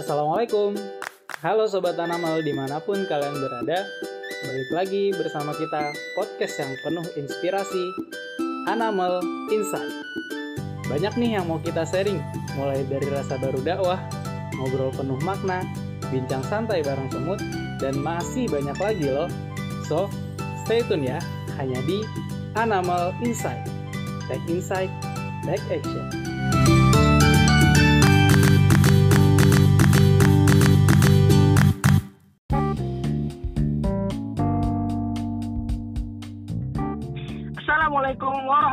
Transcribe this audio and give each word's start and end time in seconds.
Assalamualaikum. 0.00 0.80
Halo 1.44 1.68
Sobat 1.68 1.92
Tanamal 1.92 2.40
di 2.40 2.56
mana 2.56 2.80
pun 2.80 3.04
kalian 3.04 3.36
berada 3.36 3.84
Balik 4.48 4.70
lagi 4.72 5.12
bersama 5.12 5.52
kita 5.52 5.92
podcast 6.16 6.56
yang 6.56 6.72
penuh 6.80 7.04
inspirasi 7.20 7.84
Animal 8.64 9.20
Insight. 9.52 9.92
Banyak 10.88 11.20
nih 11.20 11.36
yang 11.36 11.52
mau 11.52 11.60
kita 11.60 11.84
sharing 11.84 12.16
Mulai 12.56 12.80
dari 12.88 13.12
rasa 13.12 13.36
baru 13.36 13.60
dakwah 13.60 14.00
Ngobrol 14.56 14.88
penuh 14.96 15.20
makna 15.20 15.68
Bincang 16.08 16.48
santai 16.48 16.80
bareng 16.80 17.12
semut 17.12 17.40
Dan 17.76 18.00
masih 18.00 18.48
banyak 18.48 18.80
lagi 18.80 19.04
loh. 19.04 19.28
So, 19.84 20.08
stay 20.64 20.80
tune 20.80 21.12
ya 21.12 21.20
Hanya 21.60 21.76
di 21.84 22.00
Animal 22.56 23.12
Insight. 23.20 23.68
Take 24.32 24.48
insight, 24.48 24.88
take 25.44 25.60
action 25.68 26.19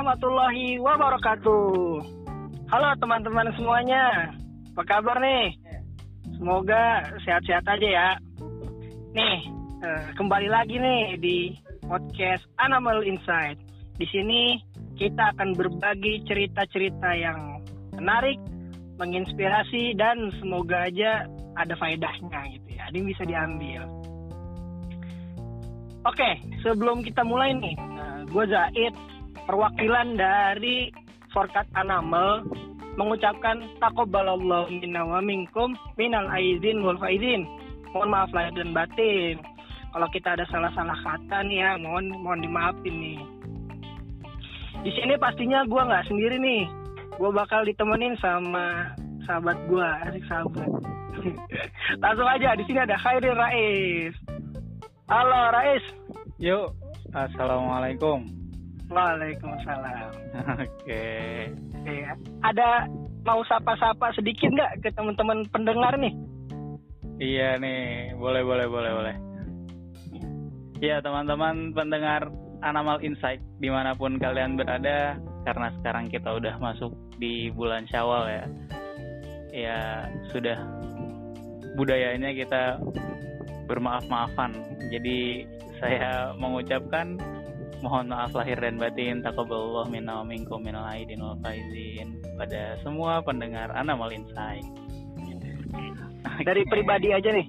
warahmatullahi 0.08 0.80
wabarakatuh. 0.80 2.00
Halo 2.72 2.96
teman-teman 2.96 3.52
semuanya, 3.60 4.32
apa 4.72 4.84
kabar 4.88 5.20
nih? 5.20 5.52
Semoga 6.40 7.12
sehat-sehat 7.28 7.68
aja 7.68 7.88
ya. 7.92 8.10
Nih, 9.12 9.52
eh, 9.84 10.08
kembali 10.16 10.48
lagi 10.48 10.80
nih 10.80 11.20
di 11.20 11.38
podcast 11.84 12.48
Animal 12.56 13.04
Insight. 13.04 13.60
Di 14.00 14.08
sini 14.08 14.56
kita 14.96 15.36
akan 15.36 15.60
berbagi 15.60 16.24
cerita-cerita 16.24 17.12
yang 17.12 17.60
menarik, 18.00 18.40
menginspirasi 19.04 19.92
dan 20.00 20.32
semoga 20.40 20.88
aja 20.88 21.28
ada 21.60 21.76
faedahnya 21.76 22.48
gitu 22.56 22.80
ya. 22.80 22.88
Yang 22.96 23.12
bisa 23.12 23.24
diambil. 23.28 23.84
Oke, 26.08 26.40
sebelum 26.64 27.04
kita 27.04 27.28
mulai 27.28 27.52
nih, 27.60 27.76
gue 28.32 28.46
Zaid, 28.48 28.96
perwakilan 29.48 30.20
dari 30.20 30.92
Forkat 31.32 31.66
Anamel, 31.80 32.44
mengucapkan 33.00 33.64
takobalallahu 33.80 34.68
minna 34.84 35.08
wa 35.08 35.24
minkum 35.24 35.72
minal 35.96 36.28
aizin 36.36 36.84
wal 36.84 37.00
faizin. 37.00 37.48
Mohon 37.96 38.10
maaf 38.12 38.32
lahir 38.36 38.54
dan 38.60 38.76
batin. 38.76 39.40
Kalau 39.96 40.08
kita 40.12 40.36
ada 40.36 40.46
salah-salah 40.52 41.00
kata 41.00 41.48
nih 41.48 41.64
ya, 41.64 41.72
mohon 41.80 42.12
mohon 42.20 42.44
dimaafin 42.44 42.96
nih. 43.00 43.20
Di 44.84 44.92
sini 44.94 45.16
pastinya 45.18 45.64
gue 45.64 45.82
nggak 45.82 46.06
sendiri 46.12 46.38
nih. 46.38 46.64
Gue 47.18 47.32
bakal 47.34 47.66
ditemenin 47.66 48.14
sama 48.20 48.94
sahabat 49.26 49.58
gue, 49.66 49.88
asik 50.12 50.24
sahabat. 50.30 50.70
Langsung 52.04 52.30
aja, 52.30 52.54
di 52.54 52.64
sini 52.70 52.80
ada 52.84 52.94
Khairil 53.00 53.34
Rais. 53.34 54.14
Halo 55.10 55.40
Rais. 55.50 55.86
Yuk, 56.38 56.78
Assalamualaikum 57.16 58.47
Waalaikumsalam. 58.88 60.12
Oke 60.64 61.06
Iya. 61.88 62.12
Ada 62.44 62.88
mau 63.24 63.44
sapa-sapa 63.48 64.12
sedikit 64.16 64.52
nggak 64.52 64.84
ke 64.84 64.90
teman-teman 64.96 65.48
pendengar 65.52 65.96
nih? 65.96 66.14
Iya 67.18 67.58
nih, 67.58 68.14
boleh 68.20 68.44
boleh 68.44 68.68
boleh 68.68 68.92
boleh. 68.94 69.16
Ya 70.84 71.02
teman-teman 71.02 71.74
pendengar 71.74 72.30
Animal 72.62 73.02
Insight 73.02 73.42
di 73.58 73.70
mana 73.70 73.98
pun 73.98 74.18
kalian 74.22 74.58
berada, 74.58 75.18
karena 75.46 75.68
sekarang 75.80 76.06
kita 76.10 76.38
udah 76.38 76.58
masuk 76.62 76.94
di 77.18 77.50
bulan 77.54 77.90
Syawal 77.90 78.30
ya. 78.30 78.46
Ya 79.50 79.80
sudah 80.30 80.58
budayanya 81.74 82.34
kita 82.34 82.78
bermaaf-maafan. 83.66 84.54
Jadi 84.94 85.46
saya 85.82 86.34
mengucapkan 86.38 87.18
mohon 87.80 88.08
maaf 88.08 88.34
lahir 88.34 88.58
dan 88.58 88.76
batin 88.76 89.22
taqabbalallah 89.22 89.86
minna 89.88 90.20
wa 90.20 90.26
minkum 90.26 90.60
minal 90.60 90.86
aidin 90.88 91.20
wal 91.20 91.38
faizin 91.40 92.08
pada 92.34 92.78
semua 92.80 93.22
pendengar 93.22 93.70
Animal 93.72 94.10
Insight. 94.12 94.66
Dari 96.40 96.64
pribadi 96.64 97.10
aja 97.10 97.30
nih. 97.30 97.48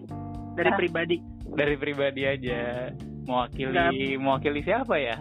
Dari 0.54 0.68
Hah? 0.68 0.76
pribadi. 0.76 1.16
dari 1.48 1.74
pribadi 1.74 2.22
aja 2.22 2.92
mewakili 3.24 3.72
Nggak- 3.72 4.20
mewakili 4.20 4.60
siapa 4.62 4.94
ya 4.96 5.16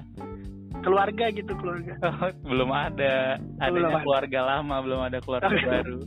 Keluarga 0.78 1.32
gitu, 1.32 1.50
keluarga. 1.56 1.98
Oh, 2.04 2.30
belum 2.46 2.70
ada 2.70 3.40
adanya 3.58 3.72
Belum 3.72 3.90
ada. 3.90 4.04
keluarga 4.04 4.40
lama 4.46 4.76
belum 4.80 5.02
ada 5.02 5.18
keluarga 5.18 5.50
Oke. 5.50 5.66
baru 5.74 6.00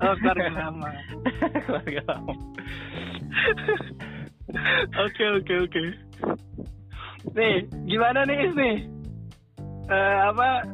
Oh, 0.00 0.14
keluarga 0.16 0.50
lama. 0.56 0.88
keluarga 1.66 2.00
lama 2.06 2.32
Oke, 4.96 5.24
oke, 5.34 5.54
oke. 5.60 5.82
Nih, 7.32 7.64
gimana 7.88 8.28
nih, 8.28 8.36
Is, 8.44 8.54
nih? 8.54 8.76
Eh, 9.88 10.18
apa 10.28 10.68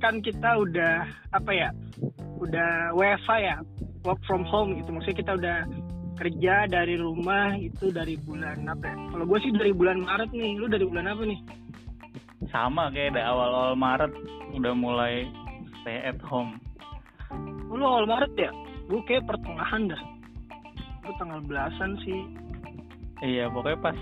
kan 0.00 0.24
kita 0.24 0.56
udah 0.56 1.04
apa 1.36 1.50
ya? 1.52 1.68
Udah 2.40 2.96
WFA 2.96 3.36
ya, 3.38 3.56
work 4.00 4.20
from 4.24 4.48
home 4.48 4.72
gitu. 4.80 4.88
Maksudnya 4.88 5.18
kita 5.20 5.32
udah 5.36 5.58
kerja 6.16 6.54
dari 6.68 6.96
rumah 6.96 7.52
itu 7.56 7.92
dari 7.92 8.16
bulan 8.16 8.64
apa 8.64 8.88
ya? 8.88 8.96
Kalau 9.12 9.24
gue 9.28 9.38
sih 9.40 9.52
dari 9.52 9.72
bulan 9.72 10.00
Maret 10.00 10.30
nih. 10.32 10.52
Lu 10.56 10.66
dari 10.68 10.84
bulan 10.88 11.06
apa 11.08 11.24
nih? 11.24 11.40
sama 12.50 12.90
kayak 12.90 13.14
dari 13.14 13.22
awal-awal 13.22 13.78
Maret 13.78 14.10
udah 14.58 14.72
mulai 14.74 15.28
stay 15.80 16.02
at 16.02 16.18
home 16.24 16.58
Oh, 17.70 17.78
Lu 17.78 17.84
awal 17.86 18.10
Maret 18.10 18.32
ya? 18.34 18.50
Gue 18.90 18.98
kayak 19.06 19.28
pertengahan 19.28 19.86
dah. 19.86 20.02
Gue 21.06 21.14
tanggal 21.14 21.38
belasan 21.46 21.94
sih. 22.02 22.26
iya 23.22 23.46
pokoknya 23.46 23.78
pas 23.78 23.98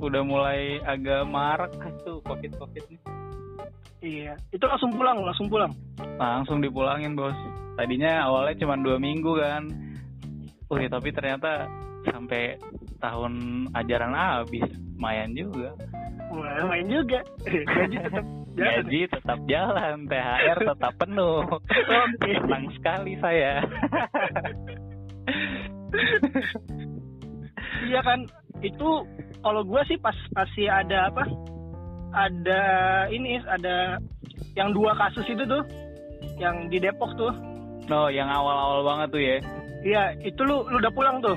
udah 0.00 0.22
mulai 0.24 0.80
agak 0.82 1.22
marak 1.24 1.72
tuh 2.02 2.18
covid 2.24 2.52
covid 2.56 2.84
nih 2.88 3.00
Iya. 4.00 4.32
Itu 4.48 4.64
langsung 4.64 4.96
pulang, 4.96 5.20
langsung 5.20 5.52
pulang. 5.52 5.68
langsung 6.16 6.64
dipulangin 6.64 7.12
bos 7.12 7.36
tadinya 7.76 8.24
awalnya 8.24 8.56
cuma 8.56 8.80
dua 8.80 8.96
minggu 8.96 9.36
kan 9.36 9.68
Wih 10.72 10.88
tapi 10.88 11.12
ternyata 11.12 11.68
sampai 12.08 12.56
tahun 12.96 13.32
ajaran 13.76 14.16
habis 14.16 14.64
lumayan 14.96 15.36
juga 15.36 15.76
main 16.64 16.86
juga. 16.88 17.20
Gaji 17.76 17.96
tetap 18.00 18.24
jalan. 18.24 18.56
gaji 18.56 19.00
tetap 19.04 19.38
jalan 19.44 19.96
THR 20.08 20.58
tetap 20.64 20.92
penuh 20.96 21.36
Oke. 21.44 22.32
senang 22.40 22.64
sekali 22.72 23.12
saya 23.20 23.60
Iya 27.80 28.00
kan, 28.04 28.20
itu 28.62 28.90
kalau 29.40 29.62
gue 29.62 29.82
sih 29.84 29.96
pas 29.96 30.14
pasti 30.30 30.64
ada 30.64 31.08
apa? 31.08 31.24
Ada 32.10 32.60
ini 33.08 33.38
ada 33.40 33.96
yang 34.52 34.70
dua 34.70 34.92
kasus 34.94 35.24
itu 35.24 35.42
tuh, 35.42 35.62
yang 36.36 36.66
di 36.66 36.78
Depok 36.78 37.14
tuh. 37.14 37.30
no 37.86 38.06
yang 38.06 38.26
awal-awal 38.26 38.84
banget 38.84 39.08
tuh 39.10 39.18
ya 39.20 39.36
Iya, 39.80 40.02
itu 40.22 40.40
lu 40.40 40.62
lu 40.64 40.78
udah 40.78 40.90
pulang 40.90 41.18
tuh. 41.18 41.34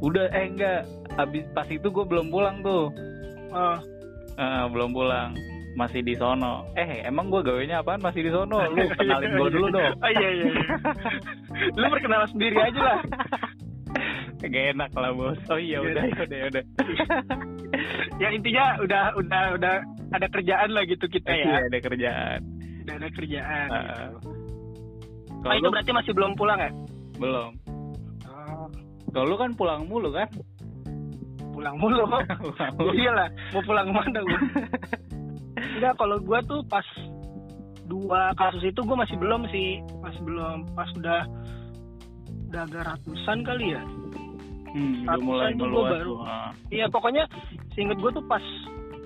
udah 0.00 0.26
eh 0.30 0.46
enggak 0.46 0.84
habis 1.12 1.42
pas 1.50 1.66
itu 1.66 1.82
gue 1.82 2.04
belum 2.04 2.28
pulang 2.28 2.60
tuh 2.60 2.92
Oh, 3.50 3.76
Eh, 4.34 4.64
belum 4.68 4.90
pulang 4.90 5.30
masih 5.74 6.02
di 6.02 6.14
sono 6.14 6.70
eh 6.74 7.02
emang 7.02 7.26
gue 7.28 7.40
gawenya 7.40 7.80
apaan 7.80 7.98
masih 7.98 8.22
di 8.22 8.30
sono 8.30 8.62
lu 8.68 8.84
kenalin 8.94 9.32
gue 9.32 9.48
dulu 9.50 9.66
dong 9.70 9.94
Oh 9.96 10.10
iya 10.12 10.28
iya. 10.28 10.46
iya. 10.46 10.66
lu 11.78 11.86
perkenalan 11.88 12.28
sendiri 12.28 12.56
aja 12.60 12.80
lah. 12.80 12.98
Gak 14.46 14.64
enak 14.72 14.90
lah 14.92 15.10
bos 15.10 15.40
oh 15.46 15.56
iya 15.56 15.78
Iya, 15.78 15.86
udah 15.86 16.02
iya. 16.04 16.16
udah 16.20 16.40
udah 16.48 16.62
Ya 18.22 18.28
intinya 18.30 18.64
udah 18.78 19.04
udah 19.14 19.42
udah 19.54 19.74
ada 20.10 20.26
kerjaan 20.28 20.70
lah 20.70 20.84
gitu 20.84 21.04
kita 21.06 21.28
Iya, 21.28 21.44
ya. 21.44 21.58
ada 21.64 21.78
kerjaan 21.80 22.40
Udah 22.84 22.94
ada 22.94 23.08
kerjaan. 23.10 23.68
Heeh. 23.68 23.88
gitu. 23.88 24.28
Kalau 25.40 25.50
Oh, 25.50 25.58
itu 25.58 25.68
berarti 25.68 25.90
masih 25.92 26.12
belum 26.12 26.32
pulang 26.34 26.58
ya? 26.58 26.70
belum 27.14 27.50
Oh, 28.26 28.66
kalau 29.10 29.26
lu 29.26 29.36
kan 29.36 29.50
pulang 29.52 29.84
mulu 29.84 30.10
kan 30.10 30.28
pulang 31.50 31.76
mulu. 31.76 32.02
mulu 32.76 32.90
Iya 32.98 33.12
lah, 33.14 33.28
mau 33.50 33.62
pulang 33.62 33.86
ke 33.86 33.94
mana 33.94 34.20
gue? 34.20 34.40
Enggak, 35.54 35.94
kalau 35.94 36.18
gue 36.18 36.38
tuh 36.44 36.60
pas 36.66 36.82
dua 37.84 38.34
kasus 38.34 38.64
itu 38.64 38.80
gue 38.80 38.96
masih 38.96 39.14
belum 39.14 39.46
sih, 39.48 39.70
masih 40.00 40.18
belum. 40.20 40.66
Pas 40.72 40.90
udah 40.92 41.20
udah 42.48 42.62
agak 42.64 42.82
ratusan 42.88 43.38
kali 43.42 43.70
ya. 43.70 43.82
Hmm, 44.74 45.06
udah 45.06 45.18
mulai 45.18 45.52
meluas 45.54 45.90
baru. 45.92 46.14
Ah. 46.20 46.50
Iya, 46.68 46.86
pokoknya 46.88 47.24
seinget 47.72 47.96
gue 47.96 48.10
tuh 48.10 48.24
pas 48.26 48.42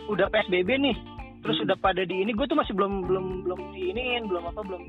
udah 0.06 0.26
PSBB 0.26 0.68
nih, 0.80 0.96
terus 1.38 1.56
Hmm. 1.58 1.66
udah 1.68 1.76
pada 1.78 2.02
di 2.02 2.16
ini 2.18 2.32
gue 2.32 2.44
tuh 2.44 2.56
masih 2.56 2.72
belum 2.72 3.04
belum 3.04 3.26
belum 3.44 3.60
diiniin, 3.70 4.26
belum 4.26 4.44
apa 4.46 4.60
belum 4.62 4.82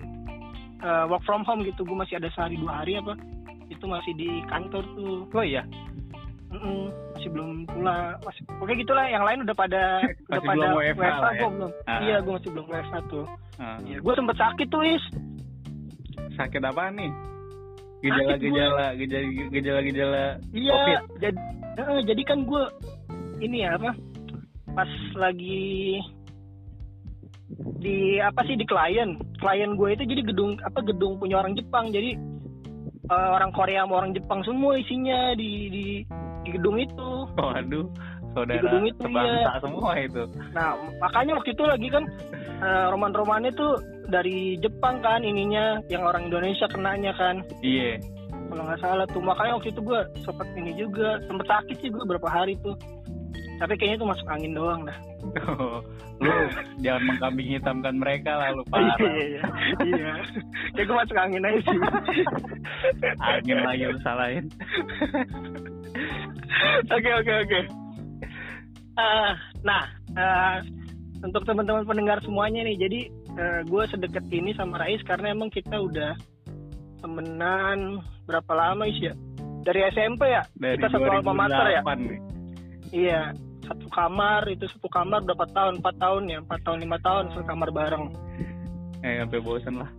eh, 0.79 1.05
work 1.05 1.23
from 1.23 1.43
home 1.43 1.61
gitu. 1.61 1.83
Gue 1.83 1.93
masih 1.93 2.15
ada 2.15 2.31
sehari 2.31 2.55
dua 2.55 2.81
hari 2.81 2.95
apa? 2.95 3.13
Itu 3.67 3.85
masih 3.85 4.15
di 4.15 4.41
kantor 4.43 4.81
tuh. 4.89 5.27
oh 5.29 5.43
iya 5.43 5.61
Mm-mm, 6.49 6.89
masih 7.13 7.29
belum 7.29 7.69
pulang 7.69 8.17
masih 8.25 8.41
pokoknya 8.49 8.77
gitulah 8.81 9.05
yang 9.05 9.21
lain 9.21 9.45
udah 9.45 9.53
pada 9.53 10.01
udah 10.33 10.41
pada 10.41 10.65
WFH 10.73 10.97
lah 10.97 11.29
ya? 11.29 11.37
gua 11.37 11.49
belum 11.53 11.71
Ah. 11.85 11.99
iya 12.01 12.15
gue 12.17 12.33
masih 12.33 12.49
belum 12.49 12.65
WFH 12.65 12.95
tuh 13.05 13.25
Ah. 13.61 13.77
iya 13.85 13.97
gue 14.01 14.13
sempet 14.17 14.33
sakit 14.33 14.67
tuh 14.67 14.81
is 14.81 15.03
sakit 16.33 16.61
apa 16.63 16.89
nih 16.89 17.11
gejala-gejala 17.99 18.85
gejala- 18.95 19.49
gejala-gejala 19.51 20.23
Iya, 20.51 20.71
covid. 20.71 20.99
jadi 21.19 21.39
eh, 21.79 22.01
jadi 22.07 22.21
kan 22.23 22.39
gue 22.43 22.63
ini 23.39 23.63
ya 23.63 23.75
apa? 23.75 23.91
Pas 24.75 24.91
lagi 25.15 25.99
di 27.79 28.19
apa 28.19 28.43
sih 28.45 28.55
di 28.55 28.63
klien, 28.63 29.15
klien 29.39 29.71
gue 29.75 29.89
itu 29.95 30.03
jadi 30.05 30.21
gedung 30.23 30.59
apa 30.61 30.79
gedung 30.83 31.17
punya 31.17 31.39
orang 31.39 31.55
Jepang, 31.55 31.91
jadi 31.91 32.15
eh, 33.09 33.29
orang 33.35 33.51
Korea 33.51 33.83
sama 33.87 34.03
orang 34.03 34.11
Jepang 34.13 34.43
semua 34.43 34.75
isinya 34.75 35.33
di 35.35 35.71
di, 35.71 35.85
di 36.43 36.49
gedung 36.51 36.79
itu. 36.79 37.09
waduh. 37.35 37.87
Di 37.87 38.18
saudara 38.33 38.69
itu, 38.81 38.97
sebangsa 39.01 39.39
iya. 39.39 39.59
semua 39.61 39.91
itu. 39.97 40.23
Nah 40.53 40.69
makanya 41.01 41.33
waktu 41.39 41.49
itu 41.53 41.63
lagi 41.65 41.87
kan 41.89 42.03
eh, 42.61 42.85
roman-romannya 42.93 43.51
tuh 43.55 43.73
dari 44.09 44.57
Jepang 44.57 44.99
kan 45.05 45.21
ininya, 45.21 45.79
yang 45.87 46.03
orang 46.03 46.27
Indonesia 46.27 46.65
kenanya 46.69 47.13
kan. 47.15 47.45
iya. 47.61 48.01
Kalau 48.49 48.65
nggak 48.65 48.81
salah 48.81 49.05
tuh 49.13 49.21
makanya 49.21 49.61
waktu 49.61 49.69
itu 49.69 49.81
gue 49.85 49.99
sempet 50.25 50.47
ini 50.57 50.71
juga 50.73 51.21
sempet 51.29 51.45
sakit 51.45 51.77
sih 51.85 51.89
gue 51.93 52.01
berapa 52.01 52.25
hari 52.25 52.57
tuh. 52.65 52.73
Tapi 53.61 53.75
kayaknya 53.75 54.01
itu 54.01 54.07
masuk 54.09 54.27
angin 54.31 54.57
doang 54.57 54.81
dah. 54.89 54.97
Lu 56.23 56.31
jangan 56.83 57.03
mengkambing 57.05 57.47
hitamkan 57.55 57.95
mereka 57.95 58.31
lah 58.35 58.51
lu 58.51 58.63
parah. 58.67 58.97
Iya 58.99 59.23
iya 59.23 59.43
iya. 59.87 60.11
Kayak 60.75 60.85
gue 60.89 60.97
masuk 60.97 61.17
angin 61.19 61.47
aja 61.47 61.59
sih. 61.63 61.79
Angin 63.23 63.59
lagi 63.63 63.83
lu 63.87 63.99
salahin. 64.03 64.45
Oke 66.91 67.09
oke 67.23 67.33
oke 67.47 67.59
Ah, 68.99 69.31
nah 69.63 69.83
ah, 70.19 70.59
untuk 71.23 71.47
teman-teman 71.47 71.87
pendengar 71.87 72.19
semuanya 72.19 72.67
nih 72.67 72.75
jadi 72.75 73.01
gue 73.63 73.83
sedekat 73.87 74.27
ini 74.35 74.51
sama 74.51 74.75
Rais 74.83 74.99
karena 75.07 75.31
emang 75.31 75.47
kita 75.47 75.79
udah 75.79 76.11
temenan 76.99 78.03
berapa 78.27 78.51
lama 78.51 78.83
sih 78.91 79.07
ya? 79.07 79.15
Dari 79.63 79.79
SMP 79.95 80.27
ya? 80.27 80.43
Dari 80.59 80.75
kita 80.75 80.91
satu 80.91 81.07
alma 81.07 81.47
mater 81.47 81.79
ya? 81.79 81.81
2008 81.87 82.03
nih. 82.03 82.19
Iya, 82.91 83.21
satu 83.63 83.87
kamar 83.87 84.43
itu 84.51 84.67
satu 84.67 84.91
kamar 84.91 85.23
berapa 85.23 85.45
tahun? 85.55 85.79
Empat 85.79 85.95
tahun 86.03 86.23
ya, 86.27 86.37
empat 86.43 86.59
tahun 86.67 86.79
lima 86.83 86.97
tahun 86.99 87.23
satu 87.31 87.45
kamar 87.47 87.69
bareng. 87.71 88.05
eh 88.99 89.23
sampai 89.23 89.39
bosen 89.39 89.79
lah. 89.79 89.89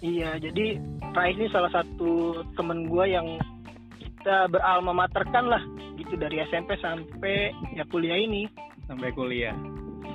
Iya, 0.00 0.40
jadi 0.40 0.80
Rais 1.12 1.36
ini 1.36 1.52
salah 1.52 1.68
satu 1.68 2.40
temen 2.56 2.88
gue 2.88 3.04
yang 3.04 3.36
kita 4.20 4.46
beralma 4.46 4.92
materkan 4.94 5.48
lah, 5.48 5.62
gitu 5.96 6.12
dari 6.14 6.44
SMP 6.46 6.76
sampai 6.76 7.48
ya 7.72 7.88
kuliah 7.88 8.20
ini. 8.20 8.44
sampai 8.84 9.08
kuliah 9.10 9.56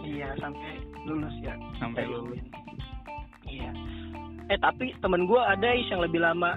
Iya, 0.03 0.29
sampai 0.37 0.77
lulus 1.03 1.33
ya. 1.41 1.57
sampai 1.75 2.05
lulus 2.05 2.37
Iya. 3.43 3.71
Eh 4.45 4.59
tapi 4.59 4.93
temen 4.99 5.25
gue 5.25 5.39
ada 5.39 5.73
is 5.73 5.89
yang 5.89 5.99
lebih 5.99 6.21
lama 6.21 6.53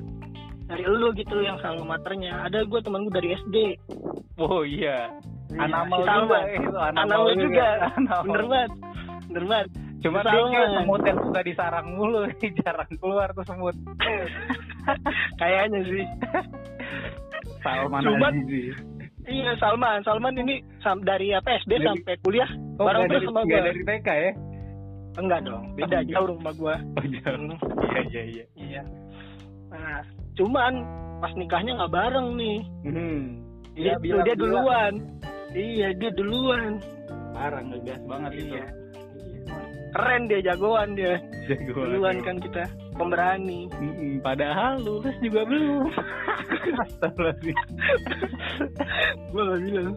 dari 0.66 0.84
lu 0.84 1.08
gitu 1.14 1.40
yang 1.40 1.56
alma 1.62 1.96
maternya. 1.96 2.44
Ada 2.44 2.68
gue 2.68 2.80
temen 2.82 3.08
gue 3.08 3.14
dari 3.14 3.32
SD. 3.34 3.56
oh 4.36 4.60
iya 4.60 5.08
Iya, 5.48 5.64
Anamal 5.64 5.96
si 5.96 6.04
juga 6.04 6.12
Salman. 6.12 6.44
itu 6.52 6.76
Anamal 6.76 7.32
juga. 7.34 7.66
Anamal. 7.96 8.20
Bener 8.22 8.44
banget. 8.44 8.70
Bener 9.24 9.44
banget. 9.46 9.68
Cuma 9.98 10.18
dia 10.22 10.66
semut 10.76 11.02
yang 11.02 11.18
suka 11.18 11.40
di 11.40 11.52
sarang 11.54 11.86
mulu, 11.90 12.20
jarang 12.60 12.92
keluar 13.00 13.32
tuh 13.32 13.42
semut. 13.42 13.74
Kayaknya 15.38 15.80
sih. 15.86 16.04
Salman 17.60 18.00
Cuman- 18.02 18.34
Azizi. 18.38 18.62
Iya 19.28 19.52
Salman, 19.56 20.00
Salman 20.02 20.34
ini 20.34 20.54
sam- 20.80 21.04
dari 21.04 21.30
apa 21.30 21.52
SD 21.58 21.76
Dari- 21.76 21.84
sampai 21.86 22.14
kuliah 22.22 22.48
Oh, 22.76 22.86
bareng 22.86 23.04
terus 23.06 23.22
sama 23.24 23.44
gua. 23.44 23.60
dari 23.60 23.80
TK 23.82 24.08
ya? 24.08 24.32
Enggak 25.18 25.40
dong, 25.42 25.64
beda 25.74 25.98
Oh, 25.98 26.04
jauh 26.06 26.26
rumah 26.30 26.52
gua. 26.54 26.74
Oh, 26.94 27.04
jauh. 27.04 27.56
Iya, 27.84 28.00
iya, 28.00 28.22
iya. 28.24 28.44
Iya. 28.56 28.82
Nah, 29.68 30.00
cuman 30.32 30.72
pas 31.18 31.32
nikahnya 31.34 31.72
nggak 31.74 31.92
bareng 31.92 32.28
nih. 32.34 32.58
Hmm. 32.84 33.22
Dia, 33.74 33.94
bilang, 33.98 34.24
dia 34.24 34.32
bilang. 34.32 34.40
duluan. 34.40 34.92
Iya, 35.50 35.88
dia 35.94 36.10
duluan. 36.12 36.72
Parah, 37.30 37.62
ngegas 37.62 38.00
banget 38.02 38.30
itu. 38.34 38.54
Iya. 38.54 38.66
Keren 39.90 40.22
dia, 40.24 40.40
jagoan 40.42 40.88
dia. 40.94 41.14
Jagoan. 41.46 41.84
Duluan 41.86 42.16
kan 42.22 42.36
kita, 42.38 42.62
pemberani. 42.98 43.70
Mm-mm, 43.72 44.18
Padahal 44.20 44.82
lulus 44.82 45.14
juga 45.22 45.46
belum. 45.46 45.86
Gua 49.32 49.42
nggak 49.44 49.60
bilang. 49.62 49.94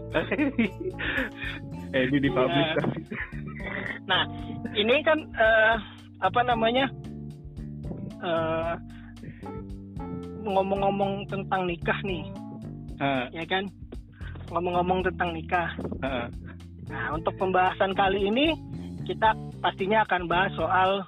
eh, 1.91 2.01
ini 2.07 2.17
di 2.19 2.29
publish 2.29 2.69
Iya. 2.69 2.77
tapi. 2.77 3.01
Nah, 4.05 4.23
ini 4.73 4.95
kan 5.01 5.19
eh, 5.33 5.75
apa 6.21 6.41
namanya? 6.43 6.85
Eh, 8.21 8.73
ngomong-ngomong 10.41 11.25
tentang 11.27 11.65
nikah 11.65 11.97
nih, 12.01 12.25
Ah, 12.97 13.25
ya 13.29 13.45
kan? 13.45 13.65
Ngomong-ngomong 14.49 15.05
tentang 15.05 15.33
nikah. 15.33 15.69
ah. 16.01 16.27
Nah, 16.85 17.15
untuk 17.15 17.33
pembahasan 17.37 17.93
kali 17.93 18.27
ini 18.27 18.51
kita 19.05 19.31
pastinya 19.57 20.03
akan 20.03 20.27
bahas 20.27 20.51
soal 20.53 21.05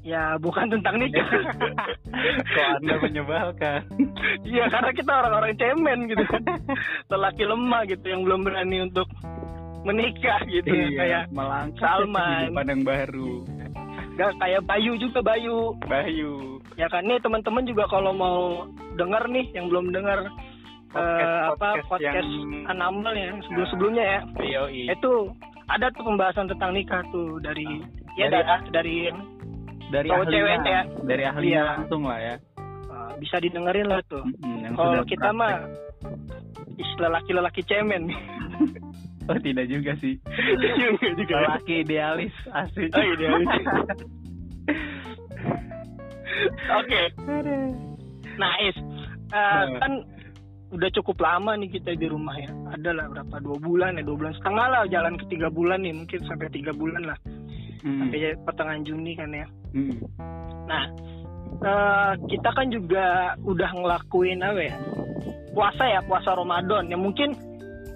ya 0.00 0.36
bukan 0.36 0.66
tentang 0.68 0.96
nikah. 0.96 1.28
Kok 2.46 2.68
anda 2.78 2.94
menyebalkan? 2.98 3.80
Iya, 4.42 4.64
karena 4.68 4.90
kita 4.90 5.12
orang-orang 5.12 5.52
cemen 5.56 5.98
gitu 6.08 6.24
kan. 6.24 6.42
Lelaki 7.08 7.44
lemah 7.44 7.82
gitu 7.84 8.06
yang 8.06 8.22
belum 8.24 8.40
berani 8.42 8.88
untuk 8.88 9.06
menikah 9.80 10.40
gitu 10.44 10.68
Iya, 10.68 10.88
kayak 10.92 11.22
melangkah 11.32 11.80
Salman. 12.04 12.52
yang 12.52 12.82
baru. 12.82 13.32
gak 14.16 14.36
kayak 14.36 14.60
Bayu 14.68 14.92
juga 14.96 15.20
Bayu. 15.20 15.72
Bayu. 15.84 16.60
Ya 16.76 16.88
kan 16.88 17.04
nih 17.04 17.16
teman-teman 17.20 17.64
juga 17.64 17.88
kalau 17.88 18.12
mau 18.12 18.68
denger 18.94 19.24
nih 19.28 19.48
yang 19.52 19.68
belum 19.68 19.92
denger 19.92 20.28
eh, 20.92 21.40
apa 21.48 21.80
podcast 21.88 22.20
yang 22.20 22.76
ya 23.16 23.32
sebelum-sebelumnya 23.48 24.04
ya. 24.04 24.20
Yoi. 24.60 24.92
Itu 24.92 25.32
ada 25.70 25.88
tuh 25.94 26.04
pembahasan 26.04 26.50
tentang 26.50 26.74
nikah 26.74 27.00
tuh 27.08 27.40
dari 27.40 27.80
ya 28.18 28.28
Dari- 28.28 28.44
dari 28.44 28.68
dari 28.68 28.96
dari 29.90 30.08
cowok 30.08 30.26
cewek 30.26 30.58
ya. 30.62 30.82
dari 31.02 31.22
ahlinya 31.24 31.50
Iya. 31.52 31.62
langsung 31.76 32.02
lah 32.04 32.18
ya. 32.18 32.34
eh, 32.90 33.12
bisa 33.18 33.36
didengerin 33.38 33.86
lah 33.86 34.00
tuh. 34.06 34.24
Yang 34.40 34.74
Kalau 34.74 35.02
kita 35.04 35.28
praktek. 35.28 35.38
mah 35.38 35.54
istilah 36.74 37.10
laki-lelaki 37.12 37.62
cemen. 37.64 38.02
oh 39.28 39.38
tidak 39.38 39.66
juga 39.66 39.92
sih. 39.98 40.16
Juga 40.78 41.08
juga. 41.14 41.34
Lelaki 41.44 41.74
idealis 41.80 42.34
asik. 42.48 42.88
Oh, 42.90 43.04
idealis. 43.04 43.50
Oke. 46.72 47.00
Nah, 48.38 48.52
Is, 48.64 48.76
Nah. 49.30 49.68
kan 49.78 49.92
udah 50.70 50.90
cukup 50.94 51.18
lama 51.20 51.54
nih 51.54 51.70
kita 51.70 51.94
di 51.94 52.06
rumah 52.06 52.34
ya. 52.34 52.48
Ada 52.72 52.90
lah 52.94 53.06
berapa 53.10 53.36
dua 53.38 53.58
bulan 53.58 53.98
ya, 53.98 54.02
dua 54.02 54.16
bulan 54.16 54.34
setengah 54.38 54.66
lah 54.66 54.82
jalan 54.88 55.14
ke 55.14 55.24
tiga 55.28 55.48
bulan 55.50 55.82
nih, 55.82 55.94
mungkin 55.94 56.20
sampai 56.24 56.48
tiga 56.48 56.70
bulan 56.72 57.02
lah, 57.04 57.18
Hmm. 57.80 58.06
sampai 58.06 58.36
pertengahan 58.44 58.82
Juni 58.84 59.12
kan 59.16 59.30
ya. 59.32 59.46
Hmm. 59.72 59.96
Nah, 60.68 60.84
eh, 61.64 62.12
kita 62.28 62.50
kan 62.52 62.66
juga 62.68 63.34
udah 63.40 63.70
ngelakuin 63.72 64.40
apa 64.44 64.60
ya? 64.60 64.76
Puasa 65.50 65.84
ya, 65.88 66.00
puasa 66.04 66.36
Ramadan. 66.36 66.92
Ya 66.92 66.98
mungkin 67.00 67.34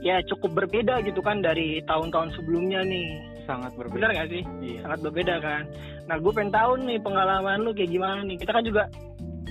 ya 0.05 0.21
cukup 0.29 0.65
berbeda 0.65 1.01
gitu 1.05 1.21
kan 1.25 1.41
dari 1.45 1.81
tahun-tahun 1.85 2.37
sebelumnya 2.37 2.85
nih. 2.85 3.09
Sangat 3.45 3.73
berbeda. 3.77 3.95
Bener 4.01 4.11
gak 4.17 4.29
sih? 4.33 4.43
Iya. 4.65 4.81
Sangat 4.89 5.01
berbeda 5.05 5.35
kan. 5.41 5.63
Nah, 6.09 6.17
gue 6.21 6.33
pengen 6.33 6.53
tahu 6.53 6.73
nih 6.85 6.99
pengalaman 7.01 7.61
lu 7.65 7.71
kayak 7.77 7.93
gimana 7.93 8.21
nih. 8.25 8.37
Kita 8.41 8.53
kan 8.53 8.65
juga 8.65 8.89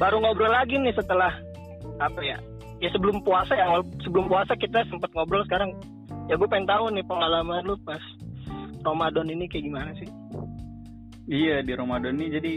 baru 0.01 0.17
ngobrol 0.21 0.49
lagi 0.49 0.81
nih 0.81 0.93
setelah 0.97 1.33
apa 2.01 2.21
ya? 2.25 2.37
Ya 2.81 2.89
sebelum 2.91 3.21
puasa 3.23 3.53
ya, 3.55 3.79
sebelum 4.03 4.27
puasa 4.27 4.57
kita 4.57 4.81
sempat 4.89 5.13
ngobrol 5.13 5.45
sekarang. 5.45 5.71
Ya 6.25 6.35
gue 6.35 6.47
pengen 6.49 6.67
tahu 6.67 6.89
nih 6.89 7.05
pengalaman 7.05 7.63
lu 7.63 7.77
pas 7.85 8.01
Ramadan 8.83 9.27
ini 9.31 9.47
kayak 9.47 9.65
gimana 9.65 9.91
sih? 9.95 10.09
Iya 11.31 11.63
di 11.63 11.71
Ramadan 11.71 12.19
ini 12.19 12.27
jadi 12.35 12.53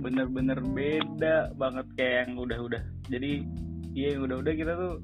bener-bener 0.00 0.58
beda 0.60 1.52
banget 1.56 1.86
kayak 1.96 2.14
yang 2.24 2.32
udah-udah. 2.40 2.82
Jadi 3.12 3.32
iya 3.92 4.16
yang 4.16 4.24
udah-udah 4.28 4.54
kita 4.56 4.72
tuh 4.72 4.94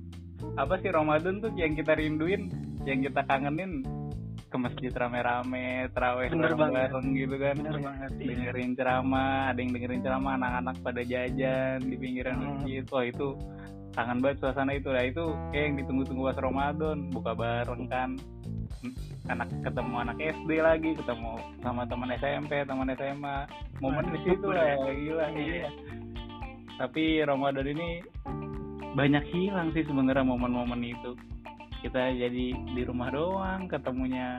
apa 0.57 0.81
sih 0.81 0.89
Ramadan 0.89 1.45
tuh 1.45 1.53
yang 1.61 1.77
kita 1.77 1.93
rinduin, 1.93 2.49
yang 2.89 3.05
kita 3.05 3.21
kangenin 3.29 3.85
ke 4.51 4.57
masjid 4.59 4.91
rame-rame, 4.91 5.87
terawih 5.95 6.29
bareng-bareng 6.35 7.07
gitu 7.15 7.37
kan. 7.39 7.55
Bener 7.55 7.79
banget. 7.79 8.11
Iya. 8.19 8.27
dengerin 8.35 8.73
ceramah, 8.75 9.55
ada 9.55 9.59
yang 9.63 9.73
dengerin 9.73 10.03
ceramah, 10.03 10.33
anak-anak 10.35 10.77
pada 10.83 11.03
jajan 11.07 11.79
di 11.87 11.97
pinggiran 11.97 12.35
Hmm. 12.35 12.45
masjid. 12.59 12.83
Wah 12.91 13.05
itu 13.07 13.29
kangen 13.95 14.19
banget 14.19 14.37
suasana 14.43 14.73
itu. 14.75 14.91
Nah 14.91 15.05
itu 15.07 15.25
kayak 15.55 15.65
yang 15.71 15.77
ditunggu-tunggu 15.79 16.23
pas 16.35 16.39
Ramadan, 16.43 16.99
buka 17.15 17.33
bareng 17.39 17.85
kan. 17.87 18.11
Anak 19.31 19.49
ketemu 19.63 19.95
anak 20.03 20.19
SD 20.19 20.51
lagi, 20.59 20.91
ketemu 20.99 21.33
sama 21.63 21.87
teman 21.87 22.11
SMP, 22.19 22.53
teman 22.67 22.91
SMA. 22.91 23.47
Momen 23.79 24.11
di 24.11 24.19
situ 24.27 24.49
lah, 24.51 24.67
ya. 24.67 24.77
gila. 24.91 25.27
Iya. 25.31 25.69
Tapi 26.81 27.23
Ramadan 27.23 27.67
ini 27.71 28.03
banyak 28.99 29.25
hilang 29.31 29.71
sih 29.71 29.87
sebenarnya 29.87 30.27
momen-momen 30.27 30.83
itu. 30.83 31.15
Kita 31.81 32.13
jadi 32.13 32.47
di 32.53 32.83
rumah 32.85 33.09
doang, 33.09 33.65
ketemunya 33.67 34.37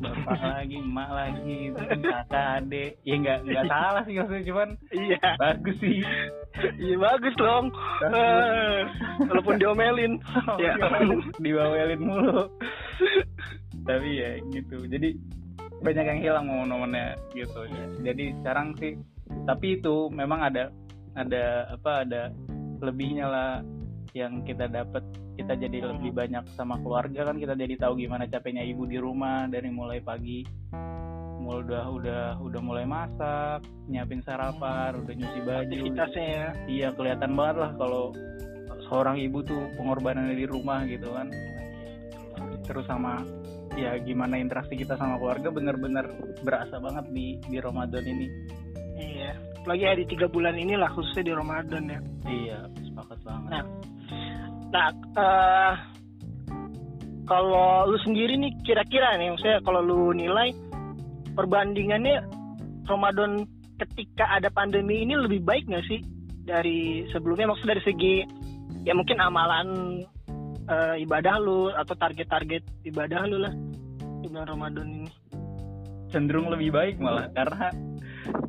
bapak 0.00 0.40
lagi 0.56 0.80
emak 0.80 1.10
lagi 1.12 1.56
kakak 1.76 2.46
adik 2.64 2.96
ya 3.04 3.14
nggak 3.20 3.38
nggak 3.44 3.66
salah 3.68 4.02
sih 4.08 4.16
maksudnya 4.16 4.44
cuman 4.48 4.68
Iya. 4.96 5.28
bagus 5.36 5.76
sih 5.76 6.00
Iya 6.80 6.96
bagus 6.98 7.34
dong. 7.36 7.68
Walaupun 9.28 9.60
diomelin. 9.60 10.16
Ya. 10.60 10.72
dibawelin 11.36 12.00
mulu 12.00 12.48
tapi 13.84 14.08
ya 14.20 14.36
gitu 14.52 14.76
jadi 14.88 15.16
banyak 15.80 16.04
yang 16.04 16.20
hilang 16.20 16.44
momen-momennya 16.48 17.16
gitu 17.32 17.64
jadi 18.04 18.24
sekarang 18.40 18.76
sih 18.76 18.96
tapi 19.48 19.80
itu 19.80 20.12
memang 20.12 20.44
ada 20.44 20.68
ada 21.16 21.70
apa 21.72 22.04
ada 22.04 22.22
lebihnya 22.80 23.26
lah 23.26 23.52
yang 24.12 24.44
kita 24.44 24.68
dapat 24.68 25.00
kita 25.40 25.56
jadi 25.56 25.78
lebih 25.96 26.12
banyak 26.12 26.44
sama 26.52 26.76
keluarga 26.84 27.32
kan 27.32 27.36
kita 27.40 27.56
jadi 27.56 27.74
tahu 27.80 27.96
gimana 27.96 28.28
capeknya 28.28 28.62
ibu 28.68 28.84
di 28.84 29.00
rumah 29.00 29.48
dari 29.48 29.72
mulai 29.72 30.04
pagi 30.04 30.44
mulai 31.40 31.64
udah 31.64 31.84
udah 31.88 32.24
udah 32.44 32.60
mulai 32.60 32.84
masak 32.84 33.64
nyiapin 33.88 34.20
sarapan 34.20 35.00
udah 35.00 35.14
nyuci 35.16 35.40
baju 35.40 35.80
ya. 36.12 36.52
iya 36.68 36.88
kelihatan 36.92 37.32
banget 37.32 37.56
lah 37.64 37.70
kalau 37.80 38.12
seorang 38.86 39.16
ibu 39.16 39.40
tuh 39.40 39.60
pengorbanannya 39.80 40.36
di 40.36 40.46
rumah 40.46 40.84
gitu 40.84 41.08
kan 41.16 41.32
terus 42.68 42.84
sama 42.86 43.24
ya 43.74 43.96
gimana 44.02 44.36
interaksi 44.36 44.76
kita 44.76 44.94
sama 45.00 45.16
keluarga 45.16 45.48
bener-bener 45.48 46.06
berasa 46.44 46.76
banget 46.78 47.08
di 47.10 47.40
di 47.48 47.58
Ramadan 47.58 48.04
ini 48.04 48.28
Iya. 49.00 49.32
Lagi 49.64 49.84
ya 49.88 49.96
di 49.96 50.04
tiga 50.04 50.28
bulan 50.28 50.60
inilah 50.60 50.92
khususnya 50.92 51.24
di 51.24 51.32
Ramadan 51.32 51.82
ya. 51.88 52.00
iya 52.28 52.58
sepakat 52.84 53.18
banget 53.24 53.50
Nah, 53.50 53.64
Nah, 54.70 54.88
eh 54.94 55.74
kalau 57.26 57.86
lu 57.86 57.98
sendiri 58.02 58.34
nih 58.38 58.52
kira-kira 58.66 59.14
nih, 59.18 59.34
maksudnya 59.34 59.58
kalau 59.62 59.80
lu 59.82 60.10
nilai 60.14 60.50
perbandingannya 61.34 62.26
Ramadan 62.90 63.46
ketika 63.78 64.26
ada 64.34 64.50
pandemi 64.50 65.06
ini 65.06 65.14
lebih 65.14 65.46
baik 65.46 65.70
nggak 65.70 65.86
sih 65.86 66.02
dari 66.42 67.06
sebelumnya? 67.14 67.54
Maksudnya 67.54 67.78
dari 67.78 67.84
segi 67.86 68.16
ya 68.82 68.92
mungkin 68.96 69.18
amalan 69.20 69.68
eh, 70.70 70.94
ibadah 71.04 71.36
lu 71.38 71.70
atau 71.70 71.94
target-target 71.94 72.62
ibadah 72.86 73.20
lu 73.28 73.38
lah 73.42 73.54
di 74.20 74.26
bulan 74.28 74.48
Ramadan 74.48 74.86
ini. 74.88 75.10
cenderung 76.10 76.50
lebih 76.50 76.74
baik 76.74 76.98
malah 76.98 77.30
karena 77.30 77.70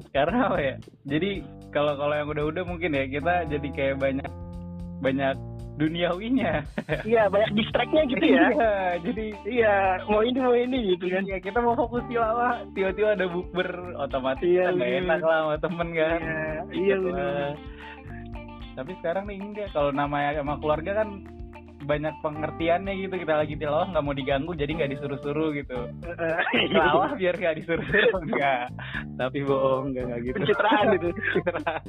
karena 0.10 0.50
apa 0.50 0.58
ya 0.58 0.76
jadi 1.06 1.46
kalau 1.70 1.94
kalau 1.94 2.18
yang 2.18 2.26
udah-udah 2.26 2.64
mungkin 2.66 2.98
ya 2.98 3.06
kita 3.06 3.46
jadi 3.46 3.68
kayak 3.70 3.98
banyak 4.02 4.32
banyak 4.98 5.38
duniawinya. 5.74 6.54
Iya, 7.02 7.28
banyak 7.28 7.52
distract-nya 7.54 8.04
gitu 8.08 8.26
ya. 8.28 8.46
Iya, 8.50 8.74
jadi 9.02 9.26
Iya, 9.44 9.76
mau 10.06 10.22
ini 10.22 10.38
mau 10.38 10.54
ini 10.54 10.78
gitu 10.92 11.06
kan. 11.08 11.24
ya 11.24 11.38
kita 11.38 11.58
mau 11.58 11.74
fokus 11.74 12.04
tilawah 12.06 12.64
tiba-tiba 12.72 13.16
ada 13.16 13.26
bukber 13.26 13.70
otomatis 13.96 14.44
Iya, 14.44 14.70
kan 14.70 14.80
enak 14.80 15.22
lah 15.22 15.38
sama 15.42 15.56
temen 15.58 15.90
kan. 15.92 16.20
Iya, 16.20 16.54
iya 16.72 16.96
Gitu 16.96 17.08
benar. 17.08 17.52
tapi 18.72 18.92
sekarang 18.98 19.24
nih 19.26 19.38
enggak. 19.38 19.68
Kalau 19.70 19.92
namanya 19.92 20.38
sama 20.38 20.56
keluarga 20.58 20.92
kan 20.98 21.10
banyak 21.82 22.14
pengertiannya 22.20 22.94
gitu. 23.00 23.16
Kita 23.18 23.34
lagi 23.36 23.54
tilawah 23.56 23.90
nggak 23.90 24.04
mau 24.04 24.14
diganggu 24.14 24.52
jadi 24.54 24.72
nggak 24.72 24.92
disuruh-suruh 24.92 25.50
gitu. 25.56 25.78
Tilawah 26.68 27.12
biar 27.16 27.36
nggak 27.36 27.56
disuruh-suruh 27.58 28.22
enggak. 28.24 28.70
Tapi 29.18 29.38
bohong 29.42 29.92
enggak 29.92 30.04
enggak 30.06 30.20
gitu. 30.24 30.36
Pencitraan 30.38 30.86
gitu. 30.96 31.08
Pencitraan. 31.10 31.82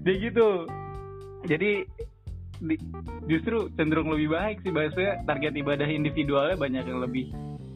Jadi 0.00 0.12
gitu 0.20 0.48
jadi 1.44 1.84
di- 2.56 2.82
justru 3.26 3.68
cenderung 3.74 4.08
lebih 4.08 4.30
baik 4.30 4.56
sih 4.60 4.70
bahasanya 4.70 5.24
target 5.24 5.52
ibadah 5.54 5.84
individualnya 5.84 6.56
banyak 6.56 6.84
yang 6.84 7.00
lebih 7.00 7.28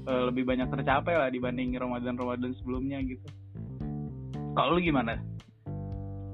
eh, 0.05 0.23
lebih 0.25 0.45
banyak 0.45 0.69
tercapai 0.69 1.15
lah 1.15 1.29
dibanding 1.29 1.75
Ramadan 1.75 2.15
Ramadan 2.15 2.57
sebelumnya 2.57 2.99
gitu 3.01 3.29
kalau 4.53 4.75
lu 4.75 4.83
gimana 4.83 5.17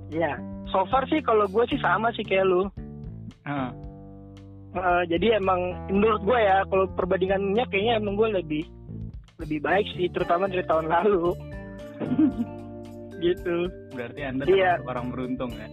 Iya. 0.06 0.38
So 0.70 0.86
far 0.86 1.02
sih 1.04 1.18
kalau 1.18 1.42
gue 1.44 1.64
sih 1.66 1.80
sama 1.80 2.14
sih 2.14 2.22
kayak 2.22 2.46
lu. 2.46 2.70
Hah. 3.42 3.74
Eh, 4.70 5.02
jadi 5.08 5.38
emang 5.38 5.58
menurut 5.88 6.22
gue 6.22 6.38
ya 6.38 6.62
kalau 6.64 6.86
perbandingannya 6.94 7.64
kayaknya 7.66 7.98
emang 7.98 8.14
gue 8.14 8.28
lebih 8.32 8.62
lebih 9.38 9.58
baik 9.58 9.86
sih 9.92 10.06
terutama 10.08 10.46
dari 10.46 10.62
tahun 10.62 10.86
lalu. 10.86 11.34
gitu. 13.24 13.56
berarti 13.90 14.20
anda 14.22 14.44
Iya. 14.44 14.82
orang 14.84 15.08
beruntung 15.08 15.50
ya 15.50 15.66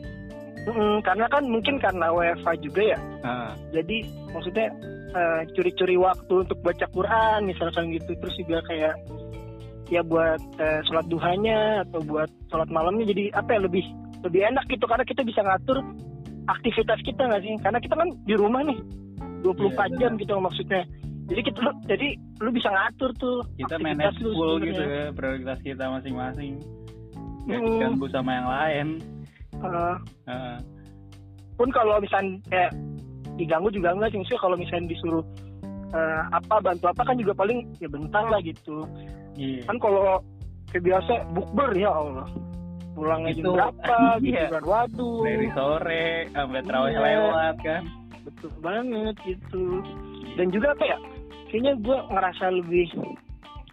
Mm, 0.61 1.01
karena 1.01 1.25
kan 1.25 1.43
mungkin 1.49 1.81
karena 1.81 2.13
WFA 2.13 2.53
juga 2.61 2.81
ya. 2.85 2.99
Ah, 3.25 3.51
Jadi 3.73 4.05
maksudnya 4.29 4.69
eh, 5.11 5.41
curi-curi 5.51 5.97
waktu 5.97 6.33
untuk 6.45 6.61
baca 6.61 6.85
Quran 6.87 7.49
misalkan 7.49 7.89
gitu. 7.89 8.13
Terus 8.13 8.35
juga 8.37 8.61
kayak 8.69 8.93
ya 9.89 10.01
buat 10.05 10.39
eh, 10.57 10.79
sholat 10.85 11.09
duhanya 11.09 11.81
atau 11.83 11.99
buat 12.05 12.29
sholat 12.47 12.69
malamnya. 12.69 13.09
Jadi 13.09 13.33
apa 13.33 13.57
ya 13.57 13.65
lebih 13.65 13.83
lebih 14.21 14.41
enak 14.53 14.69
gitu. 14.69 14.85
Karena 14.85 15.01
kita 15.01 15.25
bisa 15.25 15.41
ngatur 15.41 15.81
aktivitas 16.45 16.99
kita 17.01 17.21
nggak 17.25 17.41
sih? 17.41 17.53
Karena 17.57 17.79
kita 17.81 17.95
kan 17.97 18.09
di 18.21 18.35
rumah 18.37 18.61
nih 18.61 18.77
24 19.41 19.49
Iya, 19.89 19.97
jam 19.97 20.11
gitu 20.15 20.37
maksudnya. 20.37 20.85
Jadi 21.25 21.41
kita 21.41 21.59
lu- 21.63 21.79
jadi 21.87 22.07
lu 22.37 22.49
bisa 22.51 22.69
ngatur 22.69 23.09
tuh 23.17 23.37
kita 23.55 23.79
manage 23.79 24.19
full 24.19 24.59
gitu 24.59 24.77
ya 24.77 25.09
prioritas 25.09 25.57
kita 25.63 25.89
masing-masing. 25.89 26.61
Gak 27.41 27.57
Hmm. 27.57 27.65
diganggu 27.65 28.05
sama 28.13 28.31
yang 28.37 28.47
lain 28.47 28.87
Eh, 29.61 29.95
Ah, 30.25 30.57
pun 31.55 31.69
kalau 31.69 31.97
misalnya 31.97 32.41
kayak 32.47 32.71
diganggu 33.35 33.69
juga 33.69 33.93
enggak 33.93 34.09
sih. 34.09 34.19
Maksudnya 34.19 34.41
kalau 34.41 34.55
misalnya 34.55 34.87
disuruh 34.87 35.23
eh, 35.91 36.21
apa 36.31 36.55
bantu 36.59 36.85
apa 36.87 37.01
kan 37.03 37.15
juga 37.15 37.33
paling 37.33 37.67
ya 37.77 37.87
bentar 37.87 38.23
lah 38.23 38.39
gitu. 38.39 38.87
Iya. 39.35 39.61
Kan 39.65 39.77
kalau 39.77 40.19
kayak 40.69 40.83
biasa 40.83 41.11
bukber 41.31 41.69
ya 41.73 41.91
Allah. 41.91 42.27
Pulangnya 42.91 43.31
jam 43.31 43.43
Itu- 43.45 43.55
berapa 43.55 43.97
gitu 44.19 44.31
iya. 44.31 44.45
kan. 44.49 44.63
Waduh. 44.63 45.21
Dari 45.23 45.49
sore 45.51 46.05
sampai 46.29 46.61
terawih 46.61 46.91
Iya. 46.91 47.01
lewat 47.01 47.55
kan. 47.61 47.83
Betul 48.21 48.51
banget 48.59 49.15
gitu. 49.21 49.63
Dan 50.35 50.47
juga 50.49 50.71
apa 50.71 50.83
ya 50.85 50.97
kayaknya 51.47 51.73
gue 51.77 51.97
ngerasa 52.09 52.45
lebih 52.53 52.87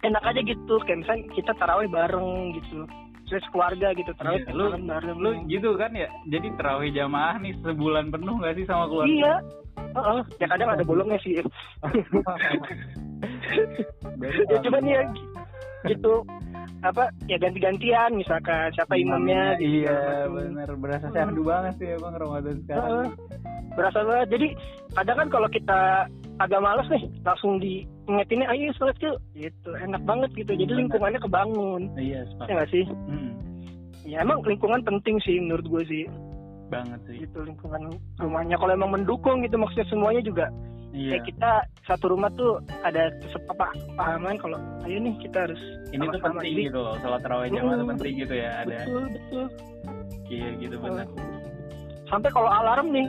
enak 0.01 0.23
aja 0.23 0.41
gitu. 0.41 0.73
Kayak 0.83 0.99
misalnya 1.03 1.23
kita 1.33 1.51
tarawih 1.55 1.87
bareng 1.87 2.29
gitu 2.55 2.83
terus 3.29 3.45
keluarga 3.47 3.93
gitu 3.93 4.11
tarawih 4.13 4.41
Iya, 4.41 4.51
lu- 4.51 4.73
bareng. 4.81 5.17
lu 5.17 5.29
gitu 5.45 5.69
kan 5.75 5.93
ya? 5.93 6.09
Jadi 6.27 6.47
terawih 6.55 6.89
jamaah 6.89 7.37
nih 7.37 7.53
sebulan 7.59 8.09
penuh 8.09 8.35
gak 8.37 8.55
sih 8.55 8.65
sama 8.65 8.85
keluarga? 8.85 9.09
Iya. 9.09 9.33
Heeh. 9.89 10.19
ya 10.37 10.47
kadang 10.47 10.69
ada 10.69 10.83
bolongnya 10.83 11.17
sih. 11.19 11.39
Ya 14.49 14.57
cuman 14.61 14.83
ya 14.83 15.01
gitu. 15.85 16.13
Apa 16.79 17.11
ya 17.25 17.35
ganti-gantian 17.35 18.13
misalkan 18.13 18.71
siapa 18.71 18.95
imamnya 18.95 19.57
gitu. 19.57 19.83
iya 19.83 20.27
bener. 20.27 20.69
Berasa 20.75 21.07
syahdu 21.09 21.41
banget 21.43 21.73
sih 21.77 21.89
emang 21.91 22.13
Ramadan 22.15 22.55
Heeh. 22.55 22.63
sekarang. 22.63 23.07
berasa 23.69 23.99
banget. 24.01 24.27
Jadi 24.29 24.47
kadang 24.93 25.17
kan 25.17 25.27
kalau 25.29 25.49
kita 25.49 25.79
agak 26.37 26.59
malas 26.59 26.87
nih 26.87 27.03
langsung 27.21 27.59
diingetinnya 28.09 28.47
ayo 28.49 28.73
sholat 28.73 28.97
yuk 28.97 29.21
gitu 29.37 29.69
enak 29.77 30.01
banget 30.01 30.29
gitu. 30.33 30.51
Jadi 30.57 30.65
Benar. 30.65 30.79
lingkungannya 30.81 31.19
kebangun. 31.21 31.81
Iya 31.93 32.09
ya 32.09 32.21
sepakat 32.33 32.49
nggak 32.57 32.69
sih? 32.73 32.85
Hmm, 32.89 33.31
ya 34.01 34.17
emang 34.25 34.41
lingkungan 34.41 34.81
penting 34.81 35.21
sih 35.21 35.37
menurut 35.37 35.65
gue 35.69 35.83
sih. 35.85 36.03
Banget 36.73 36.99
sih. 37.05 37.21
Gitu 37.21 37.37
lingkungan 37.45 37.93
rumahnya. 38.17 38.57
Kalau 38.57 38.73
emang 38.73 38.91
mendukung 38.97 39.45
gitu 39.45 39.61
maksudnya 39.61 39.85
semuanya 39.93 40.25
juga. 40.25 40.49
Iya. 40.89 41.21
Kayak 41.21 41.25
kita 41.29 41.51
satu 41.85 42.17
rumah 42.17 42.33
tuh 42.33 42.57
ada 42.81 43.13
kesepahaman 43.21 44.41
kalau 44.41 44.57
ayo 44.89 44.97
nih 44.97 45.13
kita 45.21 45.45
harus 45.45 45.61
ini 45.93 46.01
tuh 46.09 46.17
penting 46.17 46.53
Jadi, 46.57 46.65
gitu 46.73 46.79
loh 46.81 46.97
sholat 46.97 47.21
terawih 47.21 47.53
jamaah 47.53 47.77
tuh 47.77 47.85
Mm. 47.85 47.91
penting 47.93 48.13
gitu 48.25 48.33
ya 48.33 48.49
ada. 48.65 48.77
Betul 48.81 49.03
betul. 49.13 49.45
Iya 50.29 50.49
gitu 50.57 50.75
bener 50.81 51.05
sampai 52.09 52.29
kalau 52.33 52.49
alarm 52.49 52.89
nih 52.89 53.05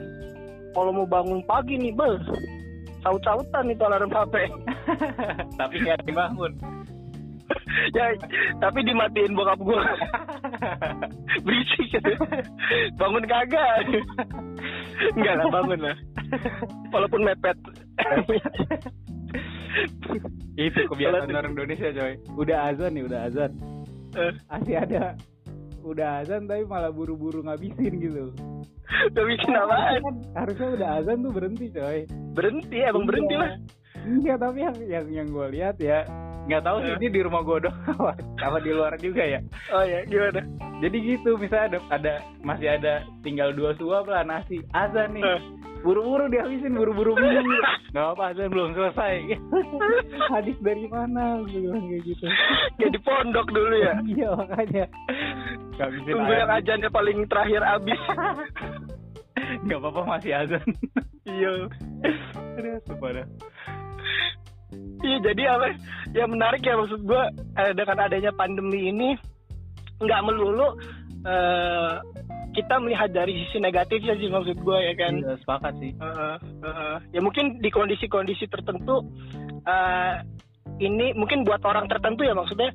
kalau 0.77 0.93
mau 0.93 1.09
bangun 1.09 1.41
pagi 1.49 1.81
nih 1.81 1.89
bel 1.97 2.21
saut-sautan 3.01 3.73
itu 3.73 3.83
alarm 3.85 4.13
HP 4.13 4.35
tapi 5.61 5.75
nggak 5.81 6.01
dibangun 6.05 6.53
ya 7.97 8.15
tapi 8.63 8.79
dimatiin 8.87 9.35
bokap 9.35 9.61
gue 9.61 9.83
berisik 11.47 11.87
gitu. 11.91 12.13
bangun 12.99 13.25
kagak. 13.27 13.87
Enggak 15.17 15.35
lah 15.41 15.47
bangun 15.49 15.81
lah. 15.81 15.97
Walaupun 16.91 17.21
mepet. 17.25 17.59
Itu 20.59 20.81
kebiasaan 20.91 21.33
orang 21.33 21.53
Indonesia 21.57 21.89
coy. 21.95 22.15
Udah 22.37 22.59
azan 22.75 22.93
nih 22.95 23.05
udah 23.07 23.21
azan. 23.31 23.53
Eh. 24.11 24.35
masih 24.51 24.75
ada 24.75 25.15
udah 25.83 26.25
azan 26.25 26.47
tapi 26.47 26.65
malah 26.69 26.93
buru-buru 26.93 27.45
ngabisin 27.45 27.93
gitu. 28.01 28.33
Udah 29.11 29.25
bikin 29.25 29.55
apaan? 29.55 30.03
Harusnya 30.35 30.69
udah 30.77 30.89
azan 31.01 31.17
tuh 31.25 31.33
berhenti 31.33 31.67
coy. 31.73 31.99
Berhenti 32.35 32.79
emang 32.83 33.05
berhenti 33.07 33.35
lah. 33.39 33.51
Iya 34.01 34.35
tapi 34.41 34.59
yang 34.65 34.77
yang 34.89 35.07
yang 35.13 35.27
gue 35.29 35.47
lihat 35.53 35.77
ya 35.77 36.09
nggak 36.49 36.65
tahu 36.65 36.83
sih 36.83 36.93
ini 36.97 37.09
di 37.13 37.21
rumah 37.21 37.45
gue 37.45 37.69
doang 37.69 37.79
apa- 37.95 38.17
apa 38.43 38.59
di 38.65 38.71
luar 38.73 38.97
juga 38.97 39.23
ya. 39.23 39.41
oh 39.71 39.85
ya 39.85 40.01
gimana? 40.09 40.41
Jadi 40.81 40.97
gitu 41.05 41.37
misalnya 41.37 41.77
ada, 41.77 41.79
ada 41.93 42.15
masih 42.41 42.69
ada 42.81 43.05
tinggal 43.21 43.53
dua 43.53 43.77
suap 43.77 44.09
lah 44.09 44.25
nasi 44.25 44.65
azan 44.73 45.13
nih. 45.15 45.23
Buru-buru 45.81 46.29
dihabisin 46.29 46.77
buru-buru 46.77 47.17
minum 47.17 47.47
nggak 47.93 48.07
apa 48.15 48.23
azan 48.31 48.53
belum 48.53 48.71
selesai 48.77 49.15
hadis 50.37 50.57
dari 50.61 50.87
mana 50.87 51.41
gue 51.43 51.59
bilang 51.59 51.83
kayak 51.89 52.03
gitu 52.07 52.25
Kayak 52.79 52.91
di 52.95 53.01
pondok 53.03 53.47
dulu 53.51 53.75
ya. 53.75 53.95
iya 54.15 54.29
makanya 54.37 54.85
habisin 55.81 56.13
Tunggu 56.13 56.33
yang 56.37 56.51
ajannya 56.53 56.91
paling 56.93 57.19
terakhir 57.27 57.63
abis. 57.65 58.01
nggak 59.67 59.79
apa-apa 59.83 60.01
masih 60.07 60.31
azan 60.37 60.63
iya. 61.27 61.51
Aduh. 62.61 63.27
Iya 65.01 65.17
jadi 65.25 65.43
apa? 65.49 65.67
Ya 66.13 66.25
menarik 66.29 66.63
ya 66.63 66.77
maksud 66.77 67.03
gue 67.03 67.23
eh, 67.57 67.73
dengan 67.73 67.99
adanya 68.05 68.31
pandemi 68.37 68.93
ini 68.93 69.17
nggak 69.99 70.21
melulu 70.25 70.77
eh, 71.27 71.95
kita 72.51 72.83
melihat 72.83 73.15
dari 73.15 73.47
sisi 73.47 73.63
negatifnya 73.63 74.19
sih 74.19 74.27
maksud 74.27 74.59
gue 74.59 74.79
ya 74.83 74.95
kan. 74.99 75.15
Iya, 75.23 75.35
sepakat 75.39 75.75
sih 75.79 75.93
Heeh, 75.95 76.35
heeh. 76.67 76.97
ya 77.15 77.21
mungkin 77.23 77.63
di 77.63 77.71
kondisi-kondisi 77.71 78.51
tertentu 78.51 79.07
eh, 79.65 80.15
ini 80.81 81.13
mungkin 81.15 81.45
buat 81.47 81.63
orang 81.63 81.87
tertentu 81.87 82.27
ya 82.27 82.35
maksudnya 82.35 82.75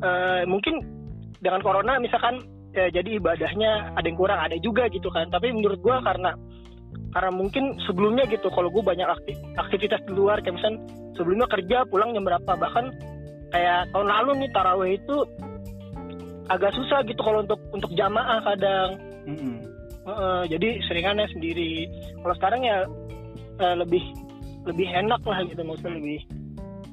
eh, 0.00 0.42
mungkin 0.48 0.80
dengan 1.40 1.60
corona 1.60 2.00
misalkan 2.00 2.40
eh, 2.72 2.88
jadi 2.88 3.18
ibadahnya 3.20 3.92
ada 3.98 4.06
yang 4.06 4.18
kurang 4.18 4.40
ada 4.40 4.56
juga 4.62 4.86
gitu 4.88 5.10
kan 5.12 5.28
tapi 5.28 5.52
menurut 5.52 5.80
gua 5.82 6.00
karena 6.00 6.32
karena 7.10 7.30
mungkin 7.34 7.74
sebelumnya 7.86 8.22
gitu 8.30 8.46
kalau 8.54 8.70
gue 8.70 8.82
banyak 8.86 9.06
akti- 9.06 9.38
aktivitas 9.58 9.98
di 10.06 10.12
luar 10.14 10.38
kayak 10.42 10.62
misal 10.62 10.78
sebelumnya 11.18 11.46
kerja 11.50 11.82
pulang 11.90 12.14
jam 12.14 12.22
berapa 12.22 12.52
bahkan 12.54 12.94
kayak 13.50 13.90
tahun 13.90 14.08
lalu 14.08 14.30
nih 14.46 14.50
taraweh 14.54 14.90
itu 14.94 15.16
agak 16.50 16.74
susah 16.74 17.00
gitu 17.02 17.20
kalau 17.20 17.40
untuk 17.40 17.60
untuk 17.70 17.90
jamaah 17.92 18.42
kadang 18.44 18.98
Mm-mm. 19.22 19.56
Heeh, 20.00 20.42
jadi 20.48 20.68
seringannya 20.84 21.28
sendiri. 21.28 21.84
Kalau 22.18 22.34
sekarang 22.34 22.60
ya 22.62 22.78
eh, 23.56 23.76
lebih 23.76 24.00
lebih 24.64 24.88
enak 24.88 25.20
lah 25.22 25.40
gitu 25.42 25.60
maksudnya 25.60 25.94
lebih 25.94 26.20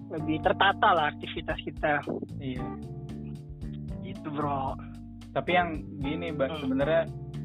lebih 0.08 0.38
tertata 0.40 0.90
lah 0.90 1.06
aktivitas 1.10 1.58
kita. 1.62 1.94
iya 2.38 2.64
Gitu 4.02 4.28
bro. 4.30 4.76
tapi 5.30 5.54
yang 5.54 5.70
gini 5.98 6.32
mbak 6.32 6.50
Hmm. 6.50 6.60
sebenarnya 6.64 7.02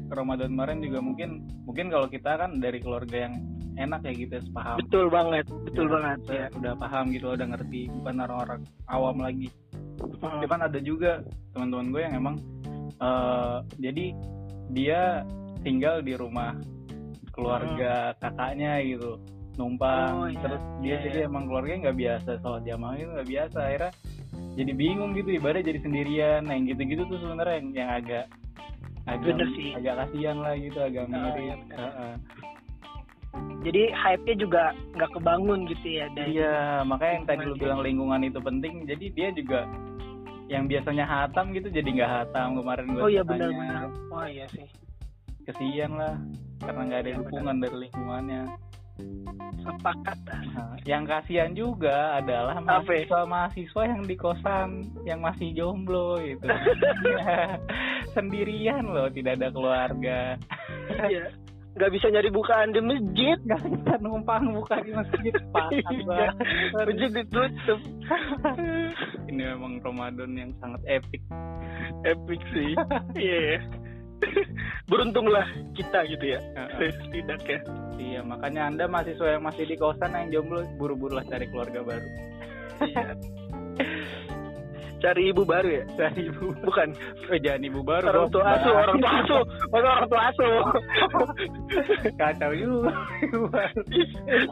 Ramadan 0.09 0.49
kemarin 0.51 0.79
juga 0.79 0.97
mungkin 0.97 1.29
mungkin 1.61 1.87
kalau 1.87 2.07
kita 2.07 2.31
kan 2.35 2.57
dari 2.57 2.79
keluarga 2.79 3.29
yang 3.29 3.33
enak 3.75 4.01
ya 4.01 4.13
gitu 4.15 4.35
paham 4.49 4.77
Betul 4.79 5.05
banget, 5.07 5.45
betul 5.63 5.85
banget 5.87 6.17
ya. 6.23 6.25
Udah- 6.25 6.51
udah 6.57 6.73
paham 6.75 7.05
gitu 7.09 7.25
udah 7.29 7.47
ngerti 7.47 7.81
bukan 7.93 8.15
orang-orang 8.19 8.61
awam 8.87 9.17
lagi 9.19 9.47
Tapi 10.21 10.45
kan 10.45 10.61
ada 10.61 10.79
juga 10.79 11.23
teman-teman 11.51 11.87
gue 11.89 12.01
yang 12.01 12.15
emang 12.15 12.35
eh, 12.97 13.57
jadi 13.77 14.05
dia 14.69 15.01
tinggal 15.61 15.99
di 15.99 16.13
rumah 16.13 16.55
keluarga 17.29 18.13
kakaknya 18.17 18.79
gitu 18.81 19.17
numpang 19.53 20.11
Oh, 20.17 20.27
iya. 20.27 20.39
terus 20.39 20.61
dia 20.79 20.89
Iya, 20.89 20.97
jadi 21.03 21.17
iya. 21.19 21.27
emang 21.27 21.43
keluarganya 21.45 21.79
nggak 21.83 21.99
biasa 21.99 22.29
sholat 22.39 22.63
jamaah 22.63 22.95
itu 22.95 23.09
nggak 23.11 23.29
biasa 23.29 23.59
akhirnya 23.61 23.91
jadi 24.53 24.71
bingung 24.71 25.11
gitu 25.13 25.29
ibadah 25.31 25.61
jadi 25.61 25.79
sendirian 25.79 26.41
nah 26.43 26.53
yang 26.53 26.65
gitu-gitu 26.67 27.05
tuh 27.05 27.17
sebenarnya 27.17 27.55
yang, 27.57 27.67
yang 27.71 27.89
agak 27.91 28.25
agak 29.03 29.35
Bener 29.35 29.47
sih. 29.51 29.69
agak 29.73 29.93
kasihan 29.99 30.37
lah 30.39 30.53
gitu 30.55 30.79
agak 30.79 31.03
Ah, 31.03 31.11
mirip 31.11 31.37
iya, 31.37 31.55
bener. 31.59 31.77
Heeh. 31.77 32.13
Jadi 33.63 33.95
hype-nya 33.95 34.35
juga 34.35 34.63
nggak 34.93 35.11
kebangun 35.15 35.59
gitu 35.71 35.87
ya 35.87 36.05
dari 36.11 36.35
Iya, 36.35 36.83
makanya 36.83 37.13
yang 37.15 37.27
tadi 37.31 37.43
lu 37.47 37.55
bilang 37.55 37.79
lingkungan 37.79 38.21
itu 38.27 38.39
penting. 38.43 38.83
Jadi 38.83 39.05
dia 39.15 39.29
juga 39.31 39.63
yang 40.51 40.67
biasanya 40.67 41.07
hatam 41.07 41.55
gitu 41.55 41.71
jadi 41.71 41.87
nggak 41.87 42.11
hatam 42.11 42.59
kemarin 42.59 42.85
gue 42.91 43.01
Oh 43.01 43.09
iya 43.09 43.23
benar-benar. 43.23 43.87
Wah 44.11 44.27
iya 44.27 44.45
sih. 44.51 44.67
kesian 45.43 45.99
lah 45.99 46.15
karena 46.63 46.81
nggak 46.87 46.99
ada 47.03 47.09
Iya, 47.09 47.19
dukungan 47.19 47.55
dari 47.59 47.75
lingkungannya. 47.87 48.43
Sepakat. 49.63 50.17
Nah, 50.27 50.75
yang 50.85 51.03
kasihan 51.03 51.51
juga 51.51 52.19
adalah 52.19 52.59
mahasiswa 52.61 53.25
mahasiswa 53.25 53.81
yang 53.87 54.03
di 54.05 54.15
kosan 54.15 54.87
yang 55.03 55.19
masih 55.19 55.51
jomblo 55.51 56.19
gitu. 56.21 56.47
Iya. 56.47 57.59
Sendirian 58.15 58.87
loh, 58.91 59.07
tidak 59.11 59.39
ada 59.41 59.49
keluarga. 59.51 60.19
Iya. 61.07 61.31
Nggak 61.73 61.91
bisa 61.93 62.07
nyari 62.13 62.29
bukaan 62.29 62.69
di 62.69 62.81
masjid. 62.85 63.37
Nggak 63.49 63.61
bisa 63.65 63.93
numpang 63.97 64.45
buka 64.53 64.77
di 64.85 64.91
masjid 64.93 65.33
Pak. 65.49 65.69
Iya. 65.93 66.27
Masjid 66.77 67.09
ditutup. 67.09 67.79
Ini 69.29 69.43
memang 69.57 69.81
Ramadan 69.81 70.31
yang 70.37 70.51
sangat 70.61 70.81
epic. 70.85 71.21
Epic 72.11 72.41
sih. 72.53 72.71
Iya. 73.17 73.59
Beruntunglah 74.87 75.43
kita 75.73 76.05
gitu 76.07 76.37
ya. 76.37 76.39
Tidak 77.09 77.41
ya. 77.43 77.59
Iya, 77.97 78.21
makanya 78.23 78.71
Anda 78.71 78.85
mahasiswa 78.87 79.35
yang 79.35 79.43
masih 79.43 79.67
di 79.67 79.75
kosan 79.75 80.15
yang 80.15 80.29
jomblo 80.31 80.63
buru-burulah 80.77 81.25
cari 81.27 81.49
keluarga 81.49 81.81
baru. 81.83 82.07
Iya. 82.83 83.03
Cari 85.03 85.35
ibu 85.35 85.43
baru 85.43 85.67
ya? 85.67 85.83
Cari 85.99 86.31
ibu. 86.31 86.55
Bukan. 86.63 86.87
Oh, 87.27 87.37
jangan 87.43 87.61
ibu 87.67 87.79
baru. 87.83 88.07
Orang 88.07 88.31
tua 88.31 88.43
asuh, 88.55 88.71
orang 88.71 88.97
tua 89.03 89.11
asuh, 89.19 89.41
orang 89.75 90.07
tua 90.07 90.21
asuh. 90.31 90.55
Kacau 92.15 92.51
juga. 92.55 92.91
ibu 93.19 93.39
baru. 93.51 93.81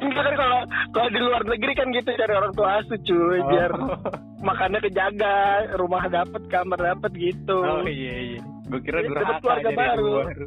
Enggak 0.04 0.24
kan 0.28 0.34
kalau 0.36 0.60
kalau 0.92 1.10
di 1.10 1.20
luar 1.24 1.42
negeri 1.48 1.72
kan 1.72 1.88
gitu 1.96 2.10
cari 2.12 2.34
orang 2.36 2.52
tua 2.52 2.70
asuh 2.84 3.00
cuy 3.00 3.40
biar 3.48 3.72
Oh. 3.72 3.96
makannya 4.44 4.84
kejaga, 4.84 5.38
rumah 5.80 6.04
dapat, 6.12 6.42
kamar 6.52 6.80
dapat 6.82 7.12
gitu. 7.16 7.56
Oh 7.62 7.88
iya 7.88 8.36
iya. 8.36 8.42
Gue 8.68 8.80
kira 8.84 9.04
durhaka 9.04 9.40
keluarga 9.40 9.70
jadi 9.70 9.78
baru. 9.80 10.12
baru. 10.28 10.46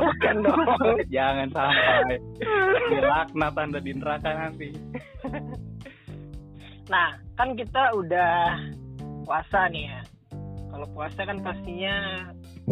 Bukan 0.00 0.36
dong. 0.40 0.62
Jangan 1.16 1.48
sampai 1.52 2.16
dilaknat 2.88 3.54
Anda 3.56 3.78
di 3.80 3.92
neraka 3.92 4.30
nanti. 4.32 4.68
Nah, 6.86 7.08
kan 7.34 7.48
kita 7.56 7.82
udah 7.96 8.60
puasa 9.24 9.66
nih 9.72 9.84
ya. 9.88 10.00
Kalau 10.70 10.86
puasa 10.92 11.20
kan 11.22 11.38
pastinya 11.40 11.94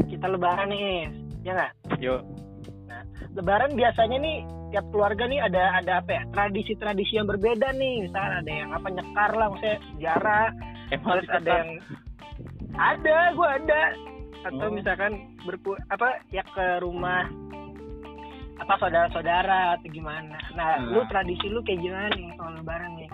kita 0.06 0.26
lebaran 0.26 0.68
nih, 0.68 1.08
ya 1.42 1.52
nggak? 1.54 1.72
Yuk. 2.02 2.20
Lebaran 3.32 3.72
biasanya 3.72 4.18
nih 4.20 4.38
tiap 4.72 4.86
keluarga 4.88 5.24
nih 5.28 5.40
ada 5.40 5.62
ada 5.80 5.92
apa 6.00 6.10
ya 6.10 6.22
tradisi-tradisi 6.32 7.16
yang 7.16 7.28
berbeda 7.28 7.72
nih. 7.72 8.08
Misalnya 8.08 8.44
ada 8.44 8.52
yang 8.52 8.70
apa 8.72 8.88
nyekar 8.90 9.30
lah, 9.32 9.46
maksudnya 9.52 9.78
sejarah. 9.96 10.46
Emang 10.92 11.08
Terus 11.16 11.30
ada 11.32 11.50
yang 11.52 11.70
ada, 12.72 13.16
gue 13.32 13.48
ada. 13.48 13.82
Atau 14.42 14.66
Oh. 14.68 14.74
misalkan 14.74 15.12
berpu 15.46 15.78
apa 15.88 16.18
ya 16.34 16.42
ke 16.42 16.82
rumah 16.82 17.30
apa 18.58 18.74
saudara-saudara 18.78 19.78
atau 19.78 19.88
gimana. 19.90 20.38
Nah, 20.54 20.82
Nah. 20.82 20.90
lu 20.90 21.00
tradisi 21.06 21.46
lu 21.46 21.62
kayak 21.62 21.80
gimana 21.82 22.08
nih 22.14 22.30
soal 22.34 22.52
lebaran 22.58 22.90
nih? 22.98 23.08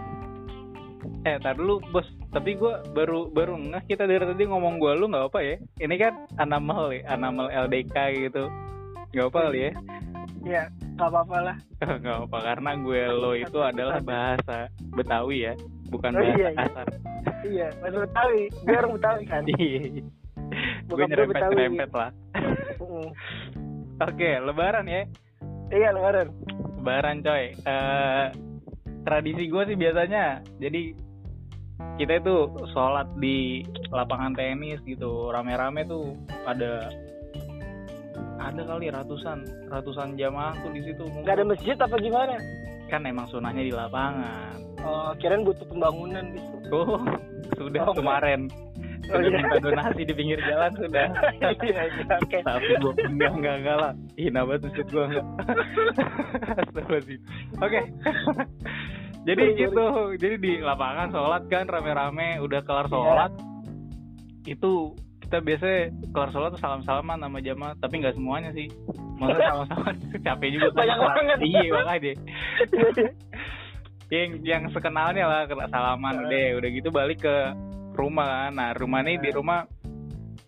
Eh, 1.22 1.36
tar 1.38 1.54
dulu 1.54 1.82
bos. 1.90 2.06
Tapi 2.28 2.54
gue 2.54 2.72
baru 2.92 3.26
baru 3.26 3.56
nggak 3.56 3.88
kita 3.88 4.04
dari 4.04 4.22
tadi 4.22 4.44
ngomong 4.44 4.78
gue 4.78 4.92
lu 4.94 5.08
nggak 5.08 5.26
apa 5.28 5.40
ya. 5.40 5.56
Ini 5.80 5.94
kan 5.96 6.14
animal 6.36 6.92
ya, 6.92 7.02
animal 7.10 7.48
LDK 7.48 7.96
gitu. 8.20 8.46
Nggak 9.10 9.26
apa 9.26 9.38
kali 9.42 9.60
ya. 9.60 9.72
Ya, 10.38 10.62
nggak 10.94 11.08
apa-apa 11.08 11.36
lah. 11.42 11.56
Nggak 11.98 12.18
apa 12.24 12.38
karena 12.40 12.70
gue 12.78 13.02
lo 13.10 13.32
itu 13.34 13.58
adalah 13.58 13.98
bahasa 13.98 14.70
Betawi 14.94 15.50
ya, 15.50 15.54
bukan 15.90 16.14
Oh, 16.14 16.22
bahasa 16.22 16.38
iya, 16.38 16.48
iya. 16.48 16.62
kasar. 16.62 16.86
Iya, 17.42 17.66
bahasa 17.80 17.98
Betawi. 18.06 18.42
Gue 18.62 18.76
orang 18.76 18.92
Betawi 18.94 19.22
kan. 19.26 19.42
Iya. 19.58 19.80
gue 20.88 21.04
nyerempet 21.04 21.34
Betawi. 21.34 21.52
nyerempet 21.52 21.90
lah. 21.92 22.10
Oke, 23.98 24.30
Lebaran 24.38 24.86
ya. 24.86 25.02
Iya, 25.68 25.88
lebaran. 25.92 26.28
Lebaran 26.80 27.16
coy. 27.20 27.44
Eh 27.52 28.24
tradisi 29.02 29.44
gue 29.44 29.62
sih 29.64 29.76
biasanya, 29.76 30.24
jadi 30.56 30.92
kita 31.98 32.18
itu 32.18 32.36
sholat 32.74 33.06
di 33.18 33.62
lapangan 33.90 34.34
tenis 34.34 34.78
gitu, 34.82 35.30
rame-rame 35.30 35.86
tuh 35.86 36.14
ada 36.46 36.90
ada 38.38 38.62
kali 38.62 38.90
ratusan 38.90 39.42
ratusan 39.70 40.14
jamaah 40.14 40.54
tuh 40.62 40.70
di 40.74 40.82
situ. 40.86 41.04
Gak 41.26 41.38
ada 41.38 41.44
masjid 41.46 41.76
apa 41.78 41.96
gimana? 41.98 42.34
Kan 42.88 43.04
emang 43.04 43.26
sunahnya 43.28 43.62
di 43.66 43.74
lapangan. 43.74 44.54
Oh, 44.86 45.10
kirain 45.18 45.42
butuh 45.42 45.66
pembangunan 45.66 46.24
gitu. 46.32 46.56
Oh, 46.70 47.02
sudah 47.58 47.82
Oh, 47.90 47.94
kemarin. 47.94 48.46
Oh, 49.08 49.16
Sudah 49.18 49.24
iya. 49.24 49.40
minta 49.40 49.56
donasi 49.58 50.02
di 50.04 50.14
pinggir 50.14 50.38
jalan 50.44 50.72
sudah. 50.76 51.08
Iya, 51.40 51.82
iya, 51.88 52.16
oke. 52.20 52.38
Tapi 52.44 52.72
gue 52.76 52.92
enggak 53.08 53.32
enggak 53.40 53.54
enggak 53.64 53.76
lah. 53.80 53.92
Hina 54.20 54.42
banget 54.44 54.84
gue 54.84 55.04
enggak. 55.08 55.26
Oke. 57.64 57.80
Jadi 59.28 59.42
gitu. 59.54 59.84
Jadi 60.16 60.36
di 60.40 60.52
lapangan 60.58 61.12
sholat 61.12 61.42
kan 61.46 61.68
rame-rame 61.68 62.40
udah 62.40 62.60
kelar 62.64 62.88
Iya. 62.88 62.92
sholat. 62.96 63.32
Itu 64.48 64.72
kita 65.20 65.44
biasanya 65.44 65.80
kelar 66.16 66.30
sholat 66.32 66.50
tuh 66.56 66.62
salam-salaman 66.64 67.20
sama 67.20 67.38
jamaah, 67.38 67.76
tapi 67.76 68.00
nggak 68.00 68.16
semuanya 68.16 68.48
sih. 68.56 68.72
Maksudnya 69.20 69.48
sama-sama 69.52 69.88
capek 70.26 70.48
juga. 70.56 70.68
Banyak 70.72 70.98
banget. 70.98 71.38
Iya 71.44 71.68
makanya. 71.76 72.12
yang 74.08 74.40
yang 74.40 74.62
sekenalnya 74.72 75.24
lah 75.28 75.44
kena 75.44 75.68
salaman 75.68 76.24
Iya. 76.24 76.30
deh 76.32 76.48
udah 76.56 76.68
gitu 76.72 76.88
balik 76.88 77.20
ke 77.20 77.36
rumah 77.92 78.48
kan. 78.48 78.56
nah 78.56 78.70
rumah 78.72 79.04
ini 79.04 79.20
di 79.20 79.28
rumah 79.28 79.68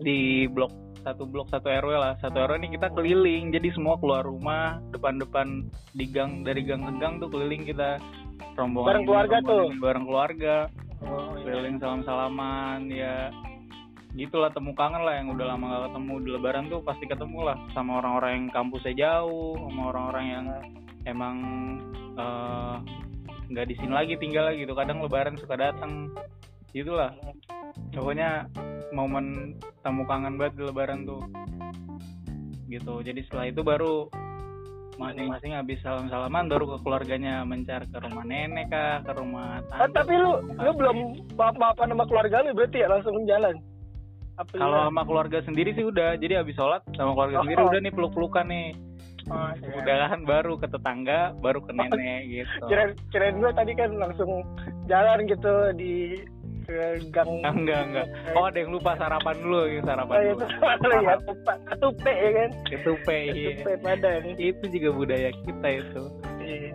di 0.00 0.48
blok 0.48 0.72
satu 1.04 1.28
blok 1.28 1.52
satu 1.52 1.68
rw 1.68 1.92
lah 1.92 2.16
satu 2.24 2.40
rw 2.40 2.56
ini 2.56 2.72
kita 2.72 2.88
keliling 2.96 3.52
jadi 3.52 3.68
semua 3.76 4.00
keluar 4.00 4.24
rumah 4.24 4.80
depan-depan 4.96 5.68
di 5.92 6.08
gang 6.08 6.40
dari 6.40 6.64
gang 6.64 6.88
ke 6.88 6.92
gang 6.96 7.20
tuh 7.20 7.28
keliling 7.28 7.68
kita 7.68 8.00
rombongan 8.58 8.88
Bareng 8.88 9.04
keluarga 9.06 9.36
rombongan 9.40 9.50
tuh? 9.50 9.66
bareng 9.80 10.04
keluarga. 10.06 10.56
Oh, 11.00 11.32
iya. 11.40 11.44
keliling 11.48 11.76
salam-salaman 11.80 12.80
ya. 12.92 13.32
Gitulah 14.12 14.50
temu 14.52 14.76
kangen 14.76 15.00
lah 15.00 15.16
yang 15.16 15.32
udah 15.32 15.46
lama 15.54 15.64
gak 15.70 15.82
ketemu. 15.90 16.14
Di 16.20 16.28
lebaran 16.36 16.64
tuh 16.68 16.80
pasti 16.84 17.04
ketemu 17.08 17.38
lah 17.40 17.56
sama 17.72 18.04
orang-orang 18.04 18.30
yang 18.36 18.46
kampusnya 18.52 18.94
jauh 18.98 19.56
sama 19.56 19.82
orang-orang 19.94 20.24
yang 20.28 20.46
emang 21.08 21.36
eh, 22.20 22.76
nggak 23.50 23.66
di 23.66 23.74
sini 23.80 23.92
lagi 23.96 24.14
tinggal 24.20 24.52
gitu. 24.52 24.76
Kadang 24.76 25.00
lebaran 25.00 25.40
suka 25.40 25.56
datang 25.56 26.12
gitulah. 26.76 27.16
Pokoknya 27.96 28.50
momen 28.92 29.56
temu 29.80 30.02
kangen 30.04 30.36
banget 30.36 30.58
di 30.58 30.62
lebaran 30.68 31.06
tuh. 31.06 31.22
Gitu. 32.68 32.94
Jadi 33.02 33.20
setelah 33.24 33.46
itu 33.48 33.62
baru 33.64 34.10
masing-masing 35.00 35.52
habis 35.52 35.78
salam-salaman 35.80 36.44
baru 36.46 36.64
ke 36.68 36.84
keluarganya 36.84 37.40
mencar 37.42 37.88
ke 37.88 37.98
rumah 37.98 38.20
nenek 38.22 38.68
kah 38.68 39.00
ke 39.00 39.12
rumah 39.12 39.64
Ah, 39.70 39.88
tante 39.88 39.96
tapi 39.96 40.12
lu 40.14 40.30
lu 40.54 40.70
belum 40.70 40.96
maaf 41.34 41.56
maafan 41.56 41.88
sama 41.88 42.04
keluarga 42.04 42.44
lu 42.44 42.52
berarti 42.52 42.78
ya 42.78 42.88
langsung 42.88 43.16
jalan. 43.24 43.56
Apa 44.36 44.52
kalau 44.54 44.78
ya? 44.78 44.86
sama 44.86 45.02
keluarga 45.02 45.38
sendiri 45.42 45.70
sih 45.72 45.84
udah 45.84 46.16
jadi 46.16 46.40
habis 46.40 46.54
sholat 46.54 46.84
sama 46.92 47.12
keluarga 47.12 47.36
Oh. 47.36 47.42
sendiri 47.42 47.60
udah 47.62 47.80
nih 47.80 47.92
peluk-pelukan 47.92 48.46
nih 48.46 48.68
Oh, 49.28 49.52
iya. 49.52 49.76
udah 49.76 49.96
kan 50.08 50.20
baru 50.24 50.54
ke 50.56 50.66
tetangga 50.66 51.20
baru 51.38 51.60
ke 51.60 51.70
nenek 51.70 52.20
gitu 52.26 52.56
kirain 52.66 52.92
kirain 53.08 53.36
gue 53.36 53.52
tadi 53.52 53.72
kan 53.74 53.90
langsung 53.94 54.42
jalan 54.86 55.28
gitu 55.28 55.54
di 55.76 56.18
gang 57.10 57.30
enggak 57.42 57.80
enggak 57.88 58.06
oh 58.36 58.44
ada 58.46 58.58
yang 58.60 58.70
lupa 58.70 58.92
sarapan 58.98 59.36
dulu 59.40 59.60
ya 59.66 59.80
Oh, 59.80 59.84
sarapan 59.88 60.16
itu 60.20 60.44
dulu 60.44 60.92
apa 60.92 60.96
ya 61.00 61.14
tupe 61.80 62.12
ya 62.12 62.30
kan? 62.36 62.50
Ketupe 62.68 63.18
iya. 63.32 63.52
Padang. 63.80 64.22
Itu 64.36 64.64
juga 64.68 64.88
budaya 64.92 65.30
kita 65.32 65.68
itu. 65.80 66.02
Iya. 66.40 66.70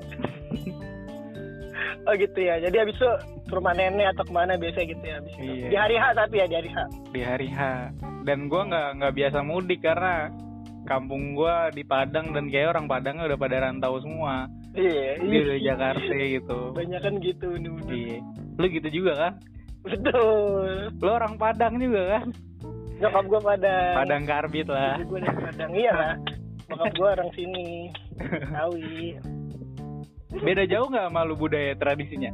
oh 2.10 2.13
gitu 2.17 2.39
ya. 2.39 2.56
Jadi 2.62 2.76
habis 2.76 2.95
itu 2.98 3.12
ke 3.45 3.54
rumah 3.54 3.74
nenek 3.78 4.17
atau 4.17 4.24
ke 4.26 4.34
mana 4.34 4.58
biasa 4.58 4.80
gitu 4.86 5.04
ya 5.04 5.15
habis 5.21 5.34
itu. 5.38 5.43
Iya. 5.45 5.67
di 5.69 5.78
hari 5.78 5.95
H 6.02 6.04
tapi 6.17 6.36
ya 6.41 6.45
di 6.50 6.56
hari 6.56 6.69
H. 6.69 6.78
Di 7.13 7.21
hari 7.21 7.48
H. 7.50 7.60
Dan 8.26 8.50
gua 8.50 8.62
nggak 8.65 8.89
nggak 9.02 9.13
biasa 9.13 9.38
mudik 9.45 9.80
karena 9.86 10.34
kampung 10.86 11.34
gua 11.38 11.69
di 11.74 11.82
Padang 11.86 12.34
dan 12.34 12.50
kayak 12.50 12.78
orang 12.78 12.86
Padang 12.89 13.21
udah 13.21 13.38
pada 13.38 13.58
rantau 13.62 14.02
semua. 14.02 14.50
Iya. 14.74 15.21
Di 15.21 15.62
Jakarta 15.62 16.13
gitu. 16.13 16.60
Banyak 16.74 17.02
kan 17.02 17.13
gitu 17.21 17.48
nih 17.56 17.71
iya. 17.93 18.17
Lu 18.58 18.65
gitu 18.67 18.89
juga 18.89 19.13
kan 19.15 19.34
betul. 19.86 20.89
Lu 21.00 21.10
orang 21.10 21.38
Padang 21.38 21.78
juga 21.78 22.19
kan? 22.19 22.26
Nyokap 22.95 23.24
gue 23.28 23.41
pada 23.43 23.74
Padang 24.02 24.24
karbit 24.26 24.67
lah. 24.67 24.98
Gue 25.06 25.19
dari 25.21 25.38
Padang. 25.38 25.71
Iya 25.71 25.91
lah. 25.93 26.15
Nyokap 26.74 26.91
gue 26.98 27.10
orang 27.10 27.30
sini. 27.38 27.67
Tawi 28.56 29.19
beda 30.41 30.63
jauh 30.67 30.88
nggak 30.91 31.08
sama 31.08 31.21
lu 31.24 31.36
budaya 31.39 31.71
tradisinya? 31.80 32.32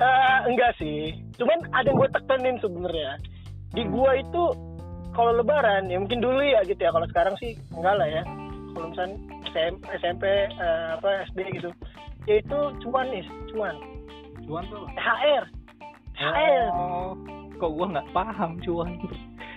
Eh, 0.00 0.38
enggak 0.48 0.72
sih. 0.80 1.12
Cuman 1.36 1.60
ada 1.76 1.88
yang 1.88 1.96
gue 2.00 2.08
tekenin 2.12 2.56
sebenarnya. 2.60 3.12
Di 3.70 3.82
gua 3.86 4.18
itu 4.18 4.42
kalau 5.14 5.36
lebaran 5.36 5.86
ya 5.92 6.00
mungkin 6.00 6.24
dulu 6.24 6.40
ya 6.40 6.64
gitu 6.64 6.80
ya. 6.80 6.90
Kalau 6.92 7.06
sekarang 7.12 7.34
sih 7.40 7.56
enggak 7.76 7.94
lah 8.00 8.08
ya. 8.08 8.22
Kalau 8.76 8.86
misalnya 8.92 9.16
SM, 9.50 9.74
SMP 10.00 10.24
eh, 10.48 10.88
apa 10.96 11.28
SD 11.32 11.38
gitu. 11.60 11.70
Ya 12.28 12.40
itu 12.40 12.58
cuman 12.84 13.06
nih 13.12 13.24
cuman 13.52 13.74
cuan 14.44 14.64
tuh 14.72 14.84
THR 14.96 15.44
oh 16.72 17.10
kok 17.60 17.70
gua 17.76 17.86
nggak 17.92 18.08
paham 18.12 18.50
cuan? 18.64 18.92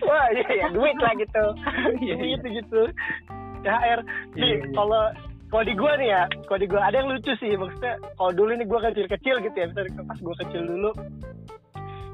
Wah 0.04 0.26
iya 0.36 0.47
ya 0.63 0.67
duit 0.76 0.97
lah 0.99 1.13
gitu. 1.15 1.45
Iya, 2.04 2.15
iya. 2.19 2.36
gitu 2.36 2.47
gitu. 2.60 2.82
THR 3.63 3.99
Iya, 4.36 4.45
iya. 4.60 4.67
kalau 4.76 5.04
kalau 5.47 5.63
di 5.63 5.73
gua 5.78 5.91
nih 5.95 6.10
ya 6.12 6.23
kalau 6.47 6.60
di 6.60 6.67
gua 6.67 6.82
ada 6.84 6.99
yang 6.99 7.10
lucu 7.12 7.32
sih 7.39 7.56
maksudnya 7.56 7.95
kalau 8.19 8.32
dulu 8.36 8.52
nih 8.56 8.67
gua 8.67 8.80
kecil 8.91 9.08
kecil 9.08 9.36
gitu 9.39 9.56
ya 9.56 9.67
misalnya 9.71 10.04
pas 10.04 10.19
gua 10.19 10.36
kecil 10.43 10.62
dulu 10.67 10.91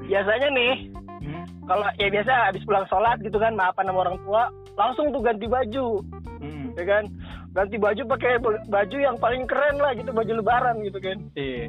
biasanya 0.06 0.48
nih 0.54 0.74
Hmm, 1.20 1.44
kalau 1.68 1.84
ya 2.00 2.08
biasa 2.08 2.32
habis 2.48 2.64
pulang 2.64 2.88
sholat 2.88 3.20
gitu 3.20 3.36
kan 3.36 3.52
maafan 3.52 3.84
sama 3.84 4.08
orang 4.08 4.16
tua 4.24 4.48
langsung 4.80 5.12
tuh 5.12 5.20
ganti 5.20 5.44
baju. 5.44 6.00
Hmm. 6.40 6.72
ya 6.80 6.84
kan? 6.88 7.04
Ganti 7.52 7.76
baju 7.76 8.02
pakai 8.16 8.40
baju 8.72 8.96
yang 8.96 9.20
paling 9.20 9.44
keren 9.44 9.76
lah 9.76 9.92
gitu 9.92 10.08
baju 10.16 10.32
lebaran 10.40 10.80
gitu 10.80 10.96
kan. 10.96 11.20
Iya. 11.36 11.68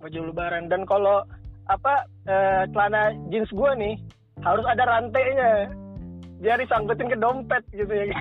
Baju 0.00 0.32
lebaran. 0.32 0.72
Dan 0.72 0.88
kalau 0.88 1.28
apa 1.66 2.06
eh, 2.26 2.62
celana 2.70 3.12
jeans 3.30 3.50
gua 3.52 3.74
nih 3.74 3.98
harus 4.42 4.64
ada 4.66 4.84
rantainya. 4.86 5.70
Biar 6.36 6.60
disangkutin 6.60 7.08
ke 7.08 7.16
dompet 7.16 7.64
gitu 7.72 7.88
ya 7.88 8.12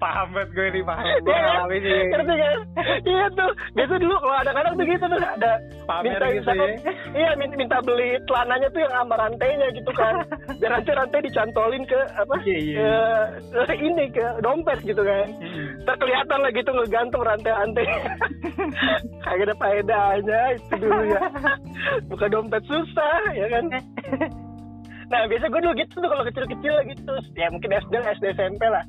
paham 0.00 0.28
banget 0.32 0.48
gue 0.50 0.66
ini 0.66 0.80
paham 0.82 1.04
gue 1.20 1.30
Iya 1.30 1.44
kan? 1.60 1.68
sih 1.76 2.00
ngerti 2.08 2.34
kan 2.34 2.58
iya 3.04 3.24
tuh 3.30 3.50
biasa 3.70 3.94
dulu 3.96 4.14
kalau 4.16 4.36
ada 4.36 4.50
kadang 4.50 4.74
tuh 4.74 4.84
gitu 4.84 5.04
tuh 5.04 5.18
ada 5.20 5.52
Pamer 5.84 6.02
minta 6.10 6.26
gitu 6.30 6.48
minta 6.48 6.52
ya. 6.56 6.92
iya 7.12 7.30
minta, 7.34 7.54
minta 7.54 7.76
beli 7.80 8.10
celananya 8.24 8.68
tuh 8.68 8.80
yang 8.80 8.94
sama 8.94 9.14
rantainya 9.16 9.66
gitu 9.70 9.90
kan 9.92 10.14
biar 10.56 10.70
nanti 10.72 10.90
rantai 10.90 11.20
dicantolin 11.22 11.84
ke 11.84 12.00
apa 12.14 12.34
Iya, 12.40 12.56
iya. 12.58 12.98
ke, 13.60 13.74
ini 13.76 14.04
ke 14.08 14.24
dompet 14.40 14.78
gitu 14.82 15.02
kan 15.02 15.28
Hmm. 15.40 15.66
terkelihatan 15.82 16.38
lah 16.38 16.50
gitu 16.50 16.70
ngegantung 16.70 17.22
rantai-rantai 17.22 17.84
kagak 19.20 19.44
ada 19.44 19.54
faedahnya 19.56 20.40
itu 20.54 20.74
dulu 20.78 21.02
ya 21.06 21.20
buka 22.06 22.26
dompet 22.26 22.62
susah 22.64 23.18
ya 23.32 23.46
kan 23.48 23.64
nah 25.06 25.26
biasa 25.26 25.44
gue 25.44 25.60
dulu 25.60 25.74
gitu 25.76 25.94
tuh 25.96 26.08
kalau 26.08 26.24
kecil-kecil 26.24 26.74
gitu 26.86 27.12
ya 27.34 27.50
mungkin 27.50 27.70
SD 27.74 27.94
SD 28.14 28.24
SMP 28.32 28.62
lah 28.64 28.84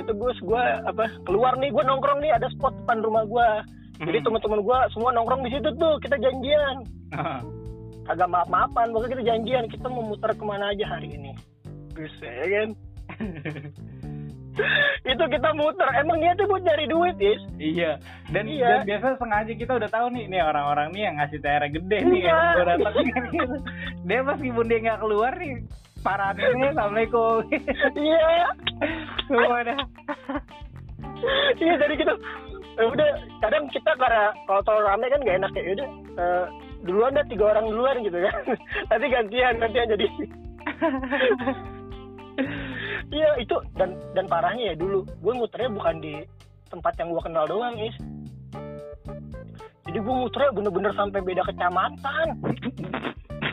itu 0.00 0.12
gue 0.12 0.32
gue 0.40 0.62
apa 0.84 1.04
keluar 1.22 1.52
nih 1.56 1.70
gue 1.70 1.84
nongkrong 1.84 2.18
nih 2.18 2.32
ada 2.32 2.48
spot 2.50 2.74
depan 2.76 2.98
rumah 3.00 3.24
gue 3.24 3.48
jadi 4.00 4.16
Hmm. 4.16 4.26
teman-teman 4.26 4.60
gue 4.64 4.78
semua 4.90 5.10
nongkrong 5.12 5.42
di 5.44 5.50
situ 5.52 5.68
tuh 5.76 5.94
kita 6.00 6.16
janjian 6.16 6.76
Ah. 7.12 7.40
kagak 8.04 8.26
maaf-maafan 8.26 8.90
pokoknya 8.90 9.12
kita 9.12 9.24
janjian 9.28 9.64
kita 9.68 9.86
mau 9.86 10.02
muter 10.02 10.32
ke 10.32 10.40
mana 10.40 10.72
aja 10.72 10.84
hari 10.88 11.12
ini 11.12 11.32
terus 11.92 12.14
ya 12.18 12.46
kan 12.48 12.68
itu 15.06 15.24
kita 15.26 15.48
muter 15.54 15.88
emang 15.96 16.20
niatnya 16.20 16.44
buat 16.44 16.60
nyari 16.60 16.86
duit 16.86 17.16
is 17.18 17.40
Iya, 17.56 17.96
dan, 18.28 18.44
Iya. 18.44 18.66
dan 18.66 18.80
biasa 18.84 19.06
sengaja 19.16 19.52
kita 19.52 19.72
udah 19.76 19.88
tahu 19.88 20.06
nih, 20.10 20.24
nih 20.26 20.40
orang-orang 20.42 20.88
nih 20.92 21.02
yang 21.06 21.14
ngasih 21.16 21.38
THR 21.38 21.64
gede 21.70 21.98
nih, 22.02 22.20
Iya. 22.20 22.28
yang 22.28 22.56
gue 22.56 22.64
datang. 22.66 22.94
Dia 24.08 24.20
meskipun 24.24 24.64
dia 24.64 24.78
nggak 24.80 25.00
keluar 25.00 25.32
nih, 25.36 25.52
para 26.00 26.32
nenek, 26.32 26.72
assalamualaikum. 26.72 27.44
iya. 27.96 28.48
Semua 29.28 29.60
dah. 29.64 29.78
iya 31.60 31.74
jadi 31.76 31.94
kita 32.00 32.14
eh, 32.80 32.86
udah 32.88 33.08
kadang 33.44 33.64
kita 33.68 33.92
karena 34.00 34.32
kalau 34.48 34.60
terlalu 34.64 34.84
rame 34.88 35.06
kan 35.12 35.20
gak 35.24 35.38
enak 35.44 35.52
ya. 35.52 35.62
Udah 35.76 35.88
eh, 36.16 36.44
duluan 36.88 37.16
dah 37.16 37.24
tiga 37.28 37.44
orang 37.52 37.66
duluan 37.68 37.96
gitu 38.00 38.18
kan. 38.18 38.36
Nanti 38.90 39.06
gantian 39.08 39.54
gantian 39.60 39.88
jadi. 39.96 40.06
Iya 43.10 43.42
itu 43.42 43.58
dan 43.74 43.98
dan 44.14 44.30
parahnya 44.30 44.72
ya 44.72 44.74
dulu. 44.78 45.02
Gue 45.18 45.34
muternya 45.34 45.66
bukan 45.74 45.98
di 45.98 46.22
tempat 46.70 46.94
yang 46.94 47.10
gue 47.10 47.22
kenal 47.26 47.44
doang 47.50 47.74
is. 47.74 47.96
Jadi 49.82 49.98
gue 49.98 50.14
muternya 50.14 50.54
bener-bener 50.54 50.94
sampai 50.94 51.18
beda 51.18 51.42
kecamatan. 51.42 52.26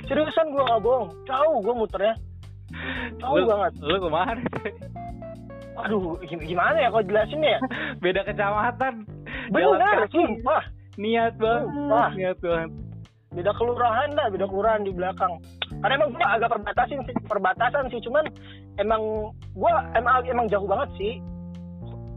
Seriusan 0.05 0.53
gue 0.53 0.61
nggak 0.61 0.81
bohong. 0.85 1.09
Jauh 1.25 1.57
gue 1.65 1.73
muternya 1.73 2.13
jauh 3.17 3.37
Lu- 3.37 3.47
banget 3.47 3.71
Lu 3.79 3.95
ke 3.97 4.09
mana? 4.09 4.41
aduh 5.77 6.17
gim- 6.25 6.41
gimana 6.41 6.77
ya 6.77 6.89
kalau 6.89 7.05
jelasin 7.05 7.39
ya 7.39 7.59
Beda 8.01 8.25
kecamatan. 8.25 9.05
Benar 9.53 10.09
sumpah 10.09 10.63
Niat 10.97 11.37
banget. 11.37 11.69
Wah. 11.87 12.09
Niat 12.11 12.37
banget. 12.41 12.71
beda 13.27 13.53
kelurahan 13.53 14.09
dah 14.17 14.33
beda 14.33 14.49
kelurahan 14.49 14.81
di 14.81 14.89
belakang 14.89 15.29
karena 15.83 15.93
emang 15.99 16.09
gua 16.09 16.27
agak 16.33 16.49
perbatasan 16.49 16.99
sih 17.05 17.15
perbatasan 17.27 17.83
sih 17.93 18.01
cuman 18.01 18.25
emang 18.81 19.03
gua 19.53 19.83
emang 19.93 20.25
emang 20.25 20.47
jauh 20.49 20.65
banget 20.65 20.89
sih 20.97 21.13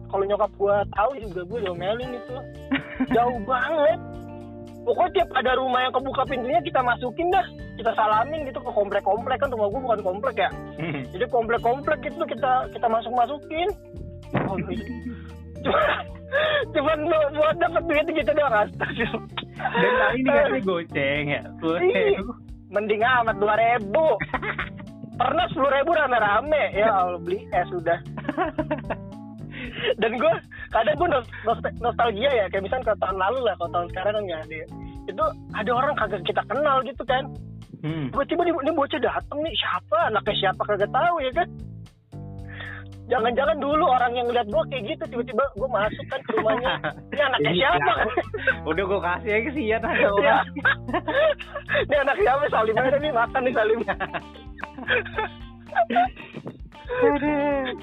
kalau 0.08 0.24
nyokap 0.24 0.48
gua 0.56 0.80
tahu 0.96 1.12
juga 1.20 1.44
gua 1.44 1.58
diomelin 1.60 2.16
itu 2.16 2.36
jauh 3.16 3.36
banget 3.44 4.00
pokoknya 4.90 5.22
tiap 5.22 5.30
ada 5.38 5.54
rumah 5.54 5.86
yang 5.86 5.94
kebuka 5.94 6.26
pintunya 6.26 6.58
kita 6.66 6.82
masukin 6.82 7.30
dah. 7.30 7.46
Kita 7.78 7.94
salamin 7.94 8.42
gitu 8.50 8.58
ke 8.58 8.70
komplek-komplek. 8.74 9.38
Kan 9.38 9.54
rumah 9.54 9.70
gua 9.70 9.80
bukan 9.86 10.00
komplek 10.02 10.36
ya. 10.42 10.50
Hmm. 10.80 11.06
jadi 11.14 11.24
komplek-komplek 11.30 12.00
itu 12.08 12.24
kita 12.24 12.52
kita 12.72 12.86
masuk 12.88 13.12
masukin 13.12 13.68
oh, 14.48 14.56
cuma 15.64 15.84
cuman 16.72 16.98
buat, 17.04 17.28
buat 17.36 17.56
dapet 17.60 17.82
duit 17.84 18.06
gitu 18.16 18.30
doang 18.32 18.54
astagfirullah 18.64 19.28
Dan 19.60 19.92
kali 20.00 20.16
ini 20.16 20.30
kasih 20.32 20.62
goceng 20.72 21.24
ya. 21.28 21.42
Mending 22.70 23.02
amat 23.04 23.36
dua 23.36 23.54
ribu. 23.60 24.16
Pernah 25.20 25.44
sepuluh 25.52 25.68
ribu 25.68 25.90
rame-rame. 25.92 26.64
Ya 26.72 26.88
Allah 26.88 27.20
beli 27.20 27.44
es 27.52 27.68
udah. 27.68 28.00
Dan 30.00 30.16
gue 30.16 30.34
kadang 30.70 30.94
gue 30.96 31.08
nostalgia 31.78 32.30
ya 32.30 32.44
kayak 32.46 32.62
misalnya 32.62 32.94
ke 32.94 33.00
tahun 33.02 33.18
lalu 33.18 33.38
lah 33.42 33.54
kalau 33.58 33.70
tahun 33.74 33.86
sekarang 33.90 34.12
kan 34.14 34.22
nggak 34.24 34.42
ada. 34.46 34.60
Itu 35.10 35.24
ada 35.52 35.70
orang 35.74 35.94
kagak 35.98 36.22
kita 36.22 36.42
kenal 36.46 36.76
gitu 36.86 37.02
kan. 37.04 37.24
Hmm. 37.80 38.12
tiba-tiba 38.12 38.44
ini, 38.44 38.52
ini 38.52 38.70
bocah 38.76 39.00
datang 39.00 39.38
nih 39.40 39.54
siapa? 39.56 40.12
Anaknya 40.12 40.34
siapa? 40.36 40.62
Kagak 40.68 40.92
tahu 40.92 41.16
ya 41.24 41.32
kan? 41.32 41.48
Jangan-jangan 43.10 43.58
dulu 43.58 43.84
orang 43.90 44.12
yang 44.14 44.28
lihat 44.30 44.46
gua 44.46 44.62
kayak 44.70 44.94
gitu 44.94 45.02
tiba-tiba 45.10 45.42
gua 45.58 45.66
masuk 45.66 46.06
kan 46.06 46.20
ke 46.22 46.30
rumahnya. 46.38 46.78
Ini 47.10 47.22
anaknya 47.26 47.50
Iya. 47.50 47.60
siapa? 47.74 47.90
Kan 47.90 48.08
Udah 48.70 48.84
gue 48.86 49.00
kasih 49.02 49.30
aja 49.34 49.98
Iya. 49.98 50.06
orang. 50.14 50.38
ini 51.90 51.96
anak 51.98 52.16
siapa? 52.22 52.44
Salim 52.52 52.76
aja 52.78 52.98
nih 53.02 53.10
makan 53.10 53.40
nih 53.42 53.54
Salim 53.56 53.80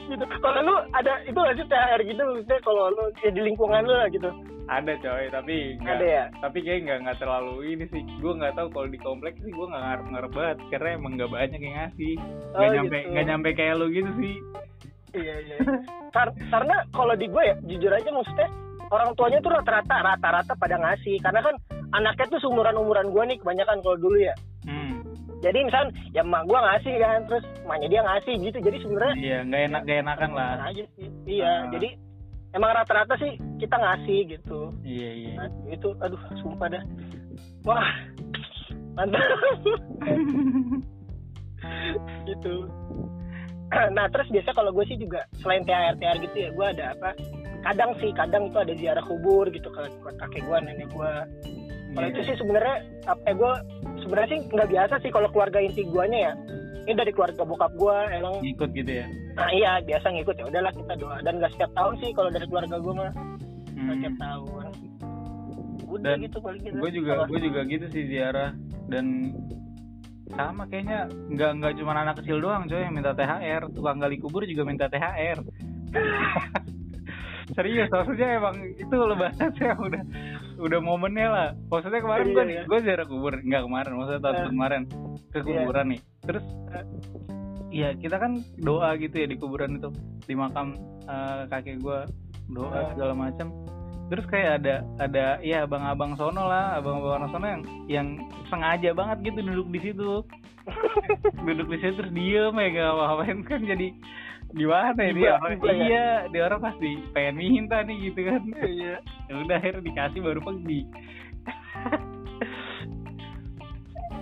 gitu 0.08 0.26
kalau 0.38 0.60
lu 0.62 0.76
ada 0.92 1.24
itu 1.24 1.34
nggak 1.34 1.56
sih 1.56 1.66
THR 1.66 2.02
gitu 2.04 2.22
maksudnya 2.22 2.60
kalau 2.62 2.84
lu 2.90 3.04
ya 3.18 3.30
di 3.30 3.42
lingkungan 3.42 3.82
lu 3.84 3.94
lah 3.94 4.10
gitu 4.10 4.30
Ada 4.68 5.00
coy, 5.00 5.32
tapi 5.32 5.80
nggak- 5.80 5.96
ada 5.96 6.06
ya 6.06 6.24
tapi 6.38 6.60
kayak 6.60 6.80
nggak 6.84 7.00
nggak 7.02 7.18
terlalu 7.18 7.72
ini 7.72 7.88
sih. 7.88 8.04
Gue 8.20 8.36
nggak 8.36 8.52
tahu 8.52 8.68
kalau 8.70 8.88
di 8.90 9.00
kompleks 9.00 9.40
sih 9.40 9.48
gue 9.48 9.64
nggak 9.64 9.80
ngarep 9.80 10.06
ngarep 10.12 10.32
banget 10.34 10.58
karena 10.68 10.90
emang 10.92 11.12
nggak 11.16 11.32
banyak 11.32 11.60
yang 11.62 11.76
ngasih. 11.80 12.14
Nggak 12.52 12.60
Oh, 12.60 12.74
nyampe 12.76 12.98
gitu. 12.98 13.08
nggak 13.08 13.26
nyampe 13.26 13.50
kayak 13.54 13.76
lu 13.76 13.88
gitu 13.90 14.12
sih. 14.14 14.36
iya 15.16 15.36
iya 15.42 15.58
Kar- 16.12 16.36
karena 16.52 16.76
kalau 16.92 17.16
di 17.16 17.26
gue 17.26 17.40
ya 17.42 17.56
jujur 17.64 17.90
aja 17.90 18.10
maksudnya 18.12 18.48
orang 18.86 19.10
tuanya 19.16 19.40
tuh 19.40 19.52
rata-rata 19.52 19.96
rata-rata 20.04 20.54
pada 20.54 20.76
ngasih 20.78 21.16
karena 21.18 21.40
kan 21.42 21.56
anaknya 21.94 22.26
tuh 22.28 22.40
seumuran 22.44 22.76
umuran 22.76 23.08
gue 23.08 23.24
nih 23.26 23.38
kebanyakan 23.40 23.80
kalau 23.80 23.98
dulu 23.98 24.20
ya 24.20 24.36
Hmm. 24.62 24.87
Jadi 25.38 25.60
misal 25.64 25.84
ya 26.12 26.22
emak 26.26 26.44
gue 26.50 26.60
ngasih 26.60 26.94
kan 26.98 27.20
terus 27.30 27.46
emaknya 27.62 27.88
dia 27.88 28.02
ngasih 28.02 28.34
gitu. 28.42 28.58
Jadi 28.58 28.78
sebenarnya 28.82 29.16
Iya, 29.18 29.38
nggak 29.46 29.62
enak 29.70 29.82
nggak 29.86 30.00
enakan 30.02 30.32
lah. 30.34 30.54
Aja 30.66 30.84
sih. 30.98 31.08
Iya 31.30 31.46
Ah. 31.46 31.60
jadi 31.70 31.90
emang 32.56 32.72
rata-rata 32.74 33.14
sih 33.22 33.34
kita 33.62 33.76
ngasih 33.78 34.20
gitu. 34.34 34.60
Iya 34.82 35.10
iya. 35.14 35.32
nah, 35.38 35.50
itu 35.70 35.90
aduh 36.02 36.22
sumpah 36.42 36.68
dah. 36.74 36.84
Wah 37.64 37.90
mantap. 38.98 39.22
Gitu. 42.24 42.56
Nah 43.92 44.06
terus 44.08 44.28
biasa 44.32 44.56
kalau 44.56 44.72
gue 44.72 44.86
sih 44.88 44.96
juga 44.96 45.28
selain 45.44 45.66
THR 45.68 46.00
THR 46.00 46.18
gitu 46.24 46.38
ya 46.40 46.50
gue 46.56 46.66
ada 46.78 46.86
apa? 46.96 47.10
Kadang 47.66 47.92
sih 48.00 48.16
kadang 48.16 48.48
itu 48.48 48.58
ada 48.64 48.74
ziarah 48.78 49.04
kubur 49.04 49.44
gitu 49.52 49.68
ke 49.68 49.82
ke 50.00 50.10
kakek 50.16 50.44
gue 50.48 50.58
nenek 50.64 50.88
gue 50.88 51.12
kalau 51.98 52.08
Iya. 52.08 52.14
itu 52.14 52.22
sih 52.24 52.36
sebenarnya 52.38 52.76
apa 53.04 53.22
eh, 53.24 53.34
gue 53.34 53.52
sebenarnya 54.00 54.30
sih 54.30 54.40
nggak 54.48 54.70
biasa 54.70 54.94
sih 55.02 55.10
kalau 55.10 55.28
keluarga 55.28 55.58
inti 55.58 55.82
guanya 55.84 56.20
ya. 56.22 56.34
Ini 56.86 56.96
dari 56.96 57.12
keluarga 57.12 57.42
bokap 57.42 57.74
gue 57.74 57.98
emang. 58.14 58.34
Ngikut 58.40 58.70
gitu 58.72 58.92
ya. 58.94 59.06
nah 59.34 59.50
iya 59.50 59.72
biasa 59.82 60.08
ngikut. 60.08 60.36
Ya 60.38 60.46
udahlah 60.46 60.72
kita 60.72 60.94
doa. 60.96 61.18
Dan 61.20 61.34
gak 61.38 61.52
setiap 61.52 61.72
tahun 61.74 61.94
sih 62.00 62.10
kalau 62.14 62.30
dari 62.30 62.46
keluarga 62.46 62.76
gue 62.78 62.94
mah. 62.94 63.12
Hmm. 63.74 63.90
setiap 63.92 64.16
tahun. 64.16 64.64
Udah 65.88 66.14
Dan 66.14 66.18
gitu 66.22 66.38
paling 66.40 66.62
gitu. 66.62 66.76
gue 66.78 66.92
juga 66.94 67.14
gue 67.26 67.40
juga 67.42 67.60
gitu 67.66 67.86
sih 67.90 68.04
ziarah. 68.06 68.52
Dan 68.88 69.06
sama 70.30 70.68
kayaknya 70.68 71.08
nggak 71.32 71.52
nggak 71.56 71.74
cuma 71.76 71.92
anak 71.98 72.20
kecil 72.20 72.38
doang 72.38 72.68
coy 72.68 72.78
yang 72.78 72.92
minta 72.92 73.12
THR 73.12 73.72
tukang 73.72 73.96
gali 73.98 74.20
kubur 74.20 74.44
juga 74.44 74.64
minta 74.64 74.86
THR 74.86 75.40
serius 77.48 77.88
maksudnya 77.88 78.28
emang 78.36 78.56
itu 78.74 78.96
lebaran 78.96 79.50
sih 79.54 79.64
yang 79.64 79.80
udah 79.80 80.04
udah 80.58 80.80
momennya 80.80 81.28
lah 81.28 81.48
maksudnya 81.68 82.00
kemarin 82.00 82.26
gue 82.28 82.42
Iya, 82.42 82.52
iya. 82.52 82.62
gue 82.64 82.80
ziarah 82.82 83.06
kubur 83.06 83.34
nggak 83.36 83.64
kemarin 83.64 83.92
maksudnya 83.94 84.22
tahun 84.22 84.36
Eh. 84.38 84.50
kemarin 84.50 84.82
ke 85.28 85.38
Iya. 85.38 85.44
kuburan 85.46 85.86
nih 85.88 86.02
terus 86.22 86.46
Iya 87.68 87.90
kita 87.94 88.16
kan 88.16 88.32
doa 88.58 88.96
gitu 88.96 89.12
ya 89.14 89.28
di 89.28 89.36
kuburan 89.36 89.76
itu 89.76 89.90
di 90.24 90.34
makam 90.34 90.76
eh, 91.04 91.42
kakek 91.48 91.78
gue 91.78 92.00
doa 92.50 92.72
Eh. 92.74 92.86
segala 92.92 93.14
macam 93.14 93.48
terus 94.08 94.24
kayak 94.26 94.64
ada 94.64 94.76
ada 94.98 95.36
ya 95.42 95.64
abang-abang 95.64 96.16
sono 96.16 96.48
lah 96.48 96.80
abang-abang 96.80 97.28
sono 97.28 97.44
yang 97.46 97.62
yang 97.86 98.08
sengaja 98.48 98.92
banget 98.92 99.20
gitu 99.22 99.40
duduk 99.42 99.68
di 99.70 99.80
situ 99.84 100.24
duduk 101.44 101.68
di 101.68 101.78
situ 101.78 101.94
terus 101.98 102.12
diem 102.12 102.56
ya 102.56 102.68
gak 102.74 102.88
apa-apain 102.90 103.40
kan 103.42 103.60
jadi 103.62 103.88
gimana 104.58 104.98
ya 104.98 105.12
dia 105.14 105.32
orang? 105.38 105.62
ya? 105.62 105.74
iya 105.88 106.08
dia 106.34 106.42
orang 106.50 106.62
pasti 106.66 106.90
pengen 107.14 107.36
minta 107.38 107.78
nih 107.86 107.98
gitu 108.10 108.20
kan. 108.26 108.42
Iya. 108.60 108.96
Ya 109.30 109.34
udah 109.38 109.56
akhirnya 109.62 109.82
dikasih 109.86 110.20
baru 110.26 110.42
pergi. 110.42 110.80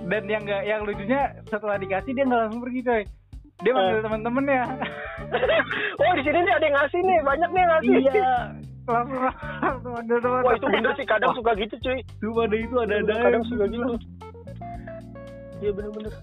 Dan 0.05 0.29
yang 0.29 0.45
nggak 0.45 0.63
yang 0.69 0.81
lucunya 0.85 1.21
setelah 1.49 1.81
dikasih 1.81 2.11
dia 2.13 2.25
nggak 2.27 2.41
langsung 2.45 2.61
pergi 2.61 2.81
coy. 2.85 3.03
Dia 3.63 3.71
manggil 3.71 3.97
Eh. 3.97 4.03
teman-temannya 4.03 4.61
oh 6.03 6.11
di 6.19 6.23
sini 6.27 6.39
nih 6.43 6.53
ada 6.53 6.65
yang 6.67 6.75
ngasih 6.75 6.99
nih 6.99 7.17
banyak 7.23 7.49
nih 7.49 7.61
yang 7.63 7.71
ngasih. 7.71 7.93
Iya. 7.95 8.35
Langsung 8.85 9.21
langsung 9.63 9.91
manggil 9.97 10.17
teman 10.21 10.45
wah 10.45 10.53
itu 10.53 10.67
bener 10.69 10.91
sih 10.93 11.07
kadang 11.07 11.33
suka 11.33 11.51
gitu 11.57 11.75
cuy. 11.81 11.99
Tuh 12.21 12.31
pada 12.35 12.55
itu 12.59 12.75
ada 12.77 12.95
ada. 13.01 13.13
kadang 13.25 13.43
suka 13.49 13.65
gitu. 13.65 13.93
Iya 15.63 15.71
bener-bener. 15.73 16.13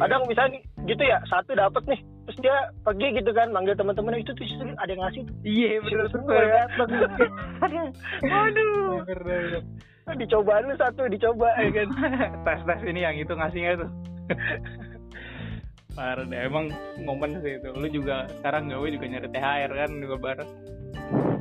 Kadang 0.00 0.20
misalnya 0.26 0.58
gitu 0.88 1.02
ya 1.04 1.18
satu 1.28 1.52
dapat 1.54 1.82
nih 1.86 2.00
terus 2.30 2.46
dia 2.46 2.70
pergi 2.86 3.18
gitu 3.18 3.34
kan 3.34 3.50
manggil 3.50 3.74
teman-temannya 3.74 4.22
itu 4.22 4.30
tuh 4.38 4.46
ada 4.78 4.86
yang 4.94 5.02
ngasih. 5.02 5.22
Iya 5.42 5.70
bener 5.82 6.06
Bener 6.14 6.62
bener 6.78 7.10
ya. 7.18 7.84
waduh. 8.22 9.02
Bener 9.02 9.20
bener. 9.26 9.62
Ah, 10.06 10.14
dicoba 10.14 10.62
lu 10.62 10.74
satu 10.78 11.10
dicoba 11.10 11.50
ya 11.58 11.70
kan? 11.74 11.88
Tes 12.46 12.60
tes 12.62 12.80
ini 12.86 13.02
yang 13.02 13.18
itu 13.18 13.34
ngasih 13.34 13.58
nggak 13.58 13.76
tuh. 13.82 13.90
Parah 15.98 16.22
deh 16.22 16.38
emang 16.38 16.70
momen 17.02 17.42
sih 17.42 17.58
itu. 17.58 17.68
Lu 17.74 17.90
juga 17.90 18.30
sekarang 18.38 18.70
gawe 18.70 18.86
juga 18.86 19.06
nyari 19.10 19.28
THR 19.34 19.70
kan 19.74 19.90
juga 19.98 20.16
bareng. 20.22 20.50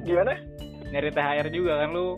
Gimana? 0.09 0.33
Nyari 0.89 1.09
THR 1.13 1.47
juga 1.53 1.73
kan 1.85 1.89
lu? 1.93 2.17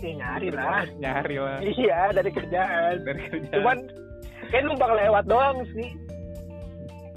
Ya 0.00 0.10
nyari 0.16 0.48
lah. 0.56 0.88
nyari 0.96 1.36
lah. 1.36 1.58
Iya 1.60 2.00
dari 2.16 2.30
kerjaan. 2.32 2.96
Dari 3.04 3.20
kerja 3.28 3.52
cuman 3.60 3.76
kayak 4.48 4.64
numpang 4.64 4.92
lewat 4.96 5.24
doang 5.28 5.60
sih 5.76 6.05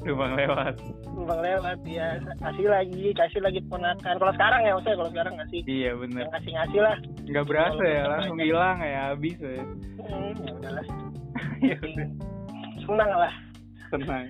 numpang 0.06 0.34
lewat. 0.36 0.74
Numpang 1.12 1.42
lewat 1.42 1.80
ya 1.84 2.08
kasih 2.40 2.68
lagi 2.72 3.06
kasih 3.16 3.40
lagi 3.44 3.60
ponakan 3.68 4.16
kalau 4.18 4.34
sekarang 4.36 4.62
ya 4.64 4.72
maksudnya 4.76 4.98
kalau 4.98 5.12
sekarang 5.12 5.34
ngasih. 5.40 5.60
Iya 5.68 5.92
bener. 5.98 6.22
Yang 6.24 6.32
ngasih 6.34 6.52
ngasih 6.56 6.80
lah. 6.82 6.96
Nggak 7.30 7.46
berasa 7.48 7.84
ya 7.84 8.04
langsung 8.08 8.38
hilang 8.40 8.78
ya 8.82 9.00
habis 9.12 9.38
ya. 9.40 9.62
Hmm, 10.04 10.34
ya 10.38 10.52
udahlah. 10.56 10.88
Ya 11.60 11.76
udah 11.76 12.08
senang 12.88 13.12
lah. 13.12 13.34
Tenang 13.92 14.26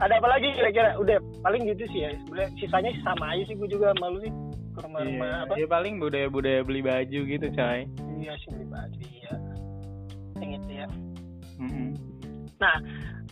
ada 0.00 0.16
apa 0.16 0.28
lagi 0.32 0.48
kira-kira? 0.56 0.96
Udah 0.96 1.20
paling 1.44 1.68
gitu 1.68 1.84
sih 1.92 2.08
ya. 2.08 2.16
Sebenarnya 2.24 2.50
sisanya 2.56 2.90
sama 3.04 3.36
aja 3.36 3.44
sih 3.52 3.56
gue 3.56 3.68
juga 3.68 3.92
malu 4.00 4.16
sih 4.24 4.32
ke 4.72 4.80
rumah-rumah 4.80 5.28
iya 5.28 5.44
apa? 5.44 5.52
ya 5.60 5.66
paling 5.68 5.94
budaya 6.00 6.28
budaya 6.32 6.60
beli 6.64 6.80
baju 6.80 7.20
gitu 7.28 7.46
coy. 7.52 7.84
Iya 8.16 8.32
sih 8.40 8.48
pribadi 8.48 9.08
ya 9.28 9.36
yang 10.40 10.52
itu 10.56 10.70
ya. 10.72 10.86
Mm-mm. 11.60 11.88
nah 12.56 12.76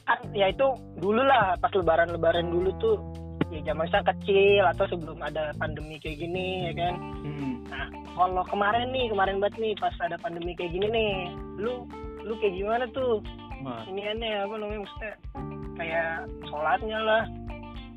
kan 0.08 0.18
ya 0.32 0.48
itu 0.48 0.66
dulu 0.96 1.20
lah 1.20 1.52
pas 1.60 1.68
lebaran-lebaran 1.76 2.48
dulu 2.48 2.72
tuh 2.80 2.96
ya 3.52 3.60
zaman 3.68 3.84
saya 3.92 4.04
kecil 4.16 4.64
atau 4.64 4.84
sebelum 4.88 5.20
ada 5.20 5.52
pandemi 5.60 6.00
kayak 6.00 6.24
gini 6.24 6.72
ya 6.72 6.72
kan? 6.76 6.94
Mm-mm. 7.24 7.52
nah 7.68 7.86
kalau 8.16 8.44
kemarin 8.48 8.88
nih 8.92 9.12
kemarin 9.12 9.36
banget 9.36 9.56
nih 9.60 9.72
pas 9.76 9.92
ada 10.00 10.16
pandemi 10.20 10.56
kayak 10.56 10.72
gini 10.72 10.88
nih 10.88 11.12
lu 11.60 11.84
lu 12.24 12.32
kayak 12.40 12.56
gimana 12.56 12.84
tuh? 12.96 13.20
Wah, 13.64 13.82
ini 13.90 14.00
aneh 14.06 14.48
apa 14.48 14.54
namanya 14.56 14.80
maksudnya 14.86 15.12
kayak 15.76 16.10
sholatnya 16.48 16.98
lah 17.04 17.22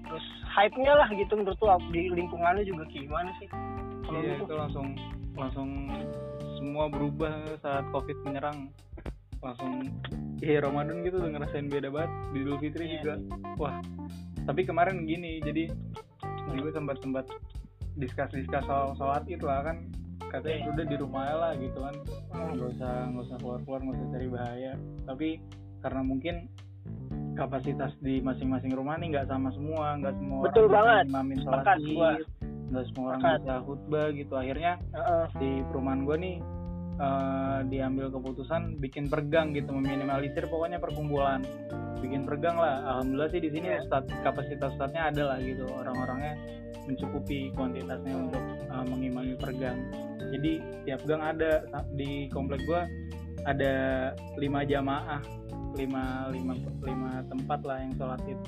terus 0.07 0.25
hype-nya 0.51 0.93
lah 0.99 1.07
gitu 1.15 1.33
menurut 1.39 1.59
lu 1.63 1.79
di 1.95 2.01
lingkungan 2.11 2.59
lu 2.59 2.63
juga 2.67 2.83
kayak 2.91 3.03
gimana 3.07 3.29
sih? 3.39 3.47
Kalau 4.03 4.19
iya 4.19 4.35
itu 4.35 4.55
langsung 4.55 4.87
langsung 5.39 5.69
semua 6.59 6.85
berubah 6.91 7.33
saat 7.63 7.87
covid 7.95 8.17
menyerang 8.27 8.67
langsung 9.41 9.71
iya 10.39 10.57
Ramadan 10.59 11.01
gitu 11.01 11.17
udah 11.17 11.31
ngerasain 11.31 11.67
beda 11.67 11.89
banget 11.89 12.11
di 12.31 12.37
Idul 12.39 12.57
Fitri 12.57 12.85
Iya 12.87 12.93
juga 12.95 13.15
wah 13.57 13.75
tapi 14.43 14.61
kemarin 14.63 15.03
gini 15.03 15.37
jadi 15.39 15.69
jadi 16.47 16.57
gue 16.59 16.71
sempat 16.71 16.97
sempat 16.99 17.25
diskus 17.93 18.31
diskus 18.31 18.63
soal 18.63 18.93
sholat 18.95 19.23
itu 19.25 19.43
lah 19.43 19.61
kan 19.63 19.77
katanya 20.23 20.57
Iya. 20.57 20.69
udah 20.71 20.85
di 20.85 20.95
rumah 20.95 21.25
lah 21.29 21.51
gitu 21.55 21.77
kan 21.77 21.95
Hmm. 22.31 22.55
nggak 22.55 22.69
usah 22.71 22.93
nggak 23.09 23.23
usah 23.25 23.37
keluar 23.37 23.59
keluar 23.61 23.79
nggak 23.81 23.95
usah 23.95 24.07
cari 24.09 24.27
bahaya 24.27 24.73
tapi 25.03 25.27
karena 25.81 26.01
mungkin 26.01 26.35
kapasitas 27.33 27.91
di 27.99 28.19
masing-masing 28.19 28.71
rumah 28.71 28.95
nih 28.95 29.11
nggak 29.11 29.27
sama 29.27 29.49
semua 29.51 29.97
nggak 29.97 30.15
semua 30.15 30.39
Betul 30.45 30.65
orang 30.65 30.73
banget. 30.73 31.03
bisa 31.03 31.11
imamin 31.11 31.37
sholat 31.37 31.63
nggak 32.71 32.85
semua 32.87 33.07
orang 33.09 33.21
bisa 33.35 33.53
khutbah 33.61 34.07
gitu 34.11 34.33
akhirnya 34.33 34.73
Heeh. 34.91 35.25
di 35.35 35.49
perumahan 35.67 36.01
gue 36.01 36.17
nih 36.17 36.35
eh, 37.01 37.59
diambil 37.65 38.13
keputusan 38.13 38.77
bikin 38.77 39.09
pergang 39.09 39.57
gitu 39.57 39.73
meminimalisir 39.73 40.45
pokoknya 40.45 40.77
perkumpulan. 40.77 41.41
Bikin 42.01 42.25
pergang 42.25 42.57
lah. 42.57 42.85
Alhamdulillah 42.85 43.29
sih 43.33 43.41
di 43.41 43.49
sini 43.49 43.67
Iya. 43.73 43.81
ustad 43.85 44.05
kapasitas 44.21 44.73
ustadnya 44.77 45.09
ada 45.09 45.33
lah 45.33 45.37
gitu. 45.41 45.65
Orang-orangnya 45.65 46.37
mencukupi 46.85 47.49
kuantitasnya 47.57 48.13
untuk 48.13 48.43
eh, 48.45 48.85
mengimami 48.85 49.33
pergang. 49.37 49.77
Jadi 50.31 50.61
tiap 50.85 51.01
gang 51.09 51.21
ada. 51.25 51.65
Di 51.97 52.29
komplek 52.29 52.61
gue 52.69 52.81
ada 53.41 53.73
lima 54.37 54.61
jamaah 54.61 55.21
lima 55.73 56.29
lima 56.29 56.53
lima 56.83 57.11
tempat 57.25 57.59
lah 57.65 57.77
yang 57.81 57.93
sholat 57.97 58.21
itu 58.27 58.45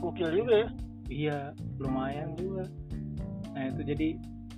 gokil 0.00 0.30
juga 0.32 0.54
ya. 0.64 0.68
Iya, 1.06 1.38
lumayan 1.78 2.34
juga. 2.34 2.66
Nah 3.54 3.70
itu 3.70 3.82
jadi 3.86 4.08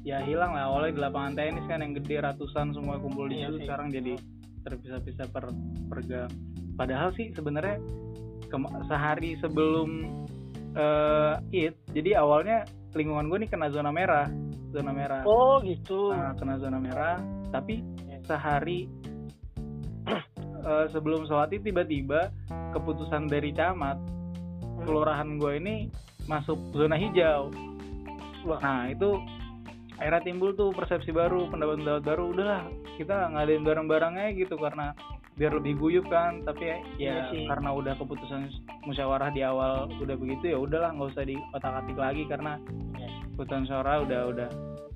ya 0.09 0.25
hilang 0.25 0.57
lah. 0.57 0.73
Awalnya 0.73 0.93
di 0.97 1.01
lapangan 1.05 1.33
tenis 1.37 1.65
kan 1.69 1.85
yang 1.85 1.93
gede 1.93 2.17
ratusan 2.25 2.73
semua 2.73 2.97
kumpul 2.97 3.29
di 3.29 3.45
Iya 3.45 3.53
situ. 3.53 3.69
sekarang 3.69 3.93
jadi 3.93 4.17
terpisah-pisah 4.65 5.27
per 5.29 5.45
per 5.89 6.01
gang 6.09 6.33
padahal 6.79 7.11
sih 7.19 7.35
sebenarnya 7.35 7.83
sehari 8.89 9.35
sebelum 9.43 10.07
eh 10.79 11.35
it 11.53 11.75
jadi 11.91 12.23
awalnya 12.23 12.65
lingkungan 12.97 13.29
gue 13.29 13.39
nih 13.45 13.51
kena 13.53 13.69
zona 13.69 13.93
merah. 13.93 14.31
Zona 14.73 14.93
merah. 14.93 15.23
Oh 15.29 15.61
gitu. 15.65 16.13
Nah, 16.13 16.33
kena 16.37 16.57
zona 16.61 16.81
merah. 16.81 17.17
Tapi 17.53 17.81
sehari 18.25 18.89
eh, 20.69 20.87
sebelum 20.93 21.29
sholat 21.29 21.53
itu 21.53 21.69
tiba-tiba 21.73 22.33
keputusan 22.73 23.29
dari 23.29 23.53
camat 23.53 23.97
kelurahan 24.85 25.37
gue 25.37 25.53
ini 25.61 25.77
masuk 26.29 26.57
zona 26.73 26.97
hijau. 26.97 27.53
Wah. 28.47 28.63
nah 28.63 28.87
itu 28.87 29.19
akhirnya 29.99 30.23
timbul 30.23 30.55
tuh 30.55 30.71
persepsi 30.71 31.11
baru 31.11 31.51
pendapat-pendapat 31.51 32.03
baru. 32.03 32.25
Udahlah 32.33 32.63
kita 32.97 33.35
ngadain 33.35 33.63
bareng-barengnya 33.67 34.27
gitu 34.35 34.55
karena 34.57 34.95
biar 35.35 35.53
lebih 35.59 35.75
guyup 35.79 36.07
kan. 36.07 36.43
Tapi 36.47 36.63
ya, 36.65 36.77
Iya 36.99 37.13
ya 37.13 37.23
sih. 37.35 37.45
karena 37.47 37.75
udah 37.75 37.95
keputusan 37.99 38.49
musyawarah 38.87 39.31
di 39.35 39.43
awal 39.43 39.91
udah 39.99 40.17
begitu 40.17 40.55
ya 40.55 40.59
udahlah 40.59 40.95
nggak 40.95 41.11
usah 41.13 41.25
di 41.27 41.37
otak-atik 41.53 41.99
lagi 41.99 42.23
karena 42.27 42.57
Iya. 42.95 43.09
keputusan 43.35 43.61
musyawarah 43.67 43.97
udah 44.07 44.21
udah 44.31 44.49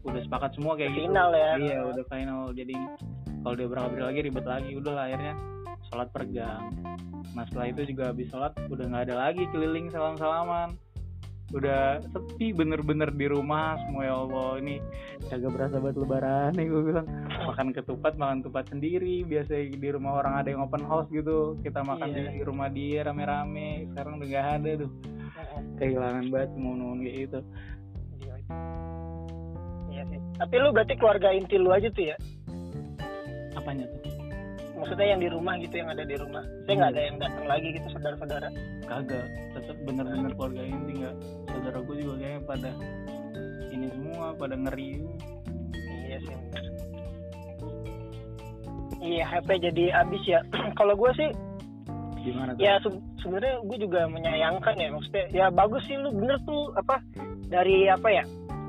udah 0.03 0.21
sepakat 0.25 0.51
semua 0.55 0.75
kayak 0.75 0.95
gitu. 0.95 1.11
Final 1.11 1.31
ya. 1.35 1.51
iya 1.59 1.79
udah 1.83 2.05
final. 2.11 2.43
Jadi 2.55 2.75
kalau 3.43 3.55
dia 3.59 3.69
berangkat 3.71 4.03
lagi 4.03 4.21
ribet 4.23 4.47
lagi. 4.47 4.71
Udahlah 4.79 5.05
akhirnya 5.11 5.35
sholat 5.91 6.09
per 6.09 6.25
gang 6.31 6.73
nah 7.33 7.45
setelah 7.49 7.69
itu 7.69 7.95
juga 7.95 8.13
habis 8.13 8.29
sholat 8.29 8.53
udah 8.69 8.85
nggak 8.89 9.05
ada 9.09 9.15
lagi 9.29 9.45
keliling 9.53 9.89
salam 9.89 10.17
salaman 10.17 10.77
udah 11.53 12.01
sepi 12.09 12.57
bener-bener 12.57 13.13
di 13.13 13.29
rumah 13.29 13.77
semua 13.85 14.03
ya 14.09 14.15
Allah. 14.17 14.51
Ini 14.59 14.75
kagak 15.29 15.53
berasa 15.53 15.77
buat 15.79 15.97
lebaran 15.97 16.57
nih 16.57 16.67
gue 16.67 16.83
bilang. 16.83 17.07
Makan 17.49 17.69
ketupat 17.77 18.17
makan 18.17 18.41
ketupat 18.41 18.65
sendiri. 18.73 19.23
Biasa 19.23 19.53
di 19.69 19.89
rumah 19.93 20.25
orang 20.25 20.35
ada 20.41 20.49
yang 20.49 20.65
open 20.65 20.85
house 20.89 21.09
gitu. 21.13 21.61
Kita 21.61 21.85
makan 21.85 22.09
Iya. 22.13 22.33
di 22.33 22.43
rumah 22.43 22.69
dia 22.73 23.05
rame-rame. 23.05 23.93
Sekarang 23.93 24.17
udah 24.17 24.29
nggak 24.29 24.49
ada 24.61 24.71
tuh. 24.81 24.91
Kehilangan 25.77 26.25
banget 26.33 26.51
momen-momen 26.57 26.99
kayak 27.05 27.17
gitu. 27.29 27.41
Iya. 28.25 28.35
Iya 29.93 30.03
sih. 30.09 30.21
Tapi 30.41 30.55
lu 30.57 30.69
berarti 30.73 30.95
keluarga 30.97 31.29
inti 31.31 31.57
lu 31.61 31.71
aja 31.71 31.89
tuh 31.93 32.05
ya? 32.09 32.17
apanya 33.53 33.85
tuh 33.85 34.01
Maksudnya 34.83 35.07
yang 35.09 35.21
di 35.23 35.31
rumah 35.31 35.55
gitu, 35.57 35.75
yang 35.79 35.89
ada 35.89 36.03
di 36.03 36.17
rumah. 36.19 36.43
Saya 36.67 36.75
nggak 36.75 36.91
ada 36.91 37.03
yang 37.03 37.17
datang 37.17 37.45
lagi 37.47 37.69
gitu 37.71 37.87
saudara-saudara. 37.89 38.49
kagak 38.83 39.25
tetap 39.55 39.77
bener-bener 39.87 40.31
keluarga 40.35 40.63
inti 40.63 40.93
nggak 41.01 41.15
saudara 41.49 41.79
gue 41.81 41.97
juga 41.97 42.15
kayaknya 42.19 42.41
pada 42.45 42.71
ini 43.71 43.87
semua 43.89 44.27
pada 44.35 44.55
ngeri 44.55 44.91
Iya 46.03 46.19
sih. 46.21 46.35
bener. 46.35 46.65
Iya 48.99 49.25
HP 49.25 49.49
jadi 49.61 49.85
habis 49.93 50.23
ya. 50.25 50.41
Kalau 50.79 50.95
gue 50.95 51.11
sih 51.15 51.31
gimana 52.23 52.55
tuh 52.55 52.63
ya 52.63 52.79
se- 52.79 53.03
sebenarnya 53.19 53.55
gue 53.67 53.79
juga 53.81 54.07
menyayangkan 54.07 54.75
ya 54.79 54.89
maksudnya 54.95 55.25
ya 55.35 55.47
bagus 55.51 55.83
sih 55.91 55.99
lu 55.99 56.15
bener 56.15 56.39
tuh 56.47 56.71
apa 56.79 57.03
dari 57.51 57.91
apa 57.91 58.09
ya 58.15 58.23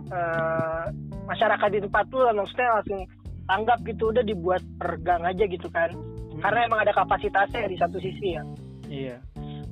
eh, 0.09 0.83
masyarakat 1.29 1.69
di 1.69 1.79
tempat 1.85 2.05
lu 2.09 2.25
lah 2.25 2.33
maksudnya 2.33 2.81
langsung 2.81 3.01
tanggap 3.47 3.79
gitu 3.83 4.11
udah 4.11 4.23
dibuat 4.23 4.63
pergang 4.79 5.23
aja 5.27 5.43
gitu 5.47 5.67
kan. 5.69 5.91
Karena 6.39 6.59
emang 6.67 6.79
ada 6.83 6.93
kapasitasnya 6.95 7.69
di 7.69 7.77
satu 7.77 7.97
sisi 7.99 8.35
ya. 8.35 8.43
Iya. 8.89 9.17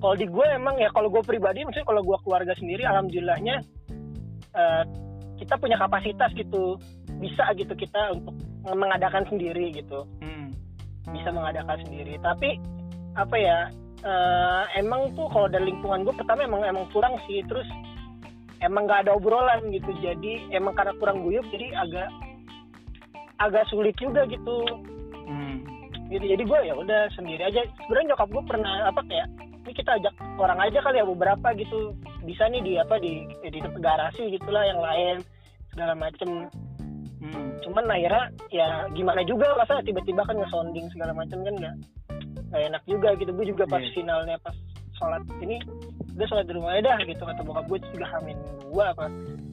Kalau 0.01 0.15
di 0.17 0.25
gue 0.25 0.45
emang 0.49 0.81
ya 0.81 0.89
kalau 0.89 1.13
gue 1.13 1.21
pribadi 1.21 1.62
maksudnya 1.62 1.86
kalau 1.86 2.01
gue 2.01 2.17
keluarga 2.25 2.53
sendiri 2.57 2.84
alhamdulillahnya 2.89 3.55
eh, 4.55 4.84
kita 5.41 5.57
punya 5.57 5.77
kapasitas 5.77 6.31
gitu. 6.34 6.77
Bisa 7.21 7.53
gitu 7.53 7.73
kita 7.77 8.17
untuk 8.17 8.36
mengadakan 8.65 9.25
sendiri 9.29 9.73
gitu. 9.73 10.05
Hmm. 10.21 10.49
bisa 11.12 11.34
mengadakan 11.34 11.81
sendiri. 11.81 12.15
Tapi 12.21 12.62
apa 13.17 13.36
ya 13.36 13.67
eh, 14.05 14.63
emang 14.79 15.12
tuh 15.17 15.27
kalau 15.29 15.49
dari 15.49 15.69
lingkungan 15.69 16.05
gue 16.05 16.15
pertama 16.17 16.45
emang 16.45 16.62
emang 16.65 16.86
kurang 16.93 17.17
sih. 17.25 17.41
Terus 17.45 17.67
emang 18.62 18.86
nggak 18.86 19.05
ada 19.05 19.17
obrolan 19.17 19.69
gitu. 19.73 19.91
Jadi 20.01 20.49
emang 20.53 20.73
karena 20.77 20.93
kurang 20.97 21.25
guyup 21.25 21.45
jadi 21.49 21.67
agak 21.77 22.10
agak 23.41 23.65
sulit 23.69 23.95
juga 23.97 24.25
gitu. 24.30 24.58
Hmm. 25.25 25.63
gitu 26.12 26.27
jadi 26.27 26.43
gue 26.43 26.60
ya 26.67 26.73
udah 26.75 27.01
sendiri 27.15 27.41
aja. 27.47 27.63
Sebenarnya 27.88 28.13
nyokap 28.13 28.30
gue 28.30 28.43
pernah 28.45 28.73
apa 28.91 29.01
kayak 29.08 29.27
ini 29.62 29.71
kita 29.77 29.91
ajak 29.95 30.13
orang 30.36 30.60
aja 30.60 30.80
kali 30.84 30.97
ya 30.99 31.06
beberapa 31.08 31.47
gitu. 31.56 31.95
Bisa 32.27 32.51
nih 32.51 32.62
di 32.62 32.73
apa 32.77 32.99
di 32.99 33.25
di 33.47 33.60
garasi 33.80 34.36
gitulah 34.36 34.63
yang 34.67 34.82
lain 34.82 35.15
segala 35.73 35.93
macem. 35.95 36.49
Hmm. 37.21 37.54
cuman 37.62 37.86
akhirnya 37.86 38.34
ya 38.49 38.89
gimana 38.97 39.21
juga 39.21 39.54
masa 39.54 39.77
tiba-tiba 39.86 40.25
kan 40.25 40.41
nge-sounding 40.41 40.89
segala 40.89 41.13
macam 41.13 41.45
kan 41.45 41.54
nggak 41.54 41.75
nggak 42.49 42.62
enak 42.73 42.84
juga 42.89 43.13
gitu. 43.21 43.30
Gue 43.30 43.45
juga 43.45 43.63
pas 43.69 43.77
Iya. 43.77 43.93
finalnya 43.93 44.36
pas 44.41 44.58
sholat 44.97 45.21
ini 45.41 45.62
udah 46.17 46.27
sholat 46.30 46.45
di 46.45 46.54
rumah 46.54 46.77
aja 46.77 46.93
dah 46.93 46.97
gitu 47.06 47.23
kata 47.25 47.41
bokap 47.41 47.65
gue 47.65 47.80
juga 47.89 48.06
hamin 48.13 48.38
dua 48.69 48.93
apa 48.93 49.06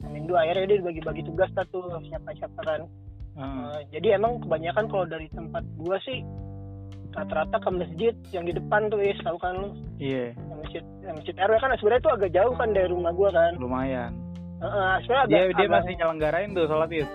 hamin 0.05 0.23
dua 0.29 0.45
akhirnya 0.45 0.65
dia 0.69 0.77
dibagi-bagi 0.83 1.23
tugas 1.25 1.49
tuh 1.73 1.81
siapa 2.05 2.29
siapa 2.37 2.59
kan 2.61 2.81
Ah. 3.39 3.71
Eh, 3.73 3.87
jadi 3.89 4.19
emang 4.19 4.37
kebanyakan 4.39 4.85
kalau 4.85 5.05
dari 5.05 5.31
tempat 5.31 5.63
gue 5.73 5.97
sih 6.03 6.19
rata-rata 7.09 7.57
ke 7.57 7.69
masjid 7.71 8.13
yang 8.29 8.43
di 8.43 8.51
depan 8.51 8.85
tuh 8.87 8.99
is 8.99 9.17
tahu 9.19 9.39
kan 9.39 9.55
lu 9.55 9.69
iya 9.97 10.35
Yang 10.35 10.59
masjid 10.59 10.83
yang 11.01 11.15
masjid 11.15 11.35
RW 11.39 11.55
kan 11.55 11.69
sebenarnya 11.73 12.03
tuh 12.03 12.13
agak 12.13 12.31
jauh 12.31 12.53
kan 12.53 12.69
dari 12.69 12.87
rumah 12.87 13.11
gue 13.11 13.29
kan 13.29 13.51
lumayan 13.55 14.11
Heeh, 14.59 14.93
sebenarnya 15.01 15.23
agak, 15.23 15.31
dia 15.31 15.43
dia 15.49 15.55
agak- 15.57 15.73
masih 15.73 15.93
nyelenggarain 15.95 16.49
tuh 16.51 16.65
sholat 16.67 16.89
id 16.91 17.09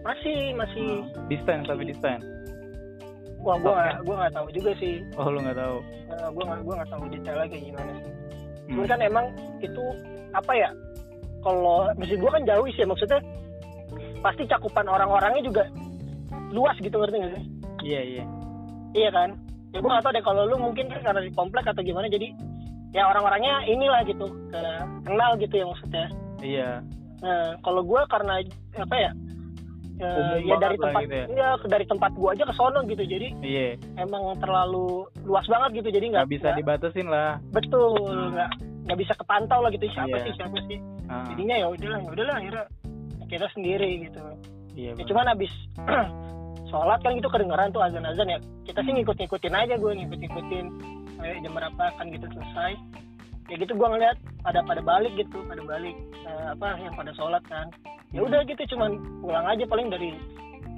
masih 0.00 0.36
masih 0.56 0.86
distance 1.28 1.64
tapi 1.68 1.82
distance 1.84 2.24
wah 3.38 3.54
gue 3.54 3.68
Oke. 3.68 3.76
nggak 3.76 3.96
gue 4.02 4.14
nggak 4.16 4.34
tahu 4.34 4.46
juga 4.50 4.70
sih 4.74 4.94
oh 5.14 5.28
lu 5.28 5.38
nggak 5.38 5.58
tahu 5.58 5.78
Eh, 6.08 6.28
gue 6.32 6.42
nggak 6.42 6.60
gue 6.64 6.74
nggak 6.74 6.88
tahu 6.88 7.02
detailnya 7.06 7.46
kayak 7.46 7.62
gimana 7.62 7.90
sih. 7.92 8.08
Hmm. 8.08 8.68
Cuman 8.72 8.86
kan 8.86 8.98
emang 8.98 9.26
itu 9.60 9.84
apa 10.30 10.52
ya? 10.52 10.70
Kalau 11.38 11.76
masjid 11.94 12.16
gue 12.16 12.30
kan 12.32 12.42
jauh 12.42 12.66
sih 12.70 12.82
maksudnya 12.82 13.20
pasti 14.18 14.42
cakupan 14.44 14.84
orang-orangnya 14.84 15.42
juga 15.42 15.62
luas 16.48 16.76
gitu 16.78 16.94
ngerti 16.94 17.16
nggak 17.16 17.32
sih? 17.32 17.44
iya 17.84 18.00
iya 18.02 18.24
Iya 18.90 19.10
kan? 19.12 19.30
Ya 19.68 19.78
gue 19.78 19.86
nggak 19.86 20.00
tahu 20.00 20.12
deh 20.12 20.24
kalau 20.24 20.42
lu 20.44 20.56
mungkin 20.56 20.88
kan 20.88 21.00
karena 21.02 21.20
di 21.20 21.30
komplek 21.30 21.60
atau 21.62 21.80
gimana 21.80 22.08
jadi 22.08 22.32
ya 22.90 23.04
orang-orangnya 23.06 23.68
inilah 23.68 24.00
gitu 24.02 24.24
ke 24.48 24.62
kenal 25.04 25.30
gitu 25.36 25.54
ya 25.54 25.64
maksudnya. 25.66 26.06
iya 26.38 26.70
Nah, 27.18 27.58
kalau 27.60 27.82
gue 27.82 27.98
karena 28.06 28.38
apa 28.74 28.96
ya? 28.96 29.10
Umum 29.98 30.38
ya 30.38 30.54
banget 30.54 30.62
dari 30.62 30.76
tempat 30.78 31.02
gitu 31.02 31.10
ya. 31.12 31.24
ya 31.28 31.48
dari 31.66 31.84
tempat 31.84 32.10
gue 32.14 32.28
aja 32.30 32.44
ke 32.46 32.54
sono 32.54 32.80
gitu 32.86 33.02
jadi 33.02 33.28
iya 33.42 33.68
emang 33.98 34.30
terlalu 34.38 34.86
luas 35.26 35.42
banget 35.44 35.82
gitu 35.82 35.88
jadi 35.90 36.06
nggak 36.08 36.30
bisa 36.30 36.54
dibatasin 36.54 37.10
lah 37.10 37.42
betul 37.50 37.98
nggak 38.30 38.46
nggak 38.86 38.94
bisa 38.96 39.12
kepantau 39.12 39.58
lah 39.58 39.68
gitu 39.68 39.90
siapa 39.90 40.14
Iya. 40.14 40.22
sih 40.22 40.32
siapa 40.38 40.58
sih 40.64 40.78
Ah, 41.08 41.24
jadinya 41.26 41.56
ya 41.56 41.66
udahlah 41.66 41.98
ya 41.98 42.10
udahlah 42.14 42.34
akhirnya 42.36 42.64
kita 43.28 43.46
sendiri 43.52 44.08
gitu. 44.08 44.20
Iya 44.78 44.94
ya, 44.94 45.04
cuman 45.08 45.26
habis 45.30 45.52
sholat 46.70 47.00
kan 47.02 47.16
gitu 47.16 47.28
kedengeran 47.28 47.70
tuh 47.72 47.82
azan-azan 47.82 48.28
ya. 48.28 48.38
Kita 48.64 48.80
sih 48.84 48.92
ngikut-ngikutin 48.94 49.54
aja 49.54 49.74
gue 49.76 49.92
ngikut-ngikutin. 50.04 50.66
Kayak 51.18 51.36
jam 51.42 51.52
berapa 51.52 51.84
kan 51.98 52.06
gitu 52.14 52.26
selesai. 52.30 52.72
Ya 53.48 53.54
gitu 53.56 53.72
gue 53.74 53.88
ngeliat 53.88 54.16
pada 54.44 54.60
pada 54.62 54.80
balik 54.84 55.12
gitu 55.16 55.40
pada 55.48 55.62
balik 55.64 55.96
eh, 56.24 56.46
apa 56.52 56.76
yang 56.78 56.94
pada 56.96 57.12
sholat 57.16 57.42
kan. 57.48 57.68
Ya 58.12 58.24
udah 58.24 58.40
gitu 58.48 58.76
cuman 58.76 58.96
pulang 59.20 59.46
aja 59.46 59.64
paling 59.68 59.88
dari 59.92 60.16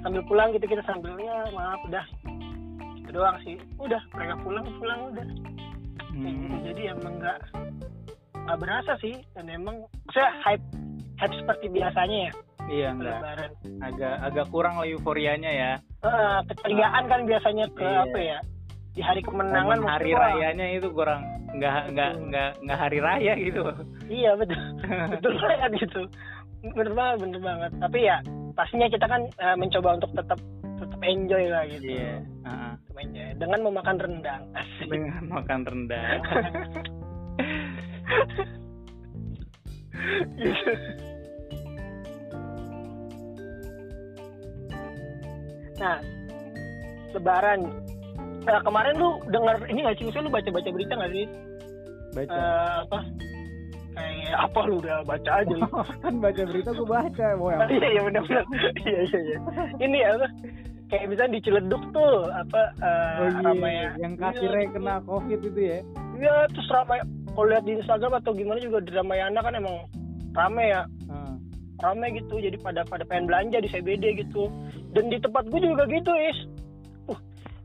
sambil 0.01 0.23
pulang 0.25 0.49
gitu 0.51 0.65
kita 0.67 0.83
sambil 0.83 1.13
ya 1.19 1.47
maaf 1.55 1.79
udah. 1.87 2.05
Itu 2.99 3.09
doang 3.15 3.37
sih. 3.43 3.55
Udah 3.79 4.01
mereka 4.15 4.33
pulang 4.43 4.65
pulang 4.79 4.99
udah. 5.13 5.25
Gitu 5.25 5.51
Hmm. 6.11 6.59
jadi 6.67 6.91
emang 6.91 7.23
nggak 7.23 7.39
nggak 8.35 8.57
berasa 8.59 8.93
sih 8.99 9.15
dan 9.31 9.47
emang 9.47 9.79
saya 10.11 10.27
hype 10.43 10.65
hype 11.21 11.35
seperti 11.37 11.65
biasanya 11.69 12.17
ya 12.25 12.31
iya 12.67 12.87
enggak. 12.89 13.19
lebaran. 13.19 13.51
Agak 13.81 14.15
agak 14.21 14.45
kurang 14.47 14.75
lah 14.75 14.85
euforianya 14.85 15.51
ya. 15.51 15.71
Eh, 16.01 16.39
keceriaan 16.47 17.03
kan 17.05 17.21
biasanya 17.25 17.65
ke 17.73 17.83
Iya. 17.83 18.01
apa 18.01 18.19
ya 18.19 18.39
di 18.91 19.01
hari 19.01 19.21
kemenangan 19.21 19.79
Momen 19.79 19.87
hari 19.87 20.11
wah, 20.11 20.21
rayanya 20.29 20.67
itu 20.71 20.87
kurang 20.91 21.21
nggak 21.51 21.91
nggak 21.91 22.11
Betul. 22.11 22.27
nggak 22.27 22.49
nggak 22.63 22.79
hari 22.79 22.99
raya 22.99 23.33
gitu. 23.35 23.61
Iya 24.07 24.31
betul. 24.35 24.61
Betul 25.13 25.33
banget 25.37 25.71
gitu. 25.79 26.01
Bener 26.73 26.93
banget 26.93 27.17
bener 27.19 27.41
banget. 27.41 27.71
Tapi 27.77 27.99
ya 28.01 28.17
pastinya 28.53 28.87
kita 28.87 29.05
kan 29.05 29.21
eh, 29.27 29.55
mencoba 29.55 29.89
untuk 29.95 30.11
tetap 30.13 30.39
tetap 30.77 30.99
enjoy 31.01 31.43
lah 31.47 31.63
gitu. 31.67 31.85
Iya 31.91 32.13
Tetap 32.41 32.97
enjoy. 32.97 33.29
dengan 33.35 33.59
memakan 33.63 33.97
rendang. 33.99 34.41
Asik. 34.53 34.87
dengan 34.87 35.23
makan 35.29 35.59
rendang. 35.65 36.19
Gitu. 40.39 40.71
Nah 45.81 45.97
lebaran. 47.17 47.59
Nah, 48.41 48.59
kemarin 48.65 48.93
lu 48.97 49.21
dengar 49.29 49.61
ini 49.69 49.85
nggak 49.85 49.95
sih? 50.01 50.05
Misalnya 50.09 50.27
lu 50.29 50.33
baca-baca 50.33 50.69
berita 50.73 50.93
nggak 50.97 51.13
sih? 51.13 51.25
Baca. 52.17 52.33
Eh, 52.33 52.73
apa? 52.85 52.99
Kayak 53.91 54.37
apa 54.39 54.59
lu 54.65 54.75
udah 54.79 54.97
baca 55.03 55.31
aja? 55.43 55.53
Lu 55.53 55.67
kan 56.03 56.13
baca 56.17 56.41
berita 56.47 56.69
gue 56.73 56.87
baca. 56.87 57.25
Iya 57.71 57.87
iya 57.91 58.01
benar 58.01 58.23
benar 58.25 58.45
iya 58.87 58.99
iya 59.05 59.19
iya. 59.19 59.37
Ini 59.77 59.97
apa? 60.09 60.27
Kayak 60.91 61.05
misalnya 61.07 61.33
di 61.39 61.41
Ciledug 61.47 61.83
tuh 61.95 62.13
apa 62.35 62.61
uh, 62.83 63.15
Oh 63.23 63.27
iya, 63.31 63.39
ramai 63.47 63.73
yang 64.03 64.13
kasirnya 64.19 64.63
Iya, 64.67 64.73
kena 64.75 64.95
covid 65.07 65.39
itu 65.39 65.59
ya. 65.61 65.79
Iya, 66.19 66.35
terus 66.51 66.67
ramai 66.67 66.99
kalau 67.31 67.47
lihat 67.47 67.63
di 67.63 67.73
Instagram 67.79 68.13
atau 68.19 68.31
gimana 68.35 68.59
juga 68.59 68.83
di 68.83 68.91
Ramayana 68.91 69.39
kan 69.39 69.53
emang 69.55 69.87
rame 70.35 70.65
ya. 70.67 70.81
Rame 71.81 72.07
gitu 72.15 72.37
jadi 72.37 72.57
pada 72.61 72.81
pada 72.85 73.03
pengen 73.03 73.27
belanja 73.27 73.57
di 73.59 73.69
CBD 73.69 74.21
gitu. 74.25 74.47
Dan 74.93 75.09
di 75.09 75.17
tempat 75.17 75.49
gue 75.49 75.59
juga 75.59 75.83
gitu 75.89 76.11
is. 76.15 76.39
Uh, 77.09 77.19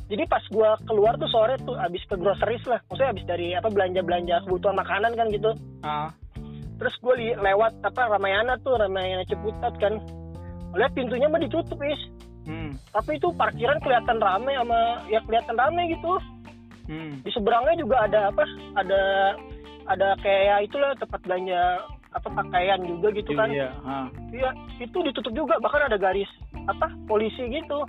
jadi 0.08 0.24
pas 0.26 0.42
gue 0.48 0.70
keluar 0.88 1.14
tuh 1.20 1.30
sore 1.30 1.54
tuh 1.62 1.76
abis 1.76 2.02
ke 2.08 2.16
groceries 2.16 2.64
lah. 2.66 2.80
Maksudnya 2.90 3.10
abis 3.12 3.24
dari 3.28 3.46
apa 3.52 3.68
belanja 3.68 4.00
belanja 4.02 4.34
kebutuhan 4.48 4.76
makanan 4.76 5.12
kan 5.14 5.26
gitu. 5.30 5.52
Ah. 5.84 6.10
terus 6.76 6.92
gue 7.00 7.14
li- 7.16 7.38
lewat 7.40 7.80
apa 7.88 8.04
Ramayana 8.04 8.60
tuh 8.60 8.76
Ramayana 8.76 9.24
Ciputat 9.24 9.72
kan. 9.80 9.96
Lihat 10.76 10.92
pintunya 10.92 11.24
mah 11.24 11.40
ditutup 11.40 11.80
is. 11.80 12.00
Hmm. 12.46 12.78
tapi 12.94 13.18
itu 13.18 13.26
parkiran 13.34 13.82
kelihatan 13.82 14.22
rame 14.22 14.54
sama 14.54 15.02
ya 15.10 15.18
kelihatan 15.26 15.58
rame 15.58 15.82
gitu. 15.90 16.14
Hmm. 16.86 17.18
di 17.26 17.30
seberangnya 17.34 17.74
juga 17.82 18.06
ada 18.06 18.30
apa 18.30 18.44
ada 18.78 19.02
ada 19.90 20.08
kayak 20.22 20.70
itulah 20.70 20.94
tempat 20.94 21.18
belanja 21.26 21.82
apa 22.16 22.28
pakaian 22.32 22.80
juga 22.80 23.12
gitu 23.12 23.32
kan 23.32 23.52
Iya. 23.52 23.68
Iya 24.32 24.50
itu 24.80 24.98
ditutup 25.04 25.32
juga 25.32 25.60
bahkan 25.60 25.84
ada 25.84 25.96
garis 25.96 26.28
apa 26.64 26.88
polisi 27.04 27.44
gitu 27.46 27.84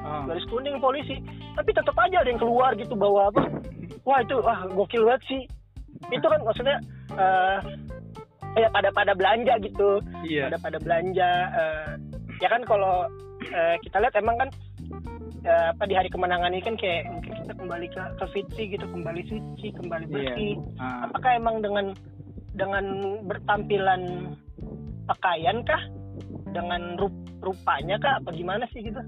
Ah. 0.00 0.24
garis 0.24 0.42
kuning 0.48 0.80
polisi 0.80 1.20
tapi 1.52 1.70
tetap 1.70 1.92
aja 1.94 2.24
ada 2.24 2.28
yang 2.28 2.40
keluar 2.40 2.72
gitu 2.74 2.96
bawa 2.96 3.28
apa 3.28 3.42
wah 4.02 4.18
itu 4.18 4.32
wah 4.40 4.64
gokil 4.66 5.04
banget 5.04 5.22
sih 5.28 5.42
itu 6.08 6.24
kan 6.24 6.40
maksudnya 6.40 6.76
eh 7.14 7.58
ya 8.56 8.66
pada 8.70 8.88
pada 8.90 9.12
belanja 9.12 9.60
gitu 9.60 10.00
Iya. 10.24 10.48
pada 10.48 10.56
pada 10.58 10.78
belanja 10.80 11.30
eh, 11.52 11.90
ya 12.40 12.48
kan 12.48 12.64
kalau 12.64 13.06
eh, 13.44 13.76
kita 13.84 14.00
lihat 14.00 14.14
emang 14.16 14.40
kan 14.40 14.48
eh, 15.42 15.66
apa 15.70 15.84
di 15.84 15.94
hari 15.94 16.08
kemenangan 16.08 16.50
ini 16.50 16.64
kan 16.64 16.74
kayak 16.74 17.04
mungkin 17.06 17.32
kita 17.36 17.52
kembali 17.54 17.86
ke 17.88 18.02
ke 18.16 18.24
fitri 18.32 18.64
gitu 18.72 18.86
kembali 18.88 19.20
suci 19.28 19.68
kembali 19.76 20.04
bersih 20.08 20.56
Ah. 20.80 21.06
apakah 21.06 21.36
emang 21.36 21.60
dengan 21.60 21.92
dengan 22.60 22.84
bertampilan 23.24 24.36
pakaian 25.08 25.64
kah 25.64 25.80
dengan 26.52 27.00
rup, 27.00 27.14
rupanya 27.40 27.96
kah 27.96 28.20
apa 28.20 28.36
gimana 28.36 28.68
sih 28.76 28.84
gitu 28.84 29.00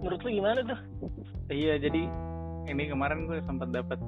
menurut 0.00 0.22
lu 0.22 0.30
gimana 0.38 0.62
tuh 0.62 0.78
Iya, 1.50 1.82
jadi 1.82 2.06
ini 2.70 2.82
kemarin 2.86 3.26
gue 3.26 3.42
sempat 3.42 3.74
dapat 3.74 3.98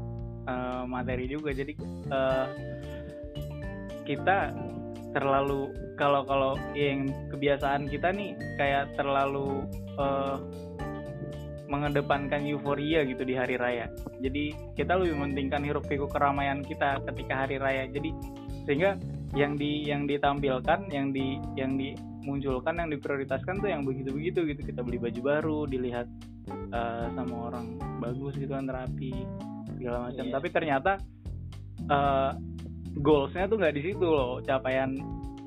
eh, 0.47 0.83
materi 0.87 1.27
juga. 1.27 1.51
Jadi 1.51 1.75
eh, 2.07 2.47
kita 4.07 4.55
terlalu 5.13 5.75
kalau 5.99 6.23
kalau 6.25 6.55
yang 6.73 7.11
kebiasaan 7.35 7.91
kita 7.91 8.15
nih 8.15 8.39
kayak 8.57 8.95
terlalu 8.95 9.67
eh, 9.99 10.39
mengedepankan 11.67 12.47
euforia 12.47 13.03
gitu 13.03 13.27
di 13.27 13.35
hari 13.35 13.59
raya. 13.59 13.91
Jadi 14.23 14.55
kita 14.79 14.95
lebih 14.95 15.19
mementingkan 15.19 15.67
hiruk 15.67 15.91
pikuk 15.91 16.15
keramaian 16.15 16.63
kita 16.63 17.03
ketika 17.11 17.43
hari 17.43 17.59
raya. 17.59 17.91
Jadi 17.91 18.15
sehingga 18.65 18.99
yang 19.33 19.57
di 19.57 19.89
yang 19.89 20.05
ditampilkan, 20.05 20.93
yang 20.93 21.11
di 21.11 21.41
yang 21.57 21.81
dimunculkan, 21.81 22.77
yang 22.77 22.91
diprioritaskan 22.93 23.65
tuh 23.65 23.69
yang 23.73 23.83
begitu-begitu 23.89 24.45
gitu. 24.53 24.61
Kita 24.61 24.85
beli 24.85 25.01
baju 25.01 25.21
baru, 25.25 25.59
dilihat 25.65 26.07
eh, 26.51 27.07
sama 27.17 27.53
orang 27.53 27.81
bagus 27.99 28.37
gitu 28.37 28.53
kan 28.53 28.69
rapi 28.69 29.13
segala 29.81 30.13
macam. 30.13 30.25
Iya. 30.29 30.33
Tapi 30.37 30.49
ternyata 30.53 30.93
eh, 31.89 32.31
goalsnya 33.01 33.49
tuh 33.49 33.57
nggak 33.57 33.77
di 33.81 33.83
situ 33.89 34.05
loh. 34.05 34.45
Capaian 34.45 34.93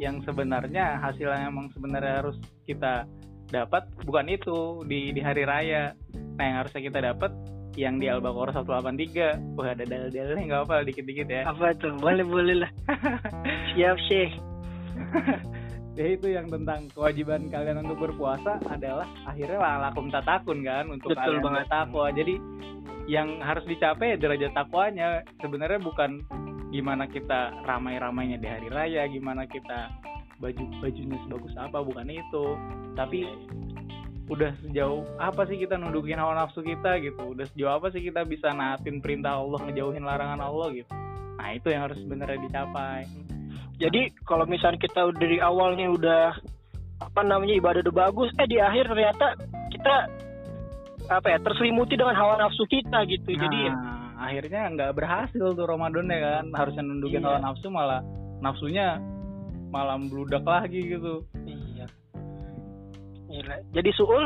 yang 0.02 0.20
sebenarnya 0.26 1.00
hasilnya 1.00 1.48
emang 1.48 1.72
sebenarnya 1.72 2.26
harus 2.26 2.38
kita 2.68 3.08
dapat 3.54 3.86
bukan 4.04 4.26
itu 4.34 4.82
di 4.90 5.14
di 5.14 5.22
hari 5.22 5.46
raya. 5.46 5.94
Nah 6.36 6.44
yang 6.44 6.58
harusnya 6.66 6.82
kita 6.90 7.00
dapat 7.14 7.32
yang 7.76 8.00
di 8.00 8.08
Al-Baqarah 8.08 8.64
183 8.64 9.56
Wah 9.60 9.68
ada 9.76 9.84
dalil-dalilnya 9.84 10.44
nggak 10.48 10.64
apa 10.68 10.76
dikit-dikit 10.88 11.28
ya. 11.28 11.42
Apa 11.48 11.76
tuh? 11.76 11.96
Boleh 12.00 12.24
boleh 12.24 12.56
lah. 12.64 12.72
Siap 13.76 13.98
sih 14.08 14.28
Ya 15.96 16.12
itu 16.12 16.28
yang 16.28 16.52
tentang 16.52 16.92
kewajiban 16.92 17.48
kalian 17.48 17.88
untuk 17.88 18.04
berpuasa 18.04 18.60
adalah 18.68 19.08
akhirnya 19.24 19.60
lalakum 19.64 20.12
tatakun 20.12 20.60
kan 20.68 20.92
untuk 20.92 21.16
Betul 21.16 21.40
kalian 21.40 21.44
banget. 21.44 21.64
bertakwa. 21.72 22.06
Jadi 22.12 22.36
yang 23.08 23.40
harus 23.40 23.64
dicapai 23.64 24.20
derajat 24.20 24.52
takwanya 24.52 25.24
sebenarnya 25.40 25.80
bukan 25.80 26.20
gimana 26.76 27.08
kita 27.08 27.56
ramai-ramainya 27.64 28.36
di 28.36 28.48
hari 28.52 28.68
raya, 28.68 29.08
gimana 29.08 29.48
kita 29.48 29.88
baju 30.44 30.64
bajunya 30.84 31.16
sebagus 31.24 31.56
apa 31.56 31.80
bukan 31.80 32.12
itu, 32.12 32.46
tapi 33.00 33.24
udah 34.26 34.52
sejauh 34.62 35.06
apa 35.22 35.46
sih 35.46 35.62
kita 35.62 35.78
nundukin 35.78 36.18
hawa 36.18 36.34
nafsu 36.34 36.66
kita 36.66 36.98
gitu, 36.98 37.38
udah 37.38 37.46
sejauh 37.54 37.78
apa 37.78 37.94
sih 37.94 38.02
kita 38.02 38.26
bisa 38.26 38.50
naatin 38.52 38.98
perintah 38.98 39.38
Allah, 39.38 39.62
ngejauhin 39.70 40.02
larangan 40.02 40.42
Allah 40.42 40.74
gitu. 40.74 40.90
Nah 41.38 41.50
itu 41.54 41.68
yang 41.70 41.86
harus 41.86 41.98
sebenarnya 42.02 42.42
dicapai. 42.42 43.06
jadi 43.76 44.08
kalau 44.24 44.48
misalnya 44.48 44.80
kita 44.80 45.12
dari 45.20 45.44
awal 45.44 45.76
nih 45.76 45.92
udah 45.92 46.32
apa 47.04 47.22
namanya 47.28 47.60
ibadah 47.60 47.84
udah 47.84 48.08
bagus 48.08 48.32
eh 48.40 48.48
di 48.48 48.56
akhir 48.56 48.88
ternyata 48.88 49.36
kita 49.68 49.96
apa 51.12 51.28
ya 51.28 51.38
terselimuti 51.44 52.00
dengan 52.00 52.16
hawa 52.16 52.40
nafsu 52.40 52.64
kita 52.66 53.04
gitu 53.04 53.36
jadi 53.36 53.76
Nah, 54.16 54.32
akhirnya 54.32 54.72
nggak 54.72 54.92
berhasil 54.96 55.46
tuh 55.52 55.68
Ramadannya 55.68 56.18
kan 56.24 56.46
harusnya 56.56 56.88
nundukin 56.88 57.20
Iya. 57.20 57.28
hawa 57.28 57.40
nafsu 57.44 57.68
malah 57.68 58.00
nafsunya 58.40 58.96
malah 59.76 60.00
bludak 60.00 60.48
lagi 60.48 60.80
gitu 60.96 61.28
iya 61.44 61.60
Gila. 63.36 63.56
jadi 63.76 63.90
suul 64.00 64.26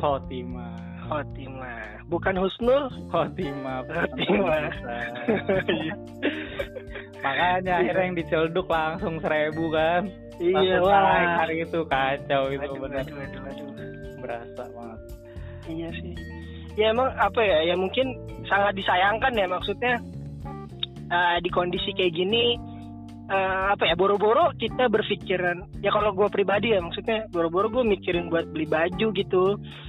khotimah 0.00 0.76
khotimah 1.04 2.00
bukan 2.08 2.34
husnul 2.40 2.88
khotimah 3.12 3.84
Khotimah. 3.84 4.64
Iya. 5.68 5.94
makanya 7.24 7.72
akhirnya 7.84 8.04
yang 8.08 8.16
dicelduk 8.16 8.66
langsung 8.72 9.20
seribu 9.20 9.68
kan 9.76 10.08
iya 10.40 10.80
naik 10.80 11.30
hari 11.44 11.56
itu 11.68 11.80
kacau 11.84 12.48
itu 12.48 12.64
Aduh, 12.64 12.80
bener 12.80 13.04
aduh, 13.04 13.20
aduh, 13.20 13.42
aduh. 13.44 13.68
berasa 14.24 14.64
banget 14.72 15.00
Iya 15.68 15.88
sih. 16.02 16.14
Ya 16.74 16.90
emang 16.90 17.12
apa 17.14 17.38
ya? 17.42 17.62
Ya 17.62 17.74
mungkin 17.78 18.16
sangat 18.48 18.74
disayangkan 18.74 19.32
ya 19.38 19.46
maksudnya 19.46 19.92
eh, 21.10 21.36
di 21.44 21.50
kondisi 21.52 21.92
kayak 21.94 22.16
gini 22.16 22.56
eh, 23.30 23.64
apa 23.72 23.86
ya? 23.86 23.94
Boro-boro 23.94 24.50
kita 24.58 24.90
berpikiran. 24.90 25.80
Ya 25.80 25.94
kalau 25.94 26.10
gue 26.12 26.28
pribadi 26.28 26.74
ya 26.74 26.82
maksudnya 26.82 27.30
boro-boro 27.30 27.70
gue 27.70 27.84
mikirin 27.86 28.28
buat 28.28 28.50
beli 28.50 28.66
baju 28.66 29.06
gitu. 29.14 29.44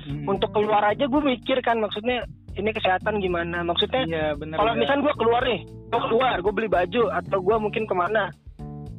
Hmm. 0.05 0.25
Untuk 0.29 0.53
keluar 0.53 0.85
aja 0.85 1.09
gue 1.09 1.21
mikir 1.21 1.59
kan 1.65 1.81
maksudnya 1.81 2.23
ini 2.55 2.69
kesehatan 2.71 3.19
gimana? 3.19 3.65
Maksudnya 3.65 4.03
iya 4.05 4.27
bener 4.37 4.59
kalau 4.59 4.73
misalnya 4.77 5.01
gue 5.09 5.15
keluar 5.17 5.41
nih, 5.43 5.61
gue 5.65 6.01
keluar, 6.07 6.35
gue 6.39 6.53
beli 6.53 6.69
baju 6.69 7.01
atau 7.09 7.37
gue 7.41 7.57
mungkin 7.57 7.83
ke 7.87 7.95
mana? 7.95 8.29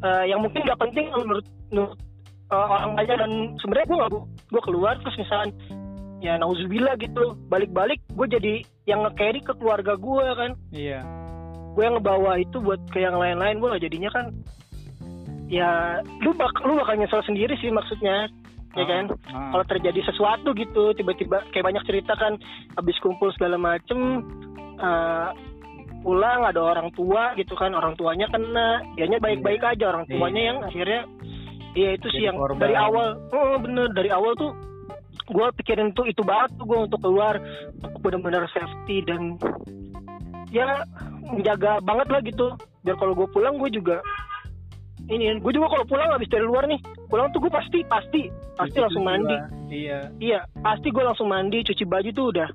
Eh, 0.03 0.25
yang 0.27 0.43
mungkin 0.43 0.67
gak 0.67 0.83
penting 0.83 1.15
menurut, 1.15 1.47
menurut 1.71 1.95
eh, 2.51 2.67
orang 2.67 2.99
banyak 2.99 3.17
dan 3.17 3.33
sebenarnya 3.63 3.87
gue 3.87 3.99
gak 4.03 4.13
gue 4.51 4.63
keluar 4.67 4.95
terus 4.99 5.17
misalnya 5.21 5.53
ya 6.23 6.39
nauzubillah 6.39 6.95
gitu 7.03 7.35
balik-balik 7.51 7.99
gue 8.15 8.27
jadi 8.31 8.55
yang 8.87 9.03
nge-carry 9.03 9.43
ke 9.43 9.53
keluarga 9.59 9.99
gue 9.99 10.27
kan 10.39 10.51
iya 10.71 11.03
gue 11.73 11.83
yang 11.83 11.97
ngebawa 11.97 12.37
itu 12.37 12.57
buat 12.59 12.81
ke 12.89 13.01
yang 13.01 13.17
lain-lain 13.17 13.57
gue 13.59 13.71
jadinya 13.81 14.11
kan. 14.11 14.27
Ya 15.49 16.01
lu 16.21 16.33
bak 16.33 16.53
lu 16.65 16.77
bakal 16.77 16.97
nyesel 16.97 17.21
sendiri 17.25 17.57
sih 17.59 17.69
maksudnya 17.69 18.29
ya 18.73 18.85
kan? 18.85 19.05
Ah, 19.29 19.53
kalau 19.53 19.65
terjadi 19.69 20.01
sesuatu 20.05 20.53
gitu 20.53 20.93
tiba-tiba 20.93 21.45
kayak 21.51 21.67
banyak 21.67 21.85
cerita 21.85 22.17
kan 22.17 22.41
habis 22.73 22.97
kumpul 23.01 23.29
segala 23.33 23.57
macem 23.57 24.25
eh, 24.77 25.29
pulang 26.01 26.43
ada 26.43 26.59
orang 26.59 26.89
tua 26.93 27.37
gitu 27.37 27.53
kan 27.55 27.71
orang 27.73 27.95
tuanya 27.95 28.27
kena 28.27 28.81
dianya 28.97 29.21
baik-baik 29.21 29.63
aja 29.63 29.93
orang 29.93 30.09
tuanya 30.09 30.41
Iya. 30.41 30.49
yang 30.49 30.59
akhirnya 30.65 31.01
iya 31.73 31.91
itu 31.95 32.07
sih 32.11 32.23
yang 32.27 32.37
korban. 32.37 32.59
dari 32.59 32.75
awal. 32.75 33.09
Oh 33.31 33.57
bener 33.61 33.87
dari 33.93 34.09
awal 34.09 34.33
tuh 34.35 34.51
gue 35.23 35.47
pikirin 35.63 35.93
tuh 35.93 36.05
itu 36.05 36.25
banget 36.25 36.57
tuh 36.57 36.65
gue 36.65 36.79
untuk 36.81 36.99
keluar 36.99 37.39
untuk 37.77 38.01
benar-benar 38.03 38.49
safety 38.51 39.05
dan 39.05 39.37
ya 40.51 40.83
menjaga 41.23 41.79
banget 41.83 42.09
lah 42.11 42.21
gitu. 42.27 42.47
Biar 42.83 42.97
kalau 42.99 43.15
gue 43.15 43.29
pulang 43.31 43.57
gue 43.63 43.71
juga 43.71 44.03
ini 45.11 45.35
gue 45.43 45.53
juga 45.53 45.67
kalau 45.67 45.85
pulang 45.89 46.15
habis 46.15 46.31
dari 46.31 46.47
luar 46.47 46.69
nih. 46.71 46.79
Pulang 47.11 47.31
tuh 47.35 47.43
gue 47.43 47.53
pasti 47.53 47.83
pasti 47.91 48.31
pasti 48.55 48.79
cuci 48.79 48.83
langsung 48.83 49.05
mandi. 49.05 49.35
lah. 49.35 49.49
iya. 49.73 49.99
Iya 50.23 50.41
pasti 50.63 50.89
gue 50.95 51.03
langsung 51.03 51.29
mandi 51.31 51.67
cuci 51.67 51.85
baju 51.87 52.11
tuh 52.15 52.27
udah 52.31 52.49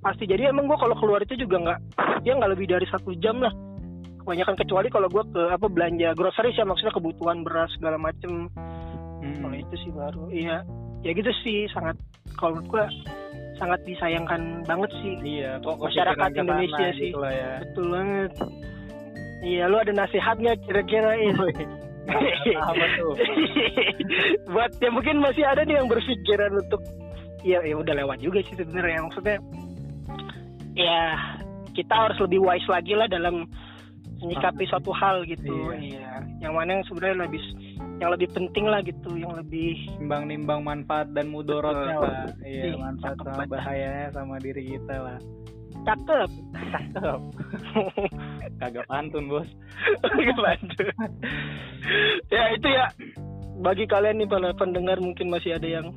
pasti. 0.00 0.24
Jadi 0.24 0.48
emang 0.48 0.64
gue 0.68 0.78
kalau 0.80 0.96
keluar 0.96 1.20
itu 1.20 1.36
juga 1.36 1.60
nggak 1.60 1.78
ya 2.24 2.32
nggak 2.36 2.52
lebih 2.56 2.66
dari 2.72 2.86
satu 2.88 3.12
jam 3.20 3.40
lah. 3.44 3.52
Kebanyakan 4.20 4.56
kecuali 4.56 4.88
kalau 4.92 5.08
gue 5.08 5.24
ke 5.32 5.42
apa 5.52 5.66
belanja 5.68 6.08
groceries 6.16 6.56
ya 6.56 6.64
maksudnya 6.64 6.94
kebutuhan 6.94 7.44
beras 7.44 7.72
segala 7.76 7.96
macem. 8.00 8.48
Hmm. 9.20 9.44
kalau 9.44 9.56
itu 9.56 9.74
sih 9.84 9.92
baru 9.92 10.24
iya. 10.32 10.64
Ya 11.04 11.12
gitu 11.12 11.28
sih 11.44 11.68
sangat. 11.72 11.96
Kalau 12.40 12.56
menurut 12.56 12.68
gue 12.72 12.84
sangat 13.60 13.80
disayangkan 13.84 14.64
banget 14.64 14.90
sih. 15.04 15.14
Iya 15.20 15.60
kok 15.60 15.76
Masyarakat 15.76 16.30
Indonesia 16.32 16.86
sih. 16.96 17.12
gitu 17.12 17.20
ya. 17.20 17.52
Betul 17.60 17.86
banget. 17.92 18.32
Iya 19.40 19.62
lu 19.68 19.76
ada 19.76 19.92
nasihatnya 19.92 20.52
kira-kira 20.64 21.10
Is? 21.20 21.38
apa 22.56 22.84
tuh? 22.96 23.14
Buat 24.56 24.72
ya 24.80 24.88
mungkin 24.90 25.20
masih 25.20 25.44
ada 25.44 25.62
nih 25.62 25.76
yang 25.76 25.86
berpikiran 25.86 26.56
untuk 26.56 26.80
ya 27.44 27.60
ya 27.60 27.76
udah 27.76 27.94
lewat 27.94 28.18
juga 28.24 28.40
sih 28.48 28.56
sebenarnya. 28.56 29.04
Maksudnya 29.04 29.36
ya 30.74 31.14
kita 31.76 31.94
harus 31.94 32.18
lebih 32.24 32.40
wise 32.40 32.66
lagi 32.66 32.96
lah 32.96 33.06
dalam 33.06 33.44
menyikapi 34.20 34.64
suatu 34.68 34.92
hal 34.96 35.24
gitu. 35.28 35.72
Iya. 35.76 36.24
Yang 36.40 36.52
mana 36.56 36.70
yang 36.80 36.84
sebenarnya 36.88 37.16
lebih 37.28 37.42
yang 38.00 38.10
lebih 38.10 38.28
penting 38.32 38.64
lah 38.64 38.80
gitu 38.80 39.12
yang 39.12 39.36
lebih 39.36 39.76
nimbang-nimbang 39.96 40.60
manfaat 40.60 41.12
dan 41.12 41.28
mudorotnya 41.28 41.94
Betul. 41.94 42.08
lah. 42.08 42.24
Iya 42.40 42.64
Ih, 42.66 42.74
manfaat 42.74 43.16
sama 43.20 43.44
bahayanya 43.44 44.08
sama 44.10 44.34
diri 44.40 44.62
kita 44.66 44.96
lah. 44.96 45.18
Cakep. 45.80 46.30
Cakep. 46.66 47.20
Kagak 48.60 48.86
pantun 48.86 49.24
bos. 49.28 49.48
Nggak 50.16 50.38
bantu. 50.38 50.84
ya 52.28 52.42
itu 52.52 52.68
ya. 52.68 52.86
Bagi 53.60 53.84
kalian 53.84 54.16
nih 54.16 54.28
para 54.28 54.56
pendengar 54.56 54.96
mungkin 54.96 55.28
masih 55.28 55.56
ada 55.56 55.68
yang 55.68 55.92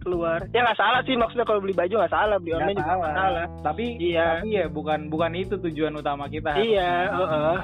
keluar. 0.00 0.40
Ya 0.50 0.64
nggak 0.64 0.74
salah 0.74 1.00
sih 1.04 1.14
maksudnya 1.14 1.44
kalau 1.44 1.60
beli 1.60 1.72
baju 1.72 1.94
nggak 1.94 2.10
salah 2.10 2.36
beli 2.36 2.56
online 2.56 2.74
juga 2.74 2.94
nggak 2.96 3.14
salah. 3.14 3.46
tapi 3.62 3.84
Iya. 4.00 4.26
tapi 4.34 4.48
ya 4.50 4.64
bukan 4.66 5.00
bukan 5.06 5.32
itu 5.32 5.54
tujuan 5.60 5.94
utama 5.94 6.26
kita. 6.26 6.56
Iya 6.56 6.92
heeh. 7.12 7.56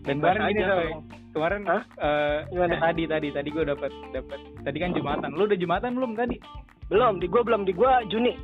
dan 0.00 0.16
Bebas 0.16 0.32
kemarin 0.32 0.48
gini 0.48 0.62
aja. 0.64 0.72
coy 0.72 0.88
kemarin 1.30 1.62
Hah? 1.66 1.82
eh, 1.98 2.38
Gimana? 2.50 2.76
tadi 2.82 3.04
tadi 3.06 3.28
tadi 3.30 3.48
gue 3.50 3.64
dapat 3.64 3.92
dapat 4.14 4.40
tadi 4.66 4.78
kan 4.78 4.90
jumatan. 4.94 5.30
Lu 5.34 5.46
udah 5.46 5.58
jumatan 5.58 5.94
belum 5.96 6.12
tadi? 6.18 6.36
Belum 6.90 7.22
di 7.22 7.26
gua 7.30 7.42
belum 7.46 7.62
di 7.62 7.72
gua 7.72 8.02
Juni. 8.10 8.34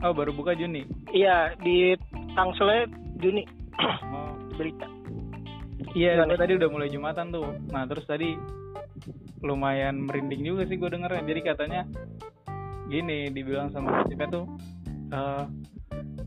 Oh 0.00 0.16
baru 0.16 0.32
buka 0.32 0.56
Juni? 0.56 0.84
Iya 1.12 1.52
di 1.60 1.92
Tangsel 2.32 2.88
Juni. 3.20 3.44
Oh. 3.76 4.32
berita. 4.58 4.88
Iya 5.92 6.24
gue 6.24 6.38
tadi 6.40 6.56
udah 6.56 6.68
mulai 6.72 6.88
jumatan 6.88 7.28
tuh. 7.28 7.44
Nah 7.70 7.84
terus 7.84 8.08
tadi 8.08 8.32
lumayan 9.44 10.08
merinding 10.08 10.42
juga 10.42 10.64
sih 10.64 10.80
gue 10.80 10.88
dengernya. 10.88 11.22
Jadi 11.28 11.40
katanya 11.44 11.80
gini 12.88 13.28
dibilang 13.32 13.68
sama 13.72 14.04
kita 14.08 14.28
tuh 14.32 14.44
eh, 15.12 15.44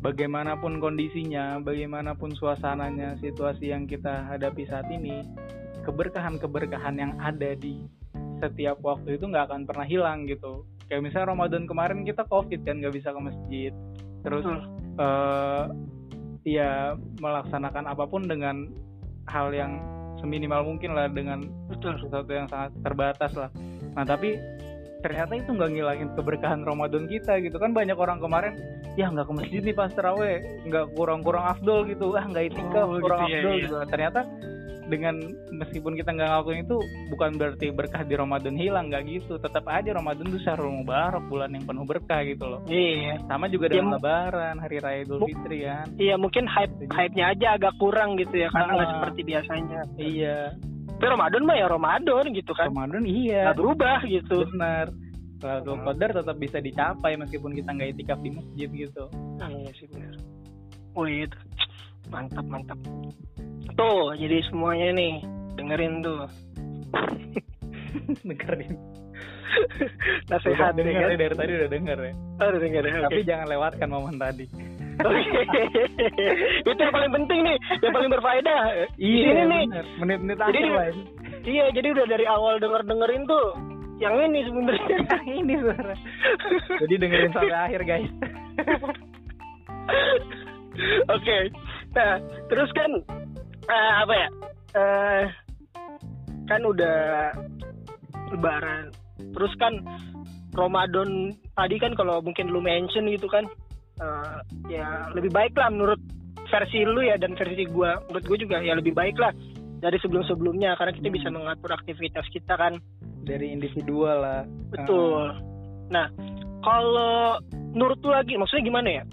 bagaimanapun 0.02 0.78
kondisinya 0.78 1.58
bagaimanapun 1.62 2.38
suasananya 2.38 3.18
situasi 3.18 3.74
yang 3.74 3.89
kita 3.89 4.30
hadapi 4.30 4.66
saat 4.70 4.86
ini 4.93 5.26
keberkahan-keberkahan 5.88 6.96
yang 7.00 7.16
ada 7.24 7.56
di 7.56 7.88
setiap 8.44 8.78
waktu 8.84 9.18
itu 9.18 9.26
nggak 9.26 9.50
akan 9.50 9.62
pernah 9.66 9.88
hilang 9.88 10.28
gitu 10.28 10.68
kayak 10.92 11.02
misalnya 11.02 11.34
Ramadan 11.34 11.64
kemarin 11.66 12.06
kita 12.06 12.28
covid 12.28 12.62
kan 12.68 12.84
nggak 12.84 12.94
bisa 12.94 13.10
ke 13.16 13.20
masjid 13.24 13.72
terus 14.22 14.44
Betul. 14.46 14.60
eh 15.02 15.64
ya 16.48 16.96
melaksanakan 17.20 17.92
apa 17.92 18.08
pun 18.08 18.24
dengan 18.24 18.72
hal 19.28 19.52
yang 19.52 19.84
seminimal 20.24 20.64
mungkin 20.64 20.96
lah 20.96 21.12
dengan 21.12 21.44
betul 21.68 22.00
sesuatu 22.00 22.32
yang 22.32 22.48
sangat 22.50 22.72
terbatas 22.82 23.32
lah. 23.36 23.50
Nah 23.94 24.08
tapi 24.08 24.40
ternyata 25.06 25.38
itu 25.38 25.54
nggak 25.54 25.72
ngilangin 25.78 26.10
keberkahan 26.18 26.66
Ramadan 26.66 27.06
kita 27.06 27.38
gitu 27.44 27.60
kan 27.62 27.76
banyak 27.76 27.94
orang 27.94 28.18
kemarin 28.18 28.58
ya 28.98 29.14
nggak 29.14 29.30
ke 29.30 29.34
masjid 29.38 29.62
nih 29.62 29.76
pas 29.78 29.94
terawih 29.94 30.42
nggak 30.66 30.86
kurang-kurang 30.98 31.46
afdol 31.46 31.86
gitu 31.86 32.18
ah 32.18 32.26
nggak 32.26 32.50
itikaf 32.50 32.88
Oh, 32.90 32.98
kurang 32.98 33.30
gitu 33.30 33.30
ya, 33.30 33.38
afdol 33.38 33.54
iya. 33.54 33.64
gitu. 33.68 33.76
Ternyata 33.94 34.20
dengan 34.88 35.20
meskipun 35.52 35.94
kita 35.94 36.16
nggak 36.16 36.28
ngelakuin 36.32 36.64
itu 36.64 36.78
bukan 37.12 37.30
berarti 37.36 37.68
berkah 37.76 38.04
di 38.04 38.16
Ramadan 38.16 38.56
hilang 38.56 38.88
nggak 38.88 39.04
gitu. 39.06 39.36
Tetap 39.38 39.68
aja 39.68 39.92
Ramadan 39.92 40.32
itu 40.32 40.40
syahrul 40.42 40.72
mubarak 40.72 41.24
bulan 41.28 41.52
yang 41.52 41.68
penuh 41.68 41.84
berkah 41.84 42.24
gitu 42.24 42.46
loh. 42.48 42.62
Iya. 42.66 43.20
Sama 43.28 43.52
juga 43.52 43.68
Ya, 43.68 43.84
dengan 43.84 44.00
Lebaran 44.00 44.56
hari 44.58 44.78
raya 44.80 45.04
Idul 45.04 45.28
Fitri 45.28 45.68
kan 45.68 45.88
iya 46.00 46.16
mungkin 46.16 46.48
hype 46.48 46.74
hype-nya 46.88 47.36
aja 47.36 47.48
agak 47.60 47.74
kurang 47.78 48.16
gitu 48.16 48.40
ya 48.40 48.48
karena 48.50 48.72
nggak 48.80 48.88
Ah. 48.88 48.94
seperti 49.00 49.20
biasanya. 49.24 49.82
Iya. 50.00 50.38
Tapi 50.98 51.06
Ramadan 51.14 51.44
mah 51.46 51.56
ya 51.60 51.68
Ramadan 51.70 52.26
gitu 52.34 52.52
kan. 52.58 52.68
Ramadan 52.72 53.04
iya. 53.06 53.52
Nggak 53.52 53.60
berubah 53.60 54.00
gitu. 54.08 54.38
Benar. 54.56 54.88
Lailatul 55.38 55.78
Qadar 55.86 56.10
tetap 56.18 56.38
bisa 56.42 56.58
dicapai 56.58 57.14
meskipun 57.14 57.54
kita 57.54 57.70
nggak 57.70 57.90
itikaf 57.94 58.20
di 58.26 58.34
masjid 58.34 58.70
gitu. 58.74 59.06
Ah, 59.38 59.50
iya 59.54 59.70
sih 59.78 59.86
benar. 59.94 60.18
Wih, 60.98 61.30
itu. 61.30 61.38
Mantap 62.08 62.45
mantap. 62.45 62.80
Tuh, 63.74 64.16
jadi 64.16 64.41
semuanya 64.47 64.89
nih 64.91 65.14
dengerin 65.53 66.01
tuh 66.01 66.26
dengerin 68.28 68.74
nasihat 70.30 70.72
Udah 70.72 70.76
ya 70.76 70.84
denger 70.84 71.01
kan. 71.01 71.10
ya, 71.10 71.18
dari 71.20 71.36
tadi 71.36 71.51
udah 71.53 71.70
denger 71.70 71.97
ya 71.99 72.14
Oh, 72.38 72.47
udah 72.47 72.60
denger 72.60 72.84
ya. 72.84 72.91
tapi 73.01 73.22
jangan 73.24 73.47
lewatkan 73.47 73.88
momen 73.88 74.16
tadi 74.18 74.45
Oke. 74.97 75.22
itu 76.64 76.72
yang 76.76 76.89
paling 76.91 77.14
penting 77.14 77.39
nih, 77.43 77.53
yang 77.80 77.93
paling 77.93 78.10
berfaedah. 78.10 78.62
Di 78.91 79.05
sini 79.22 79.43
nih. 79.45 79.64
menit-menit 79.95 80.38
Jadi 80.39 80.45
akhir 80.49 80.58
di- 80.60 80.74
lah 80.74 80.88
ini 80.89 81.03
Iya, 81.47 81.66
jadi 81.72 81.88
udah 81.91 82.05
dari 82.08 82.26
awal 82.26 82.58
denger 82.58 82.82
dengerin 82.84 83.24
tuh 83.24 83.45
yang 83.97 84.14
ini 84.20 84.41
sebenarnya. 84.43 84.97
ini 85.24 85.53
suara 85.55 85.93
jadi 86.78 86.93
dengerin 86.97 87.32
sampai 87.32 87.55
akhir 87.55 87.82
guys 87.84 88.10
Oke. 91.08 91.38
Nah, 91.96 92.20
terus 92.50 92.70
kan 92.74 92.92
eh, 93.68 93.92
apa 94.02 94.14
ya? 94.14 94.28
Eh 94.76 95.24
kan 96.48 96.62
udah 96.64 96.98
lebaran. 98.32 98.92
Terus 99.36 99.54
kan 99.60 99.74
Ramadan 100.56 101.36
tadi 101.54 101.76
kan 101.78 101.94
kalau 101.94 102.24
mungkin 102.24 102.50
lu 102.50 102.64
mention 102.64 103.08
gitu 103.12 103.28
kan 103.28 103.46
eh, 104.00 104.38
ya 104.68 105.12
lebih 105.14 105.30
baik 105.30 105.54
lah 105.56 105.70
menurut 105.70 106.00
versi 106.48 106.88
lu 106.88 107.04
ya 107.04 107.20
dan 107.20 107.36
versi 107.36 107.68
gua. 107.68 108.00
Menurut 108.08 108.26
gua 108.26 108.38
juga 108.40 108.58
ya 108.64 108.74
lebih 108.76 108.96
baik 108.96 109.20
lah 109.20 109.32
dari 109.78 109.98
sebelum-sebelumnya 110.02 110.74
karena 110.76 110.94
kita 110.96 111.08
Hmm. 111.08 111.18
bisa 111.18 111.28
mengatur 111.30 111.72
aktivitas 111.74 112.26
kita 112.34 112.56
kan. 112.58 112.76
dari 113.28 113.52
individual 113.52 114.24
lah 114.24 114.48
Betul. 114.72 115.36
Nah, 115.92 116.08
kalau 116.64 117.36
menurut 117.76 118.00
lu 118.00 118.16
lagi, 118.16 118.40
maksudnya 118.40 118.64
gimana 118.64 118.88
ya? 118.88 119.04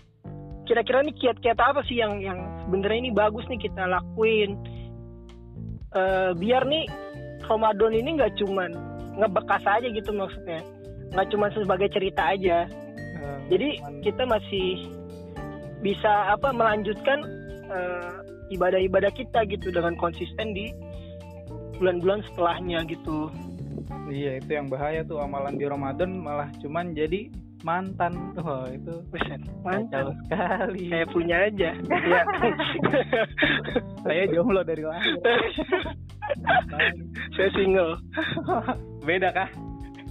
Kira-kira 0.64 1.04
nih 1.04 1.14
kiat-kiat 1.20 1.58
apa 1.60 1.84
sih 1.84 2.00
yang 2.00 2.20
yang 2.24 2.40
sebenarnya 2.64 2.98
ini 3.04 3.12
bagus 3.12 3.44
nih 3.52 3.60
kita 3.60 3.84
lakuin? 3.84 4.56
Eh, 5.94 6.30
biar 6.40 6.64
nih 6.66 6.88
Ramadan 7.44 7.92
ini 7.92 8.16
nggak 8.16 8.40
cuman 8.40 8.72
ngebekas 9.20 9.62
aja 9.62 9.86
gitu 9.86 10.10
maksudnya, 10.10 10.64
nggak 11.12 11.28
cuman 11.30 11.50
sebagai 11.54 11.88
cerita 11.92 12.32
aja. 12.34 12.66
Eh, 12.98 13.38
Jadi 13.52 13.68
kita 14.02 14.24
masih 14.24 14.88
bisa 15.84 16.32
apa 16.32 16.48
melanjutkan 16.50 17.20
eh, 17.68 18.12
ibadah-ibadah 18.56 19.12
kita 19.12 19.44
gitu 19.48 19.68
dengan 19.68 19.96
konsisten 20.00 20.56
di 20.56 20.72
bulan-bulan 21.78 22.24
setelahnya 22.32 22.86
gitu. 22.88 23.28
iya 24.08 24.38
itu 24.38 24.52
yang 24.52 24.68
bahaya 24.68 25.00
tuh 25.02 25.18
amalan 25.18 25.56
di 25.56 25.64
Ramadan 25.64 26.20
malah 26.20 26.48
cuman 26.60 26.92
jadi 26.92 27.32
mantan 27.64 28.12
wah 28.36 28.68
itu 28.68 29.00
Buset, 29.08 29.40
kacau 29.40 29.64
mantap. 29.64 30.06
sekali 30.28 30.84
Saya 30.92 31.06
punya 31.08 31.36
aja. 31.48 31.70
Ya. 31.72 32.22
saya 34.04 34.22
jomblo 34.28 34.60
dari 34.60 34.84
lahir 34.84 35.16
Saya 37.36 37.48
single. 37.56 37.96
beda 39.02 39.32
kah 39.32 39.48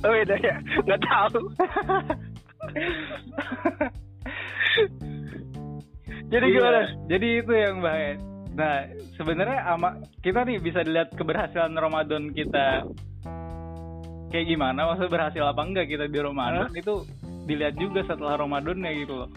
Oh 0.04 0.12
beda 0.12 0.36
ya? 0.42 0.56
Nggak 0.84 1.02
tahu. 1.08 1.42
Jadi 6.28 6.46
Iya, 6.50 6.56
gimana? 6.60 6.82
Jadi 7.08 7.28
itu 7.40 7.54
yang 7.56 7.76
bahaya. 7.80 8.14
Nah, 8.54 8.78
sebenarnya 9.18 9.60
ama 9.66 9.90
kita 10.22 10.46
nih 10.46 10.58
bisa 10.62 10.84
dilihat 10.86 11.16
keberhasilan 11.16 11.74
Ramadan 11.74 12.30
kita 12.36 12.86
kayak 14.30 14.46
gimana, 14.50 14.90
maksudnya 14.90 15.14
berhasil 15.14 15.44
apa 15.46 15.62
enggak 15.62 15.88
kita 15.90 16.06
di 16.10 16.20
Ramadan 16.22 16.70
itu 16.74 17.06
dilihat 17.44 17.76
juga 17.76 18.04
setelah 18.04 18.40
Ramadannya 18.40 18.92
gitu 19.00 19.14
loh. 19.26 19.30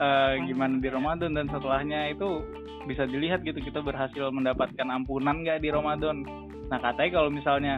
Eh, 0.00 0.32
gimana 0.48 0.80
di 0.80 0.88
Ramadan 0.88 1.36
dan 1.36 1.46
setelahnya 1.46 2.08
itu 2.10 2.40
bisa 2.88 3.04
dilihat 3.04 3.44
gitu 3.44 3.60
kita 3.60 3.84
berhasil 3.84 4.32
mendapatkan 4.32 4.88
ampunan 4.88 5.44
nggak 5.44 5.60
di 5.60 5.68
Ramadan. 5.68 6.24
Nah, 6.72 6.78
katanya 6.80 7.20
kalau 7.20 7.28
misalnya 7.28 7.74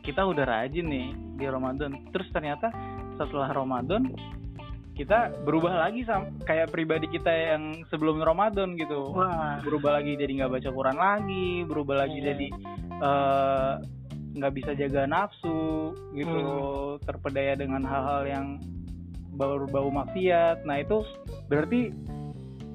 kita 0.00 0.24
udah 0.24 0.44
rajin 0.48 0.88
nih 0.88 1.08
di 1.36 1.44
Ramadan, 1.44 1.92
terus 2.08 2.24
ternyata 2.32 2.72
setelah 3.20 3.52
Ramadan 3.52 4.08
kita 4.96 5.30
berubah 5.46 5.78
lagi 5.78 6.02
sama 6.02 6.26
kayak 6.42 6.74
pribadi 6.74 7.06
kita 7.06 7.30
yang 7.30 7.86
sebelum 7.86 8.18
Ramadan 8.18 8.74
gitu 8.74 9.14
Wah. 9.14 9.62
berubah 9.62 9.94
lagi 10.02 10.18
jadi 10.18 10.42
nggak 10.42 10.58
baca 10.58 10.70
Quran 10.74 10.98
lagi 10.98 11.46
berubah 11.62 12.02
lagi 12.02 12.18
Iya. 12.18 12.26
jadi 12.34 12.46
eh, 12.98 13.72
nggak 14.38 14.54
bisa 14.54 14.70
jaga 14.72 15.04
nafsu 15.04 15.92
gitu 16.14 16.38
Hmm. 16.38 16.98
terpedaya 17.04 17.54
dengan 17.54 17.82
hal-hal 17.82 18.22
yang 18.24 18.46
bau-bau 19.34 19.90
maksiat 19.90 20.62
nah 20.64 20.78
itu 20.78 21.02
berarti 21.46 21.94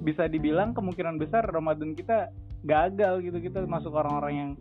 bisa 0.04 0.28
dibilang 0.28 0.76
kemungkinan 0.76 1.16
besar 1.16 1.44
Ramadan 1.48 1.96
kita 1.96 2.32
gagal 2.64 3.24
gitu 3.24 3.38
kita 3.40 3.64
masuk 3.68 3.92
orang-orang 3.96 4.34
yang 4.36 4.52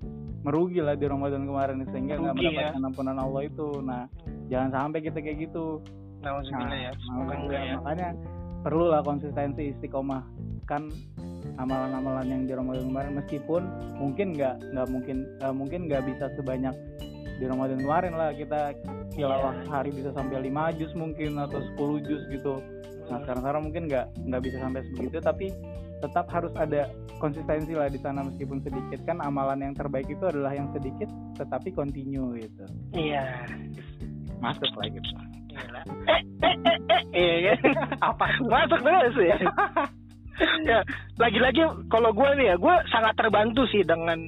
merugi 0.43 0.83
lah 0.83 0.99
di 0.99 1.07
Ramadan 1.07 1.47
kemarin 1.47 1.87
sehingga 1.95 2.19
nggak 2.19 2.35
Merugi, 2.35 2.47
ya. 2.47 2.51
mendapatkan 2.75 2.83
ampunan 2.91 3.19
Allah 3.19 3.43
itu 3.47 3.69
nah 3.83 4.03
jangan 4.51 4.71
sampai 4.75 4.99
kita 5.03 5.19
kayak 5.23 5.39
gitu 5.47 5.79
Nauzubillah 6.23 6.79
ya. 6.79 6.91
Semoga 7.03 7.19
makanya, 7.19 7.43
enggak 7.43 7.63
ya. 7.63 7.75
makanya 7.79 8.09
perlulah 8.63 9.01
konsistensi 9.03 9.63
istiqomah 9.75 10.23
kan 10.71 10.87
amalan-amalan 11.57 12.27
yang 12.29 12.43
di 12.45 12.53
Ramadan 12.53 12.89
kemarin 12.89 13.13
meskipun 13.19 13.63
mungkin 13.97 14.27
nggak 14.33 14.55
nggak 14.73 14.87
mungkin 14.89 15.17
eh, 15.41 15.55
mungkin 15.55 15.81
nggak 15.87 16.03
bisa 16.07 16.25
sebanyak 16.35 16.75
di 17.37 17.45
Ramadan 17.45 17.81
kemarin 17.81 18.13
lah 18.15 18.31
kita 18.33 18.77
tilawah 19.13 19.53
Iya. 19.53 19.63
sehari 19.67 19.91
bisa 19.93 20.11
sampai 20.15 20.39
5 20.47 20.79
juz 20.79 20.93
mungkin 20.95 21.37
atau 21.37 21.61
10 21.77 22.07
juz 22.09 22.23
gitu 22.31 22.55
nah 23.11 23.19
sekarang 23.21 23.43
sekarang 23.43 23.63
mungkin 23.69 23.83
nggak 23.91 24.07
nggak 24.25 24.43
bisa 24.47 24.57
sampai 24.63 24.81
sebegitu 24.89 25.19
tapi 25.21 25.47
tetap 26.01 26.27
harus 26.31 26.51
ada 26.57 26.91
konsistensi 27.19 27.77
lah 27.77 27.87
di 27.87 27.99
sana 27.99 28.25
meskipun 28.25 28.59
sedikit 28.59 28.99
kan 29.05 29.23
amalan 29.23 29.63
yang 29.63 29.75
terbaik 29.75 30.09
itu 30.09 30.25
adalah 30.27 30.51
yang 30.51 30.67
sedikit 30.73 31.07
tetapi 31.37 31.71
continue 31.71 32.35
gitu 32.39 32.65
Iya. 32.95 33.47
masuk 34.41 34.71
lah 34.75 34.87
gitu. 34.91 35.07
Eh, 35.53 36.23
eh, 36.43 36.57
eh, 36.67 36.79
eh, 37.13 37.35
iya 37.45 37.53
kan? 37.61 37.75
apa 38.01 38.27
Masuk 38.43 38.81
terus 38.81 39.17
ya. 39.21 39.37
ya, 40.71 40.81
lagi-lagi 41.21 41.63
kalau 41.93 42.11
gue 42.13 42.29
nih 42.39 42.55
ya, 42.55 42.57
gue 42.57 42.75
sangat 42.89 43.15
terbantu 43.19 43.67
sih 43.69 43.85
dengan 43.85 44.19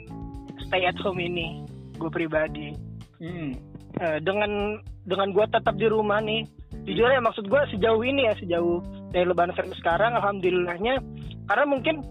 stay 0.68 0.84
at 0.84 0.98
home 1.00 1.20
ini, 1.20 1.64
gue 1.96 2.10
pribadi. 2.10 2.74
hmm. 3.20 3.52
Eh, 3.94 4.18
dengan 4.26 4.82
dengan 5.06 5.30
gue 5.30 5.46
tetap 5.46 5.78
di 5.78 5.86
rumah 5.86 6.18
nih, 6.18 6.42
jujur 6.82 7.06
ya 7.06 7.22
maksud 7.22 7.46
gue 7.46 7.62
sejauh 7.70 8.02
ini 8.02 8.26
ya 8.26 8.34
sejauh 8.34 8.82
dari 9.14 9.22
lebaran 9.22 9.54
sampai 9.54 9.78
sekarang, 9.78 10.18
alhamdulillahnya, 10.18 10.98
karena 11.46 11.64
mungkin 11.64 12.02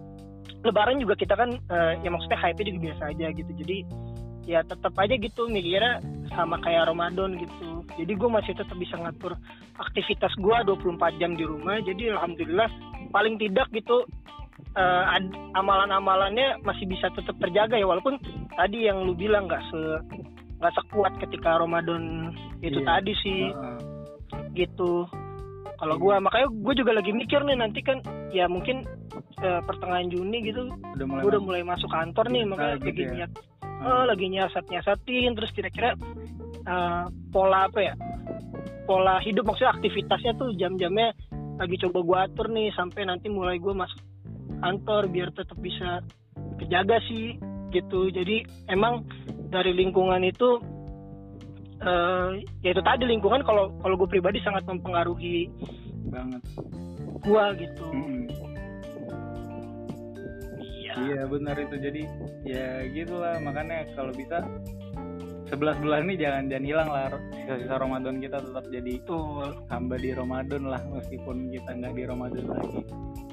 lebaran 0.63 1.03
juga 1.03 1.19
kita 1.19 1.35
kan, 1.35 1.51
eh, 1.51 1.93
ya 1.99 2.07
maksudnya 2.07 2.39
hype 2.39 2.63
juga 2.63 2.79
biasa 2.87 3.03
aja 3.11 3.27
gitu, 3.35 3.51
jadi 3.59 3.77
ya 4.47 4.59
tetap 4.63 4.95
aja 4.99 5.15
gitu 5.15 5.47
mikirnya 5.47 6.03
sama 6.35 6.59
kayak 6.59 6.91
Ramadan 6.91 7.39
gitu. 7.39 7.83
Jadi 7.93 8.11
gue 8.17 8.29
masih 8.29 8.53
tetap 8.57 8.75
bisa 8.75 8.97
ngatur 8.97 9.37
aktivitas 9.77 10.33
gue 10.39 10.55
24 10.65 11.19
jam 11.21 11.37
di 11.37 11.45
rumah. 11.45 11.77
Jadi 11.83 12.09
alhamdulillah 12.09 12.69
paling 13.13 13.37
tidak 13.37 13.69
gitu 13.69 14.03
ad- 14.75 15.37
amalan-amalannya 15.53 16.57
masih 16.61 16.89
bisa 16.89 17.05
tetap 17.13 17.37
terjaga 17.37 17.77
ya 17.77 17.85
walaupun 17.85 18.17
tadi 18.53 18.89
yang 18.89 19.05
lu 19.05 19.13
bilang 19.13 19.45
nggak 19.45 19.61
se 19.69 19.79
nggak 20.57 20.73
sekuat 20.73 21.13
ketika 21.19 21.61
Ramadan 21.61 22.33
itu 22.59 22.79
Iya. 22.79 22.87
tadi 22.87 23.13
sih 23.19 23.39
Heeh. 23.51 23.79
gitu. 24.55 25.05
Kalau 25.75 25.99
gue 25.99 26.15
makanya 26.15 26.47
gue 26.47 26.73
juga 26.79 26.95
lagi 26.95 27.11
mikir 27.11 27.43
nih 27.43 27.59
nanti 27.59 27.83
kan 27.83 27.99
ya 28.31 28.47
mungkin 28.47 28.87
eh, 29.43 29.61
pertengahan 29.67 30.07
Juni 30.07 30.39
gitu 30.41 30.71
udah 30.71 31.05
mulai 31.05 31.21
gue 31.21 31.29
udah 31.35 31.41
mulai 31.43 31.61
masuk 31.61 31.91
kantor 31.91 32.31
nih 32.31 32.43
makanya 32.47 32.75
gitu 32.79 32.87
lagi 32.87 33.03
ya. 33.03 33.11
niat 33.11 33.31
eh, 33.83 34.03
lagi 34.07 34.25
nyiasat 34.31 34.63
nyiasatin 34.71 35.31
terus 35.35 35.51
kira-kira 35.51 35.89
eh, 36.63 37.03
pola 37.29 37.67
apa 37.67 37.79
ya 37.83 37.93
pola 38.87 39.19
hidup 39.19 39.43
maksudnya 39.43 39.75
aktivitasnya 39.75 40.31
tuh 40.39 40.55
jam-jamnya 40.55 41.11
lagi 41.57 41.75
coba 41.85 41.99
gue 42.01 42.17
atur 42.29 42.47
nih 42.49 42.73
sampai 42.73 43.05
nanti 43.05 43.29
mulai 43.29 43.61
gue 43.61 43.73
masuk 43.73 44.01
kantor 44.63 45.11
biar 45.11 45.29
tetap 45.35 45.57
bisa 45.59 46.01
kejaga 46.57 46.97
sih 47.09 47.37
gitu. 47.73 48.09
Jadi 48.09 48.45
emang 48.69 49.05
dari 49.49 49.73
lingkungan 49.73 50.23
itu 50.25 50.61
eh 51.83 52.29
ya 52.63 52.69
itu 52.71 52.81
tadi 52.81 53.03
lingkungan 53.05 53.43
kalau 53.43 53.75
kalau 53.83 53.95
gue 53.99 54.07
pribadi 54.07 54.39
sangat 54.41 54.63
mempengaruhi 54.65 55.51
banget. 56.09 56.41
gue 57.23 57.45
gitu. 57.59 57.85
Iya. 60.59 60.93
Iya 60.99 61.21
benar 61.27 61.55
itu. 61.55 61.75
Jadi 61.79 62.01
ya 62.43 62.83
gitulah. 62.91 63.39
Makanya 63.39 63.87
kalau 63.95 64.11
bisa 64.11 64.43
11 65.53 65.59
bulan 65.79 66.01
ini 66.03 66.15
jangan 66.15 66.43
jangan 66.47 66.65
hilang 66.65 66.89
lah 66.89 67.05
sisa-sisa 67.31 67.75
Ramadan 67.75 68.15
kita 68.17 68.37
tetap 68.39 68.65
jadi 68.67 68.91
betul 68.97 69.47
hamba 69.67 69.95
di 69.95 70.09
Ramadan 70.11 70.61
lah 70.65 70.81
meskipun 70.87 71.35
kita 71.49 71.69
nggak 71.71 71.93
di 71.93 72.03
Ramadan 72.03 72.45
lagi. 72.47 72.81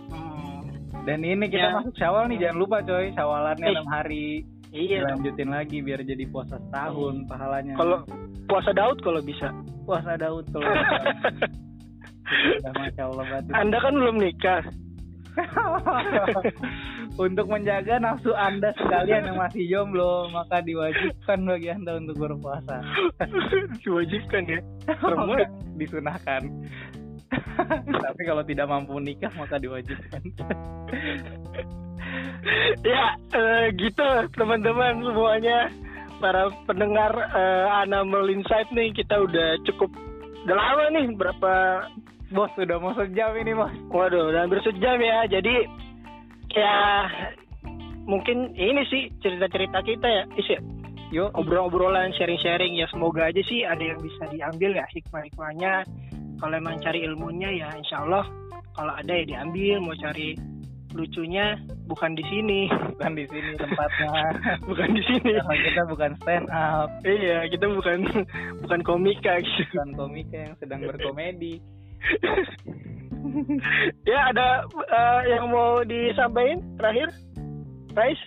Hmm, 0.08 0.60
Dan 1.02 1.18
ini 1.22 1.46
kita 1.46 1.66
Ya. 1.66 1.74
masuk 1.74 1.94
Syawal 1.94 2.28
nih 2.28 2.38
jangan 2.38 2.58
lupa 2.58 2.76
coy 2.80 3.08
Syawalannya 3.10 3.64
Eh. 3.64 3.72
enam 3.72 3.88
hari 3.88 4.26
iya 4.70 5.00
dong. 5.00 5.18
dilanjutin 5.18 5.48
lagi 5.48 5.76
biar 5.80 6.00
jadi 6.02 6.24
puasa 6.26 6.56
setahun 6.58 7.14
pahalanya. 7.24 7.74
Kalau 7.74 7.98
puasa 8.46 8.70
Daud 8.70 8.98
kalau 9.00 9.20
bisa. 9.20 9.48
puasa 9.82 10.14
Daud 10.14 10.44
kalau 10.46 10.68
masya 12.76 13.02
Allah 13.04 13.24
banget. 13.26 13.52
Anda 13.52 13.76
kan 13.76 13.92
belum 13.92 14.16
nikah. 14.18 14.62
untuk 17.24 17.46
menjaga 17.50 18.00
nafsu 18.00 18.32
anda 18.34 18.74
sekalian 18.76 19.30
yang 19.30 19.38
masih 19.38 19.64
jomblo 19.70 20.30
maka 20.30 20.62
diwajibkan 20.62 21.38
bagi 21.46 21.68
anda 21.70 21.98
untuk 21.98 22.16
berpuasa 22.18 22.82
Diwajibkan 23.84 24.42
ya. 24.46 24.60
Banget. 25.00 25.48
disunahkan 25.76 26.42
tapi 28.04 28.22
kalau 28.26 28.42
tidak 28.42 28.66
mampu 28.66 28.98
nikah 28.98 29.30
maka 29.38 29.56
diwajibkan 29.62 30.22
ya 32.82 33.04
eh, 33.36 33.64
gitu 33.78 34.06
teman-teman 34.34 34.98
semuanya 35.04 35.70
para 36.18 36.50
pendengar 36.66 37.12
eh, 37.32 37.66
Anamel 37.86 38.28
Insight 38.34 38.68
nih 38.74 38.90
kita 38.92 39.24
udah 39.24 39.62
cukup 39.68 39.90
udah 40.44 40.56
lama 40.56 40.84
nih 40.96 41.06
berapa 41.14 41.52
bos 42.30 42.50
sudah 42.54 42.78
mau 42.78 42.94
sejam 42.94 43.34
ini 43.34 43.52
bos. 43.52 43.74
Waduh 43.90 44.30
udah 44.30 44.46
hampir 44.46 44.62
sejam 44.62 44.96
ya. 45.02 45.26
Jadi 45.26 45.66
ya 46.54 46.78
mungkin 48.06 48.54
ini 48.54 48.82
sih 48.86 49.10
cerita-cerita 49.18 49.82
kita 49.82 50.06
ya. 50.06 50.24
Is 50.38 50.46
ya 50.46 50.60
yuk 51.10 51.34
obrolan-obrolan 51.34 52.14
sharing-sharing. 52.14 52.78
Ya 52.78 52.86
semoga 52.88 53.28
aja 53.28 53.42
sih 53.42 53.66
ada 53.66 53.82
yang 53.82 53.98
bisa 53.98 54.30
diambil 54.30 54.78
ya 54.78 54.86
hikmah-hikmahnya. 54.94 55.84
Kalau 56.40 56.54
emang 56.56 56.80
cari 56.80 57.04
ilmunya 57.04 57.50
ya 57.52 57.68
insya 57.76 58.06
Allah 58.06 58.24
kalau 58.78 58.94
ada 58.94 59.10
ya 59.10 59.26
diambil. 59.26 59.82
Mau 59.82 59.98
cari 59.98 60.38
lucunya 60.94 61.58
bukan 61.90 62.14
di 62.14 62.22
sini. 62.30 62.70
Bukan 62.94 63.12
di 63.18 63.26
sini 63.26 63.58
tempatnya. 63.58 64.22
Bukan 64.70 64.88
di 64.94 65.02
sini. 65.02 65.30
Karena 65.34 65.56
kita 65.66 65.82
bukan 65.90 66.10
stand 66.22 66.46
up. 66.54 66.90
Iya 67.02 67.50
kita 67.50 67.66
bukan 67.66 67.98
bukan 68.62 68.80
komika 68.86 69.42
gitu. 69.42 69.66
Bukan 69.74 69.90
komika 69.98 70.36
yang 70.46 70.54
sedang 70.62 70.86
berkomedi 70.86 71.58
ya 74.10 74.18
ada 74.32 74.64
eh, 74.66 75.20
yang 75.30 75.52
mau 75.52 75.84
disampaikan 75.84 76.60
terakhir? 76.80 77.08
Rais? 77.94 78.20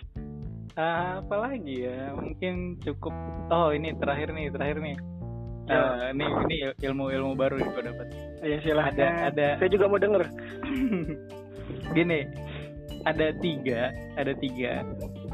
Ah, 0.74 1.22
apa 1.22 1.34
lagi 1.38 1.86
ya? 1.86 2.14
Mungkin 2.14 2.82
cukup 2.82 3.14
oh 3.50 3.70
ini 3.70 3.94
terakhir 3.98 4.34
nih 4.34 4.50
terakhir 4.50 4.78
nih. 4.82 4.96
Ya. 5.64 6.10
Eh, 6.10 6.12
ini 6.12 6.24
ini 6.28 6.56
ilmu-ilmu 6.84 7.32
baru 7.38 7.56
yang 7.56 7.70
gue 7.72 7.84
dapat. 7.88 8.06
Ya 8.44 8.56
silahkan. 8.60 8.92
Ada- 8.92 9.20
ada- 9.32 9.54
saya 9.62 9.70
juga 9.70 9.86
mau 9.88 10.00
denger. 10.02 10.22
Gini 11.96 12.20
ada 13.04 13.26
tiga 13.40 13.92
ada 14.16 14.32
tiga 14.36 14.80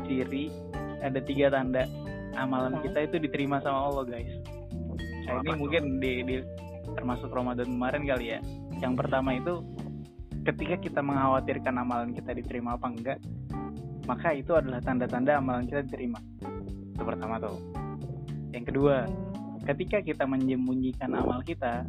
ciri 0.07 0.51
ada 1.01 1.19
tiga 1.23 1.51
tanda 1.55 1.87
amalan 2.35 2.79
Hmm. 2.79 2.83
kita 2.87 2.99
itu 3.11 3.17
diterima 3.27 3.59
sama 3.63 3.91
Allah 3.91 4.05
guys. 4.07 4.35
Nah, 5.27 5.39
ini 5.47 5.51
mungkin 5.55 5.83
di, 6.03 6.13
di 6.27 6.37
termasuk 6.97 7.31
Ramadan 7.31 7.69
kemarin 7.71 8.03
kali 8.07 8.27
ya. 8.37 8.41
Yang 8.81 8.95
pertama 9.05 9.37
itu 9.37 9.65
ketika 10.45 10.77
kita 10.81 11.01
mengkhawatirkan 11.05 11.75
amalan 11.77 12.11
kita 12.17 12.33
diterima 12.33 12.81
apa 12.81 12.89
enggak 12.89 13.19
maka 14.09 14.33
itu 14.33 14.57
adalah 14.57 14.81
tanda-tanda 14.81 15.39
amalan 15.39 15.69
kita 15.69 15.85
diterima. 15.87 16.19
Itu 16.97 17.03
pertama 17.05 17.39
tuh. 17.39 17.61
Yang 18.51 18.75
kedua 18.75 19.07
ketika 19.69 20.01
kita 20.01 20.25
menyembunyikan 20.25 21.13
amal 21.15 21.45
kita 21.45 21.85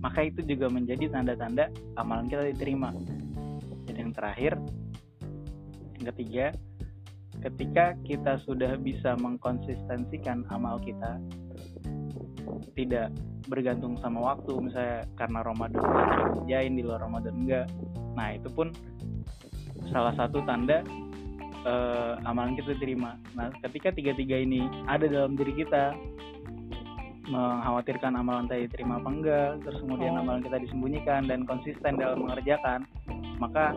maka 0.00 0.24
itu 0.24 0.40
juga 0.46 0.72
menjadi 0.72 1.12
tanda-tanda 1.12 1.68
amalan 2.00 2.30
kita 2.30 2.48
diterima. 2.56 2.94
Dan 3.84 3.94
yang 4.08 4.10
terakhir 4.16 4.56
yang 6.00 6.04
ketiga 6.16 6.46
ketika 7.40 7.96
kita 8.04 8.40
sudah 8.44 8.76
bisa 8.80 9.16
mengkonsistensikan 9.20 10.48
amal 10.48 10.80
kita 10.80 11.20
tidak 12.76 13.12
bergantung 13.48 13.96
sama 14.02 14.34
waktu 14.34 14.52
misalnya 14.60 15.06
karena 15.16 15.40
Ramadan 15.40 15.80
kita 15.80 16.04
kerjain 16.34 16.72
di 16.76 16.82
luar 16.82 17.00
Ramadan 17.00 17.34
enggak. 17.40 17.66
Nah 18.18 18.28
itu 18.34 18.48
pun 18.52 18.74
salah 19.88 20.12
satu 20.18 20.42
tanda 20.44 20.84
eh, 21.64 22.12
amalan 22.26 22.56
kita 22.58 22.76
diterima. 22.76 23.16
Nah 23.36 23.48
ketika 23.64 23.94
tiga-tiga 23.94 24.36
ini 24.36 24.64
ada 24.84 25.06
dalam 25.08 25.36
diri 25.38 25.54
kita 25.56 25.94
mengkhawatirkan 27.30 28.18
amalan 28.18 28.50
tadi 28.50 28.66
diterima 28.66 28.98
apa 28.98 29.08
enggak 29.08 29.50
terus 29.62 29.78
kemudian 29.86 30.18
Oh. 30.18 30.20
amalan 30.24 30.42
kita 30.42 30.58
disembunyikan 30.58 31.30
dan 31.30 31.46
konsisten 31.46 31.94
dalam 31.94 32.26
mengerjakan 32.26 32.82
maka 33.38 33.72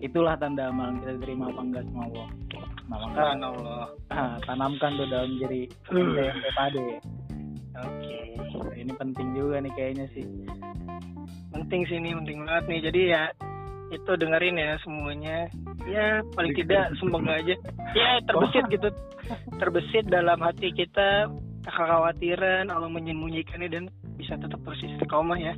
itulah 0.00 0.34
tanda 0.34 0.72
amalan 0.72 0.98
kita 1.04 1.20
diterima 1.20 1.52
apa 1.52 1.60
enggak 1.62 1.84
sama 1.90 2.02
Allah. 2.08 2.28
Nah 2.84 2.96
maka 3.00 3.20
Subhanallah. 3.20 3.84
ah, 4.10 4.34
tanamkan 4.48 4.90
tuh 4.96 5.06
dalam 5.06 5.30
diri 5.38 5.62
ente 5.90 6.22
yang 6.22 6.40
pade 6.56 6.86
oke. 7.84 8.18
Ini 8.74 8.92
penting 8.96 9.28
juga 9.36 9.56
nih 9.60 9.72
kayaknya 9.76 10.06
sih. 10.16 10.26
Penting 11.52 11.80
sih 11.86 11.96
ini 12.00 12.16
penting 12.16 12.38
banget 12.44 12.64
nih. 12.68 12.80
Jadi 12.90 13.00
ya 13.12 13.22
itu 13.92 14.10
dengerin 14.16 14.56
ya 14.58 14.74
semuanya. 14.82 15.36
Ya 15.84 16.24
paling 16.34 16.54
tidak 16.56 16.96
semoga 16.98 17.38
aja. 17.38 17.54
Ya 17.94 18.08
terbesit 18.24 18.64
gitu. 18.72 18.88
Terbesit 19.60 20.04
dalam 20.08 20.40
hati 20.40 20.72
kita 20.72 21.30
kekhawatiran 21.64 22.68
Allah 22.68 22.90
menyembunyikannya 22.92 23.68
dan 23.72 23.84
bisa 24.20 24.36
tetap 24.36 24.60
terus 24.64 24.80
istiqomah 24.84 25.38
ya. 25.40 25.54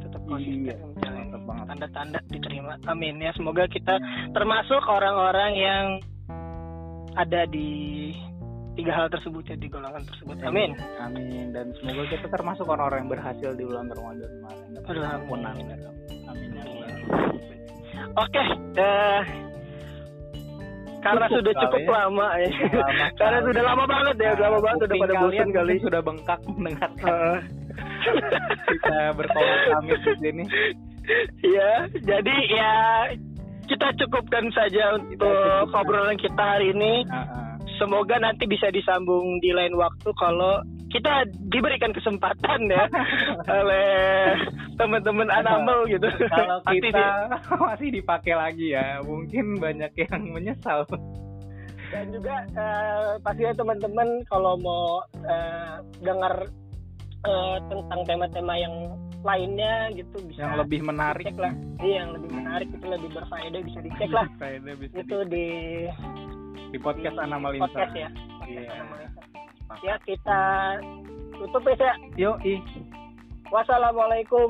Tetap 0.00 0.22
konsisten. 0.26 0.76
Iya, 0.76 0.76
mantap 1.12 1.42
banget. 1.44 1.66
tanda-tanda 1.70 2.18
diterima. 2.28 2.74
Amin 2.88 3.20
ya. 3.20 3.30
Semoga 3.36 3.64
kita 3.70 3.96
termasuk 4.32 4.82
orang-orang 4.84 5.52
yang 5.56 5.86
ada 7.18 7.42
di 7.50 8.12
tiga 8.72 8.92
hal 8.92 9.06
tersebut 9.08 9.42
ya 9.44 9.56
di 9.56 9.66
golongan 9.66 10.02
tersebut 10.04 10.36
amin 10.40 10.70
Amin. 10.98 11.50
Dan 11.50 11.74
semoga 11.76 12.02
kita 12.06 12.26
termasuk 12.28 12.64
orang-orang 12.64 13.04
yang 13.04 13.12
berhasil 13.12 13.50
di 13.52 13.64
bulan 13.64 13.86
Ramadan 13.88 14.30
kemarin. 14.30 14.68
Amin. 14.80 15.04
Ampunan. 15.10 15.54
Amin. 16.26 16.50
ya 16.50 16.62
Allah. 16.62 16.88
oke 18.16 18.44
eh, 18.76 19.22
karena 21.00 21.26
Cukup 21.26 21.36
sudah 21.40 21.54
cukup 21.58 21.80
ya. 21.80 21.90
lama 21.96 22.26
ya 22.36 22.48
Lama 22.70 23.06
karena 23.20 23.38
kali. 23.38 23.46
sudah 23.46 23.62
lama 23.64 23.84
banget 23.86 24.14
ya 24.16 24.30
udah 24.30 24.44
lama 24.46 24.58
banget 24.60 24.78
udah 24.78 24.88
Kuping 24.90 25.02
pada 25.02 25.14
bosan 25.16 25.48
kali 25.50 25.74
sudah 25.80 26.00
bengkak 26.00 26.40
mendengarkan 26.46 27.10
Eh, 27.10 27.38
kita 28.66 29.12
berkomit 29.12 29.60
di 30.00 30.14
sini. 30.18 30.44
Iya, 31.40 31.72
jadi 32.00 32.34
ya 32.50 32.72
kita 33.66 33.86
cukupkan 33.94 34.48
saja 34.50 34.96
untuk 34.96 35.20
cukupkan. 35.20 35.76
obrolan 35.76 36.16
kita 36.16 36.40
hari 36.40 36.72
ini. 36.72 37.04
Heeh. 37.04 37.49
Semoga 37.80 38.20
nanti 38.20 38.44
bisa 38.44 38.68
disambung 38.68 39.40
di 39.40 39.56
lain 39.56 39.72
waktu 39.72 40.12
kalau 40.20 40.60
kita 40.92 41.24
diberikan 41.48 41.96
kesempatan 41.96 42.68
ya 42.68 42.84
oleh 43.62 43.88
teman-teman 44.76 45.32
Anamel 45.32 45.88
gitu. 45.88 46.04
Kalau 46.28 46.60
kita 46.68 47.32
masih 47.72 47.88
dipakai 47.88 48.36
lagi 48.36 48.76
ya, 48.76 49.00
mungkin 49.00 49.56
banyak 49.56 49.92
yang 49.96 50.22
menyesal. 50.28 50.84
dan 51.90 52.06
juga 52.14 52.46
eh, 52.54 53.18
pastinya 53.18 53.50
teman-teman 53.50 54.22
kalau 54.30 54.54
mau 54.62 55.02
eh, 55.26 55.82
dengar 55.98 56.46
eh, 57.26 57.56
tentang 57.66 58.00
tema-tema 58.06 58.54
yang 58.54 58.94
lainnya 59.26 59.90
gitu 59.92 60.16
bisa 60.22 60.46
Yang 60.46 60.56
lebih 60.64 60.80
menarik 60.86 61.34
lah. 61.34 61.52
Iya, 61.82 62.06
yang 62.06 62.10
lebih 62.16 62.30
menarik 62.30 62.68
itu 62.70 62.86
lebih 62.86 63.10
berfaedah 63.10 63.60
bisa 63.66 63.78
dicek 63.84 64.10
lah. 64.14 64.26
Bisa 64.38 64.96
itu 65.02 65.16
di, 65.28 65.46
di 66.70 66.78
podcast 66.78 67.16
Anamal 67.18 67.54
Insan. 67.56 67.68
podcast 67.70 67.94
ya. 67.96 68.10
Iya. 68.46 68.74
Ya 69.86 69.94
kita 70.02 70.40
tutup 71.38 71.62
ya. 71.66 71.94
Yo, 72.18 72.30
ih. 72.42 72.60
Wassalamualaikum 73.50 74.48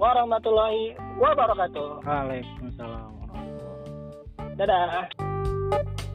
warahmatullahi 0.00 0.96
wabarakatuh. 1.20 2.04
Waalaikumsalam. 2.06 3.10
Dadah. 4.56 6.07